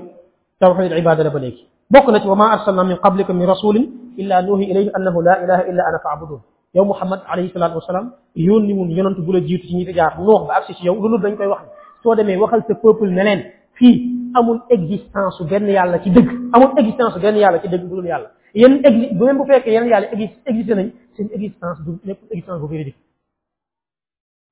tawxid 0.59 0.91
ibada 0.91 1.23
la 1.23 1.29
ba 1.29 1.39
léegi 1.39 1.63
bokk 1.91 2.07
na 2.11 2.19
ci 2.19 2.27
wa 2.27 2.35
ma 2.35 2.51
arsalna 2.51 2.83
min 2.83 2.97
qablika 2.97 3.33
min 3.33 3.45
rasulin 3.47 3.85
illa 4.17 4.41
nuhi 4.41 4.65
ilayhi 4.69 4.89
annahu 4.93 5.21
la 5.21 5.33
ilaha 5.43 5.63
illa 5.69 5.83
ana 5.87 5.99
faabudun 6.03 6.39
yow 6.75 6.85
muhammad 6.85 7.19
alayhi 7.27 7.51
salatu 7.53 7.75
wasalaam 7.77 8.11
yónni 8.35 8.73
mun 8.73 8.89
yonantu 8.91 9.21
bu 9.21 9.31
la 9.31 9.39
jiitu 9.39 9.67
ci 9.67 9.75
ñi 9.75 9.85
fi 9.85 9.93
jaar 9.93 10.19
noox 10.19 10.47
ba 10.47 10.55
agsi 10.57 10.73
ci 10.73 10.85
yow 10.85 10.95
loolu 10.95 11.17
dañ 11.17 11.37
koy 11.37 11.47
wax 11.47 11.61
soo 12.03 12.15
demee 12.15 12.35
waxal 12.37 12.61
sa 12.67 12.75
peuple 12.75 13.09
ne 13.11 13.23
leen 13.23 13.43
fii 13.73 14.11
amul 14.35 14.59
existence 14.69 15.41
benn 15.49 15.67
yàlla 15.69 15.99
ci 16.03 16.09
dëgg 16.09 16.27
amul 16.53 16.71
existence 16.77 17.17
benn 17.21 17.37
yàlla 17.37 17.59
ci 17.61 17.67
dëgg 17.69 17.83
bu 17.85 17.95
dul 17.95 18.05
yàlla 18.05 18.27
yéen 18.55 18.79
exi 18.83 19.15
bu 19.15 19.25
même 19.25 19.37
bu 19.37 19.45
fekkee 19.45 19.73
yeneen 19.73 19.89
yàlla 19.89 20.07
exi 20.13 20.29
existé 20.45 20.73
nañ 20.75 20.89
seen 21.15 21.29
existence 21.33 21.77
du 21.85 21.91
nekk 22.05 22.19
existence 22.31 22.59
bu 22.59 22.67
véridique 22.67 22.99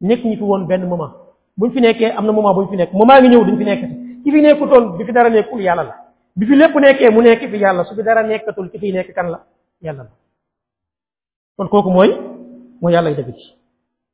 nekk 0.01 0.23
ñu 0.25 0.35
fi 0.35 0.41
woon 0.43 0.65
benn 0.67 0.87
moment 0.87 1.13
buñ 1.57 1.71
fi 1.71 1.79
nekkee 1.81 2.11
am 2.17 2.25
na 2.25 2.31
moment 2.31 2.53
buñ 2.53 2.69
fi 2.69 2.75
nekk 2.75 2.93
moment 2.93 3.19
ngi 3.21 3.29
ñëw 3.29 3.43
ñu 3.45 3.57
fi 3.57 3.63
nekk 3.65 3.81
ki 4.23 4.31
fi 4.31 4.41
nekkutoon 4.41 4.97
bi 4.97 5.03
fi 5.05 5.11
dara 5.13 5.29
nekkul 5.29 5.61
yàlla 5.61 5.83
la 5.83 5.95
bi 6.35 6.45
fi 6.45 6.55
lépp 6.55 6.75
nekkee 6.75 7.09
mu 7.11 7.21
nekk 7.21 7.39
fi 7.49 7.57
yàlla 7.57 7.83
su 7.85 7.95
fi 7.95 8.01
dara 8.03 8.23
nekkatul 8.23 8.69
ki 8.71 8.79
fiy 8.79 8.91
nekk 8.91 9.13
kan 9.15 9.29
la 9.31 9.39
yàlla 9.81 10.03
la 10.03 10.09
kon 11.57 11.67
kooku 11.67 11.89
mooy 11.89 12.09
moo 12.81 12.89
yàlla 12.89 13.09
y 13.11 13.15
dëgg 13.15 13.35
ci 13.37 13.51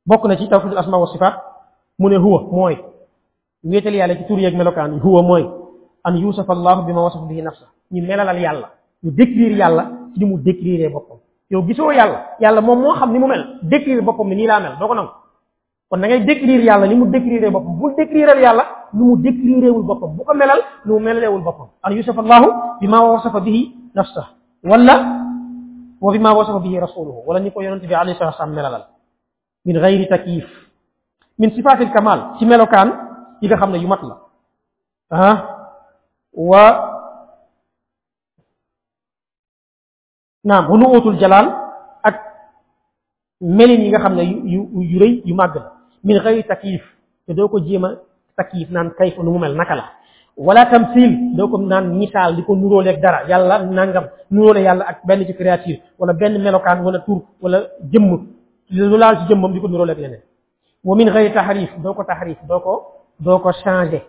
bokk 0.06 0.24
na 0.26 0.36
ci 0.36 0.48
tawhidul 0.48 0.78
asma 0.78 0.98
wa 0.98 1.06
sifaat 1.06 1.34
mu 1.98 2.08
ne 2.08 2.16
huwa 2.16 2.40
mooy 2.50 2.76
wéetal 3.64 3.94
yàlla 3.94 4.16
ci 4.16 4.24
tur 4.26 4.38
yeeg 4.38 4.54
melokaan 4.54 5.00
huwa 5.00 5.22
mooy 5.22 5.42
an 6.04 6.14
yusuf 6.20 6.48
allahu 6.50 6.86
bi 6.86 6.92
ma 6.92 7.02
wasaf 7.04 7.22
bihi 7.28 7.42
nafsa 7.42 7.66
ñu 7.90 8.02
melalal 8.06 8.38
yàlla 8.38 8.70
ñu 9.04 9.10
décrire 9.10 9.56
yàlla 9.56 9.90
ci 10.14 10.20
ni 10.20 10.26
mu 10.30 10.38
décrire 10.40 10.88
boppam 10.92 11.18
yow 11.50 11.62
gisoo 11.66 11.90
yàlla 11.90 12.26
yàlla 12.40 12.60
moom 12.60 12.80
moo 12.80 12.94
xam 12.94 13.12
ni 13.12 13.18
mu 13.18 13.26
mel 13.26 13.58
décrire 13.62 14.00
boppam 14.00 14.28
ni 14.28 14.34
nii 14.36 14.46
laa 14.46 14.60
mel 14.60 14.78
doo 14.78 15.12
kon 15.92 16.00
da 16.00 16.08
ngay 16.08 16.24
décrire 16.24 16.64
yàlla 16.64 16.86
ni 16.88 16.94
mu 16.96 17.06
décrire 17.10 17.50
boppam 17.50 17.76
bul 17.78 17.94
décrire 17.94 18.40
yàlla 18.40 18.64
nu 18.94 19.04
mu 19.04 19.16
décrire 19.22 19.68
wul 19.70 19.82
boppam 19.84 20.16
bu 20.16 20.24
ko 20.24 20.34
melal 20.34 20.58
nu 20.86 20.92
mu 20.94 21.00
melalewul 21.00 21.42
boppam 21.44 21.66
an 21.82 21.90
yusuf 21.92 22.18
allahu 22.18 22.46
bima 22.80 23.00
wasafa 23.12 23.40
bihi 23.40 23.74
nafsa 23.94 24.24
wala 24.64 24.94
wa 26.00 26.12
bima 26.12 26.32
wasafa 26.32 26.60
bihi 26.64 26.80
rasuluhu 26.80 27.20
wala 27.28 27.40
ni 27.40 27.50
ko 27.52 27.60
yonente 27.60 27.86
bi 27.86 27.94
alayhi 27.94 28.18
salatu 28.18 28.36
wasalam 28.40 28.54
melalal 28.54 28.84
min 29.66 29.76
gayri 29.78 30.08
takyif 30.08 30.46
min 31.38 31.50
sifatil 31.50 31.90
kamal 31.92 32.36
ci 32.38 32.46
melokaan 32.46 32.88
yi 33.42 33.48
nga 33.48 33.56
xam 33.56 33.70
ne 33.72 33.78
yu 33.78 33.86
mat 33.86 34.00
la 34.08 34.16
ah 35.10 35.46
wa 36.32 36.62
naam 40.44 40.64
hunuutul 40.68 41.18
jalal 41.18 41.46
ak 42.02 42.16
melin 43.42 43.80
yi 43.84 43.90
nga 43.92 43.98
xam 43.98 44.14
ne 44.16 44.22
yu 44.24 44.38
yu 44.54 44.80
yu 44.90 44.98
rëy 44.98 45.22
yu 45.26 45.34
màgg 45.34 45.56
la 45.56 45.81
min 46.04 46.18
xëy 46.24 46.42
takif 46.44 46.80
te 47.26 47.32
doo 47.34 47.48
ko 47.48 47.58
jéem 47.60 47.84
a 47.84 47.90
takif 48.36 48.70
naan 48.70 48.90
kayf 48.98 49.16
nu 49.18 49.30
mu 49.30 49.38
mel 49.38 49.54
naka 49.54 49.74
la 49.76 49.84
wala 50.36 50.66
tamsil 50.70 51.36
doo 51.36 51.48
ko 51.50 51.56
naan 51.58 51.94
misaal 51.98 52.36
di 52.36 52.42
ko 52.44 52.54
nuróoleeg 52.56 53.00
dara 53.00 53.26
yàlla 53.28 53.62
nangam 53.64 54.04
nuróole 54.30 54.62
yàlla 54.62 54.84
ak 54.84 55.06
benn 55.06 55.24
ci 55.26 55.32
créature 55.34 55.80
wala 55.98 56.12
benn 56.12 56.42
melokaan 56.42 56.80
wala 56.84 56.98
tur 57.00 57.22
wala 57.42 57.58
jëmm 57.92 58.10
lu 58.70 58.96
laal 58.98 59.16
ci 59.18 59.24
jëmmam 59.28 59.52
di 59.52 59.60
ko 59.60 59.68
nuróoleeg 59.68 59.98
leneen 59.98 60.22
wa 60.84 60.96
min 60.96 61.08
xëy 61.10 61.32
taxarif 61.32 61.70
doo 61.82 61.94
ko 61.94 62.04
taxarif 62.04 62.38
doo 62.48 62.60
ko 62.60 62.72
doo 63.20 63.38
ko 63.38 63.50
changé 63.62 64.02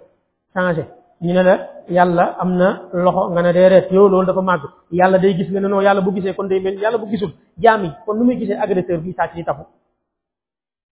changé 0.54 0.84
ñu 1.22 1.34
ne 1.34 1.44
la 1.44 1.68
yàlla 1.90 2.24
am 2.40 2.50
na 2.58 2.68
loxo 2.94 3.30
nga 3.32 3.42
ne 3.44 3.54
déedéet 3.54 3.88
yow 3.92 4.08
loolu 4.10 4.26
dafa 4.28 4.42
màgg 4.42 4.64
yàlla 4.92 5.20
day 5.20 5.36
gis 5.38 5.50
nga 5.52 5.60
ne 5.60 5.68
non 5.68 5.80
yàlla 5.82 6.02
bu 6.02 6.12
gisee 6.12 6.34
kon 6.34 6.48
day 6.48 6.60
mel 6.60 6.76
yàlla 6.82 6.98
bu 6.98 7.06
gisul 7.12 7.32
jaam 7.62 7.84
yi 7.86 7.92
kon 8.06 8.16
nu 8.18 8.24
muy 8.26 8.36
gisee 8.40 8.58
agresseur 8.64 8.98
bi 9.00 9.14
sàcc 9.14 9.36
di 9.36 9.44
tafu 9.44 9.64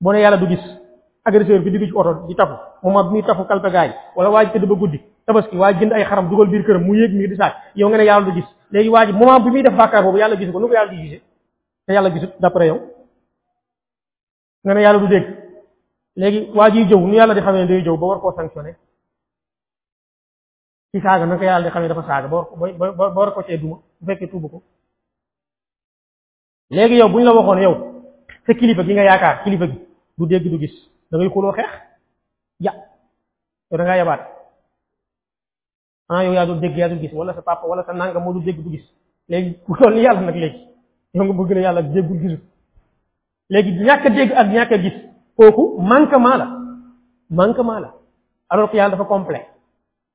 boo 0.01 0.13
ne 0.13 0.21
yàlla 0.21 0.37
du 0.37 0.47
gis 0.49 0.65
agresseur 1.29 1.61
bi 1.65 1.71
digg 1.73 1.85
ci 1.87 1.93
auto 1.99 2.13
di 2.29 2.35
tafu 2.39 2.55
mu 2.83 2.89
mab 2.97 3.07
mi 3.15 3.21
tafu 3.29 3.43
kalpe 3.51 3.71
gaay 3.75 3.91
wala 4.17 4.29
waji 4.35 4.51
tëdd 4.53 4.67
ba 4.71 4.75
guddi 4.83 4.99
tabaski 5.27 5.57
waji 5.63 5.79
jënd 5.81 5.93
ay 5.93 6.05
xaram 6.09 6.27
dugal 6.31 6.49
biir 6.51 6.63
këram 6.67 6.83
mu 6.87 6.93
yéeg 6.99 7.13
mi 7.15 7.29
di 7.31 7.37
saaj 7.37 7.53
yow 7.79 7.89
nga 7.89 7.99
ne 7.99 8.05
yàlla 8.09 8.27
du 8.27 8.33
gis 8.37 8.49
léegi 8.73 8.89
waaj 8.91 9.09
moment 9.13 9.41
bi 9.45 9.51
muy 9.51 9.63
def 9.63 9.77
bakkar 9.77 10.03
boobu 10.03 10.19
yàlla 10.19 10.37
gis 10.37 10.51
ko 10.53 10.59
nu 10.59 10.67
ko 10.69 10.73
yàlla 10.75 10.91
di 10.93 11.03
gisee 11.03 11.21
te 11.87 11.93
yàlla 11.93 12.11
gisut 12.11 12.33
d'après 12.41 12.67
yow 12.67 12.79
nga 14.65 14.75
ne 14.75 14.81
yàlla 14.81 14.99
du 14.99 15.07
dégg 15.09 15.25
léegi 16.17 16.51
waaj 16.55 16.73
jëw 16.91 16.99
nu 17.01 17.15
yàlla 17.15 17.35
di 17.35 17.41
xamee 17.41 17.67
day 17.67 17.83
jëw 17.83 17.97
ba 17.99 18.07
war 18.07 18.21
koo 18.21 18.33
sanctionné 18.37 18.77
ci 20.95 21.01
saaga 21.01 21.25
na 21.27 21.37
ko 21.37 21.43
yàlla 21.45 21.65
di 21.65 21.71
xamee 21.71 21.89
dafa 21.89 22.03
saaga 22.07 22.29
ba 22.29 22.37
war 22.57 22.93
ko 22.95 22.97
ba 22.99 23.09
war 23.15 23.31
ko 23.35 23.43
cee 23.43 23.59
duma 23.59 23.77
bu 24.01 24.07
fekkee 24.07 24.29
tuubu 24.29 24.49
ko 24.49 24.63
léegi 26.71 26.97
yow 26.97 27.09
buñ 27.09 27.23
la 27.25 27.33
waxoon 27.35 27.61
yow 27.63 27.75
sa 28.47 28.55
kilifa 28.55 28.83
gi 28.85 28.93
nga 28.93 29.03
yaakaar 29.03 29.43
kilifa 29.45 29.67
gi 29.67 29.79
du 30.19 30.27
dégg 30.27 30.49
du 30.51 30.59
gis 30.59 30.77
da 31.11 31.17
ngay 31.19 31.31
xuloo 31.33 31.53
xeex 31.57 31.71
ja 32.65 32.73
yow 33.71 33.77
da 33.79 33.85
ngaa 33.85 33.97
yabaat 34.01 34.23
ah 36.09 36.23
yow 36.25 36.33
yaa 36.33 36.47
dul 36.47 36.61
dégg 36.61 36.77
yaa 36.77 36.89
dul 36.89 36.99
gis 37.01 37.13
wala 37.13 37.35
sa 37.35 37.43
papa 37.43 37.67
wala 37.67 37.83
sa 37.85 37.93
nanga 37.93 38.21
moo 38.21 38.33
dul 38.33 38.45
dégg 38.45 38.61
du 38.63 38.71
gis 38.71 38.85
léegi 39.29 39.57
loolu 39.69 39.99
yàlla 40.01 40.21
nag 40.21 40.35
léegi 40.37 40.61
yow 41.15 41.25
nga 41.25 41.33
bëgg 41.35 41.53
la 41.55 41.61
yàlla 41.61 41.83
déggul 41.83 42.19
gisul 42.23 42.41
léegi 43.51 43.71
ñàkk 43.85 44.05
dégg 44.17 44.33
ak 44.33 44.47
ñàkk 44.49 44.73
a 44.73 44.79
gis 44.79 44.95
kooku 45.37 45.81
manquement 45.81 46.37
la 46.37 47.81
la 47.81 47.95
alors 48.51 48.71
que 48.71 48.77
yàlla 48.77 48.97
dafa 48.97 49.05
complet 49.05 49.47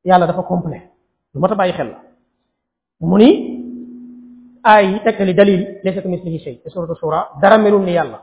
yàlla 0.04 0.28
dafa 0.28 0.44
complet 0.44 0.89
lu 1.34 1.41
mat 1.41 1.52
a 1.52 1.56
bàyyi 1.56 1.74
xel 1.74 1.88
la 1.88 2.00
mu 3.00 3.18
ni 3.18 3.30
aay 4.64 4.91
yi 4.94 5.00
tekkali 5.04 5.34
dalil 5.34 5.80
laysa 5.84 6.02
ka 6.02 6.08
mislihi 6.10 6.39
shay 6.39 6.56
te 6.64 6.70
suratu 6.70 6.96
shura 7.00 7.30
dara 7.41 7.58
melul 7.58 7.82
ni 7.84 7.94
yàlla 7.94 8.20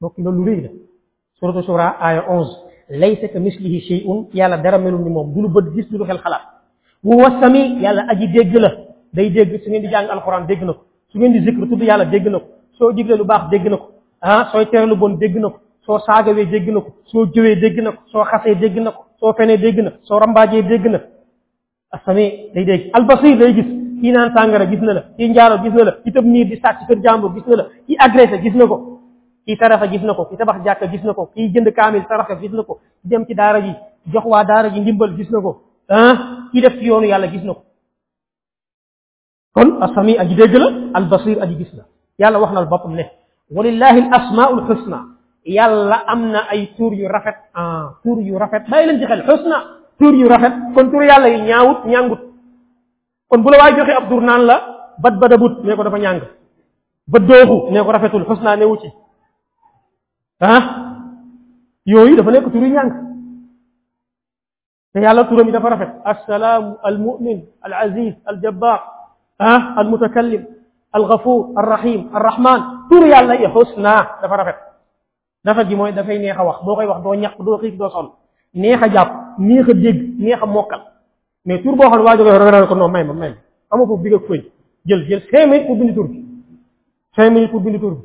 donc 0.00 0.18
loolu 0.18 0.44
lu 0.44 0.60
la 0.62 0.68
suratu 1.40 1.62
shura 1.66 1.96
aya 2.00 2.22
11 2.28 2.56
laysa 3.00 3.26
ka 3.32 3.38
mislihi 3.40 3.78
shay'un 3.88 4.28
yàlla 4.34 4.56
dara 4.62 4.78
melul 4.78 5.04
ni 5.04 5.10
moom 5.10 5.32
du 5.34 5.40
lu 5.42 5.48
bët 5.48 5.74
gis 5.74 5.86
du 5.90 5.98
lu 5.98 6.04
xel 6.04 6.18
xalaat 6.18 6.42
wu 7.04 7.16
wasami 7.18 7.80
yàlla 7.84 8.02
aji 8.12 8.28
dégg 8.34 8.54
la 8.56 8.70
day 9.14 9.30
dégg 9.30 9.54
su 9.64 9.70
ngeen 9.70 9.82
di 9.82 9.88
jàng 9.88 10.08
alquran 10.08 10.46
dégg 10.46 10.62
na 10.62 10.72
ko 10.72 10.82
su 11.12 11.18
ngeen 11.18 11.32
di 11.32 11.38
zikr 11.44 11.62
tudd 11.70 11.82
yàlla 11.82 12.04
dégg 12.04 12.26
na 12.26 12.38
ko 12.38 12.46
soo 12.78 12.92
digle 12.92 13.14
lu 13.16 13.24
baax 13.24 13.42
dégg 13.50 13.66
na 13.72 13.76
ko 13.76 13.88
ah 14.20 14.50
sooy 14.52 14.66
tere 14.70 14.86
lu 14.86 14.96
bon 14.96 15.12
dégg 15.22 15.36
na 15.36 15.48
ko 15.48 15.58
soo 15.86 15.98
saagawee 16.06 16.46
dégg 16.52 16.68
na 16.74 16.80
ko 16.80 16.90
soo 17.10 17.26
jëwee 17.34 17.56
dégg 17.62 17.76
na 17.84 17.90
ko 17.92 18.00
soo 18.12 18.24
xasee 18.30 18.54
dégg 18.62 18.76
na 18.84 18.90
ko 18.96 19.02
soo 19.20 19.32
fenee 19.38 19.56
dégg 19.64 19.78
na 19.84 19.90
soo 20.06 20.18
rambaajee 20.18 20.62
dégg 20.70 20.86
na 20.94 20.98
asami 21.94 22.24
day 22.54 22.64
dégg 22.70 22.90
albasir 22.96 23.38
day 23.38 23.54
gis 23.54 23.66
kii 24.00 24.12
naan 24.12 24.28
sàngara 24.36 24.66
gis 24.70 24.80
na 24.80 24.92
la 24.92 25.02
kii 25.16 25.28
njaaro 25.30 25.56
gis 25.62 25.72
na 25.72 25.82
la 25.88 25.92
ki 26.04 26.10
tëb 26.14 26.24
niir 26.32 26.46
di 26.50 26.56
sàcc 26.64 26.80
kër 26.88 26.98
jàmbur 27.04 27.30
gis 27.34 27.46
na 27.48 27.54
la 27.60 27.64
kii 27.86 27.96
agressé 28.04 28.38
gis 28.44 28.54
na 28.54 28.66
ko 28.66 28.99
ki 29.46 29.56
tarafa 29.56 29.86
gis 29.88 30.02
nako 30.02 30.24
ki 30.26 30.36
tabax 30.36 30.64
jàkka 30.64 30.86
gis 30.86 31.02
nako 31.04 31.26
ki 31.34 31.48
jënd 31.52 31.70
kamil 31.74 32.04
tarafa 32.08 32.34
gis 32.40 32.52
nako 32.52 32.78
dem 33.04 33.24
ci 33.26 33.34
daara 33.34 33.60
ji 33.60 33.72
jox 34.12 34.24
wa 34.26 34.44
daara 34.44 34.68
ji 34.70 34.80
ndimbal 34.80 35.16
gis 35.16 35.30
nako 35.30 35.56
han 35.88 36.16
ki 36.52 36.60
def 36.60 36.78
ci 36.78 36.84
yoonu 36.86 37.06
yàlla 37.06 37.26
gis 37.28 37.42
nako 37.44 37.62
kon 39.54 39.82
asami 39.82 40.16
aji 40.18 40.34
dégg 40.34 40.54
la 40.54 40.66
al 40.94 41.08
basir 41.08 41.40
aji 41.42 41.56
gis 41.56 41.72
la 41.74 41.84
yàlla 42.18 42.38
wax 42.38 42.52
na 42.52 42.64
boppam 42.64 42.94
ne 42.94 43.04
walillahi 43.54 44.00
al 44.00 44.12
asmaul 44.20 44.60
husna 44.68 45.04
yàlla 45.46 46.02
amna 46.06 46.40
ay 46.50 46.66
tour 46.76 46.92
yu 46.94 47.08
rafet 47.08 47.36
ah 47.54 47.90
tour 48.02 48.20
yu 48.20 48.36
rafet 48.38 48.62
bay 48.68 48.86
lañ 48.86 48.98
ci 49.00 49.06
xel 49.06 49.22
husna 49.28 49.56
tour 49.98 50.14
yu 50.14 50.28
rafet 50.28 50.52
kon 50.74 50.90
tour 50.90 51.02
yàlla 51.02 51.28
yi 51.28 51.40
ñaawut 51.42 51.84
ñàngut 51.86 52.20
kon 53.28 53.38
bu 53.42 53.48
la 53.50 53.58
way 53.64 53.76
joxe 53.78 53.90
ab 53.92 54.08
tur 54.08 54.20
la 54.20 54.60
bad 54.98 55.18
badabut 55.18 55.64
ne 55.64 55.76
ko 55.76 55.82
dafa 55.84 55.98
ñàng 55.98 56.20
ba 57.08 57.18
doxu 57.18 57.70
ne 57.72 57.80
ko 57.82 57.90
rafetul 57.92 58.22
husna 58.28 58.56
ne 58.56 58.64
wu 58.66 58.76
ci 58.76 58.86
ah 60.40 60.62
yooyu 61.86 62.16
dafa 62.16 62.30
nekk 62.32 62.48
turi 62.52 62.70
ñàng 62.72 62.90
te 64.92 65.00
yàlla 65.00 65.24
turam 65.24 65.46
yi 65.46 65.52
dafa 65.52 65.68
rafet 65.68 65.90
assalaamu 66.04 66.76
almumin 66.82 67.44
al 67.62 67.72
aziz 67.72 68.14
al 68.24 68.40
jabbar 68.42 68.80
ah 69.38 69.74
al 69.76 69.88
mutakallim 69.88 70.44
al 70.92 71.04
ghafuur 71.04 71.52
ar 71.56 71.64
rahim 71.66 72.08
ar 72.14 72.22
rahman 72.22 72.60
tur 72.90 73.06
yàlla 73.06 73.34
yi 73.36 73.46
husna 73.46 74.18
dafa 74.22 74.36
rafet 74.36 74.56
rafet 75.44 75.68
gi 75.68 75.76
mooy 75.76 75.92
dafay 75.92 76.18
neex 76.18 76.36
a 76.38 76.44
wax 76.44 76.64
boo 76.64 76.74
koy 76.74 76.86
wax 76.86 77.02
doo 77.02 77.14
ñàkk 77.14 77.38
doo 77.42 77.58
xiif 77.58 77.76
doo 77.78 77.90
sonn 77.90 78.10
neex 78.54 78.82
a 78.82 78.88
jàpp 78.88 79.12
neex 79.38 79.68
a 79.68 79.74
dégg 79.74 80.18
neex 80.18 80.42
a 80.42 80.46
mokkal 80.46 80.80
mais 81.46 81.62
tur 81.62 81.76
boo 81.76 81.90
xam 81.90 81.98
ne 81.98 82.04
waa 82.04 82.16
jógee 82.16 82.38
ragal 82.38 82.66
ko 82.68 82.74
noonu 82.74 82.92
may 82.92 83.04
ma 83.04 83.12
may 83.12 83.30
ma 83.30 83.36
amoo 83.70 83.86
foofu 83.86 84.02
digg 84.02 84.14
ak 84.14 84.24
fëy 84.26 84.40
jël 84.88 85.04
jël 85.06 85.22
cinq 85.30 85.46
minutes 85.50 85.66
pour 85.66 85.76
bind 85.76 85.92
tur 85.94 86.08
bi 86.08 86.24
cinq 87.16 87.30
minutes 87.30 87.50
pour 87.50 87.60
bind 87.60 87.78
tur 87.80 87.90
bi 87.90 87.98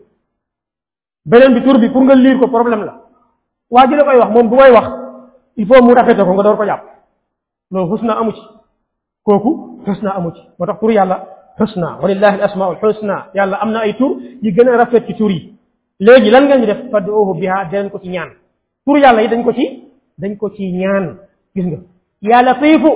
benen 1.26 1.54
bi 1.58 1.64
tour 1.66 1.80
bi 1.82 1.90
pour 1.90 2.04
nga 2.06 2.16
lire 2.16 2.38
ko 2.40 2.48
problème 2.48 2.84
la 2.86 2.96
waa 3.70 3.88
la 3.90 4.04
koy 4.06 4.18
wax 4.22 4.30
mom 4.30 4.48
bu 4.50 4.56
koy 4.56 4.72
wax 4.72 4.88
il 5.58 5.68
faut 5.68 5.82
mu 5.84 5.94
rafete 5.94 6.24
ko 6.24 6.34
nga 6.38 6.44
door 6.44 6.58
ko 6.58 6.66
jàpp 6.66 6.84
no 7.72 7.88
husna 7.90 8.14
amu 8.20 8.32
ci 8.32 8.42
koku 9.26 9.82
husna 9.88 10.14
amu 10.18 10.32
ci 10.36 10.42
motax 10.60 10.80
tour 10.80 10.92
yàlla 10.92 11.26
husna 11.60 11.98
walillahi 12.02 12.36
al-asmaul 12.42 12.78
husna 12.82 13.26
yàlla 13.34 13.58
amna 13.64 13.80
ay 13.80 13.94
tour 13.98 14.18
yi 14.42 14.52
gëna 14.52 14.78
rafet 14.78 15.04
ci 15.08 15.14
tour 15.16 15.32
yi 15.32 15.54
légui 16.00 16.30
lan 16.30 16.46
nga 16.46 16.58
ñu 16.58 16.66
def 16.66 16.78
fadduhu 16.92 17.34
biha 17.40 17.66
den 17.72 17.90
ko 17.90 18.00
ci 18.00 18.10
ñaan 18.10 18.30
tour 18.86 18.98
yàlla 18.98 19.22
yi 19.24 19.28
dañ 19.30 19.44
ko 19.44 19.54
ci 19.54 19.84
dañ 20.22 20.38
ko 20.38 20.50
ci 20.52 20.72
ñaan 20.72 21.18
gis 21.56 21.66
nga 21.66 21.80
ya 22.22 22.42
latifu 22.44 22.92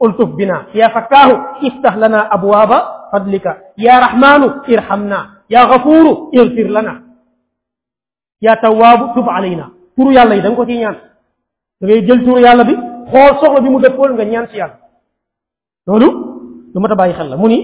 ultuf 0.00 0.30
bina 0.34 0.66
ya 0.74 0.88
fakahu 0.90 1.60
iftah 1.62 1.96
lana 1.98 2.20
abwaaba 2.30 3.08
fadlika 3.10 3.58
ya 3.76 4.00
rahmanu 4.00 4.62
irhamna 4.66 5.42
ya 5.50 5.66
ghafuru 5.66 6.30
irfir 6.32 6.70
lana 6.70 7.09
yaa 8.40 8.56
tawaabu 8.56 9.14
tub 9.14 9.28
alayna 9.30 9.70
turu 9.96 10.12
yàlla 10.12 10.34
yi 10.34 10.42
da 10.42 10.50
ko 10.50 10.64
ciy 10.66 10.78
ñaan 10.78 10.94
da 11.80 11.86
ngay 11.86 12.00
jël 12.06 12.20
turu 12.24 12.38
yàlla 12.40 12.64
bi 12.64 12.74
xool 13.10 13.28
soxla 13.40 13.60
bi 13.60 13.68
mu 13.70 13.80
dëppool 13.80 14.12
nga 14.14 14.24
ñaan 14.24 14.46
si 14.48 14.56
yàlla 14.56 14.78
loolu 15.86 16.08
lu 16.74 16.80
mat 16.80 16.90
a 16.90 16.94
bàyyi 16.94 17.14
xel 17.14 17.28
la 17.28 17.36
mu 17.36 17.48
ni 17.48 17.58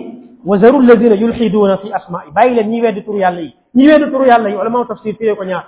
wa 0.44 0.58
zaru 0.58 0.78
alladina 0.78 1.14
yulxiduuna 1.14 1.76
fi 1.78 1.92
asmaai 1.92 2.28
bàyyi 2.34 2.54
leen 2.56 2.70
ñi 2.70 2.82
weddi 2.82 3.02
turu 3.04 3.18
yàlla 3.18 3.40
yi 3.40 3.54
ñi 3.74 3.88
weddi 3.88 4.10
turu 4.10 4.24
yàlla 4.26 4.48
yi 4.48 4.56
ulama 4.56 4.84
tafsir 4.88 5.16
firee 5.16 5.34
ko 5.34 5.44
ñaar 5.44 5.66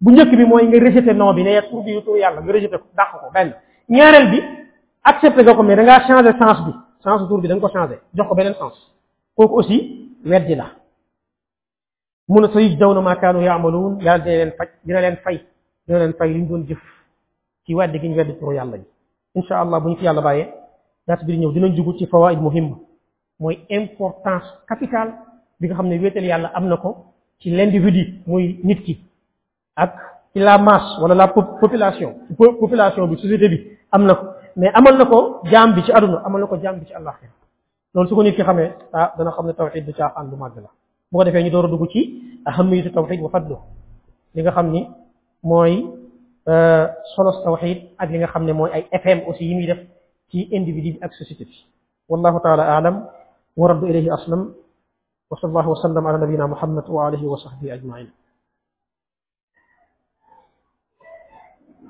bu 0.00 0.10
njëkk 0.12 0.30
bi 0.36 0.44
mooy 0.44 0.66
nga 0.66 0.78
rejeté 0.80 1.14
nom 1.14 1.32
bi 1.34 1.42
ne 1.42 1.62
tur 1.70 1.82
bi 1.82 2.02
turu 2.04 2.16
yàlla 2.18 2.40
nga 2.42 2.52
rejeté 2.52 2.76
ko 2.78 2.84
dàq 2.96 3.10
ko 3.12 3.30
benn 3.34 3.54
ñaareel 3.88 4.30
bi 4.30 4.40
accepté 5.02 5.42
nga 5.42 5.54
ko 5.54 5.62
mais 5.62 5.76
da 5.76 5.82
ngaa 5.82 6.06
changé 6.06 6.32
sens 6.38 6.66
bi 6.66 6.72
sens 7.02 7.28
tur 7.28 7.40
bi 7.40 7.48
da 7.48 7.54
nga 7.54 7.62
ko 7.68 7.72
changé 7.72 7.98
jox 8.14 8.28
ko 8.28 8.34
beneen 8.34 8.54
sens 8.54 8.74
kooku 9.36 9.58
aussi 9.58 10.10
weddi 10.26 10.54
la 10.54 10.75
mun 12.28 12.42
ne 12.42 12.48
sa 12.52 12.60
yujzawna 12.60 13.00
maa 13.06 13.16
kaanu 13.22 13.40
yaamaluun 13.46 13.92
yàlla 14.06 14.32
dina 14.84 15.00
leen 15.00 15.16
faj 15.16 15.16
dina 15.16 15.16
len 15.16 15.16
fay 15.24 15.38
dina 15.86 15.98
len 15.98 16.12
fay 16.18 16.30
li 16.34 16.42
doon 16.42 16.62
jëf 16.68 16.82
ci 17.64 17.74
weddi 17.74 17.98
gi 18.00 18.08
ñu 18.08 18.16
weddi 18.16 18.34
turu 18.38 18.52
yàlla 18.52 18.76
ji 18.78 18.84
insha 19.34 19.54
allah 19.60 19.80
buñ 19.80 19.94
ci 19.98 20.04
yàlla 20.04 20.20
baye 20.22 20.44
naata 21.06 21.24
bi 21.24 21.36
ñëw 21.38 21.52
dinañ 21.52 21.76
jugu 21.76 21.96
ci 21.98 22.06
fawaid 22.06 22.40
muhim 22.40 22.76
moy 23.40 23.58
importance 23.68 24.44
capitale 24.68 25.12
bi 25.60 25.66
nga 25.66 25.74
xamne 25.76 25.98
ne 25.98 26.20
yàlla 26.32 26.50
amna 26.54 26.76
ko 26.76 26.96
ci 27.40 27.50
l'individu 27.50 28.00
moy 28.26 28.58
nit 28.64 28.82
ki 28.82 28.98
ak 29.76 29.92
ci 30.32 30.40
la 30.40 30.58
masse 30.58 31.00
wala 31.02 31.14
la 31.14 31.28
population 31.28 32.12
population 32.38 33.06
bi 33.06 33.16
société 33.18 33.48
bi 33.48 33.60
amna 33.92 34.14
ko 34.14 34.26
mais 34.56 34.72
amal 34.74 34.96
nako 34.98 35.14
ko 35.14 35.40
bi 35.74 35.82
ci 35.84 35.92
aduna 35.92 36.22
amal 36.26 36.40
nako 36.40 36.56
ko 36.56 36.74
bi 36.74 36.86
ci 36.86 36.92
allah 36.92 37.14
àllaxira 37.14 37.32
loolu 37.94 38.08
su 38.08 38.14
ko 38.16 38.22
nit 38.24 38.34
ki 38.34 38.42
xamé 38.42 38.72
ah 38.92 39.14
dana 39.16 39.30
xamné 39.30 39.54
tawhid 39.54 39.86
du 39.86 39.92
ci 39.92 40.02
xaan 40.02 40.28
du 40.30 40.36
la 40.36 40.68
bu 41.10 41.14
ko 41.18 41.24
defee 41.26 41.42
ñu 41.44 41.50
door 41.50 41.64
a 41.66 41.68
dugg 41.68 41.84
ci 41.92 42.00
ahamiyatu 42.48 42.90
tawxid 42.94 43.20
wa 43.20 43.30
fadlu 43.34 43.56
li 44.34 44.40
nga 44.42 44.52
xam 44.56 44.66
ni 44.74 44.80
mooy 45.50 45.72
solos 47.14 47.36
tawxid 47.44 47.78
ak 48.02 48.08
li 48.12 48.18
nga 48.18 48.28
xam 48.32 48.42
ne 48.46 48.52
mooy 48.58 48.70
ay 48.76 48.82
fm 49.02 49.18
aussi 49.28 49.44
yi 49.48 49.54
muy 49.54 49.66
def 49.70 49.80
ci 50.30 50.38
individu 50.58 50.88
bi 50.94 50.98
ak 51.04 51.12
société 51.14 51.44
bi 51.50 51.56
wallahu 52.10 52.38
taala 52.44 52.62
aalam 52.74 52.96
wa 53.58 53.66
raddu 53.68 53.84
ilayhi 53.90 54.10
aslam 54.16 54.40
wa 55.30 55.34
sallallahu 55.40 55.70
wa 55.74 55.82
sallam 55.82 56.06
ala 56.08 56.18
nabina 56.18 56.46
muhammad 56.54 56.84
wa 56.88 57.06
alihi 57.06 57.26
wa 57.32 57.38
sahbihi 57.44 57.70
ajmain 57.76 58.08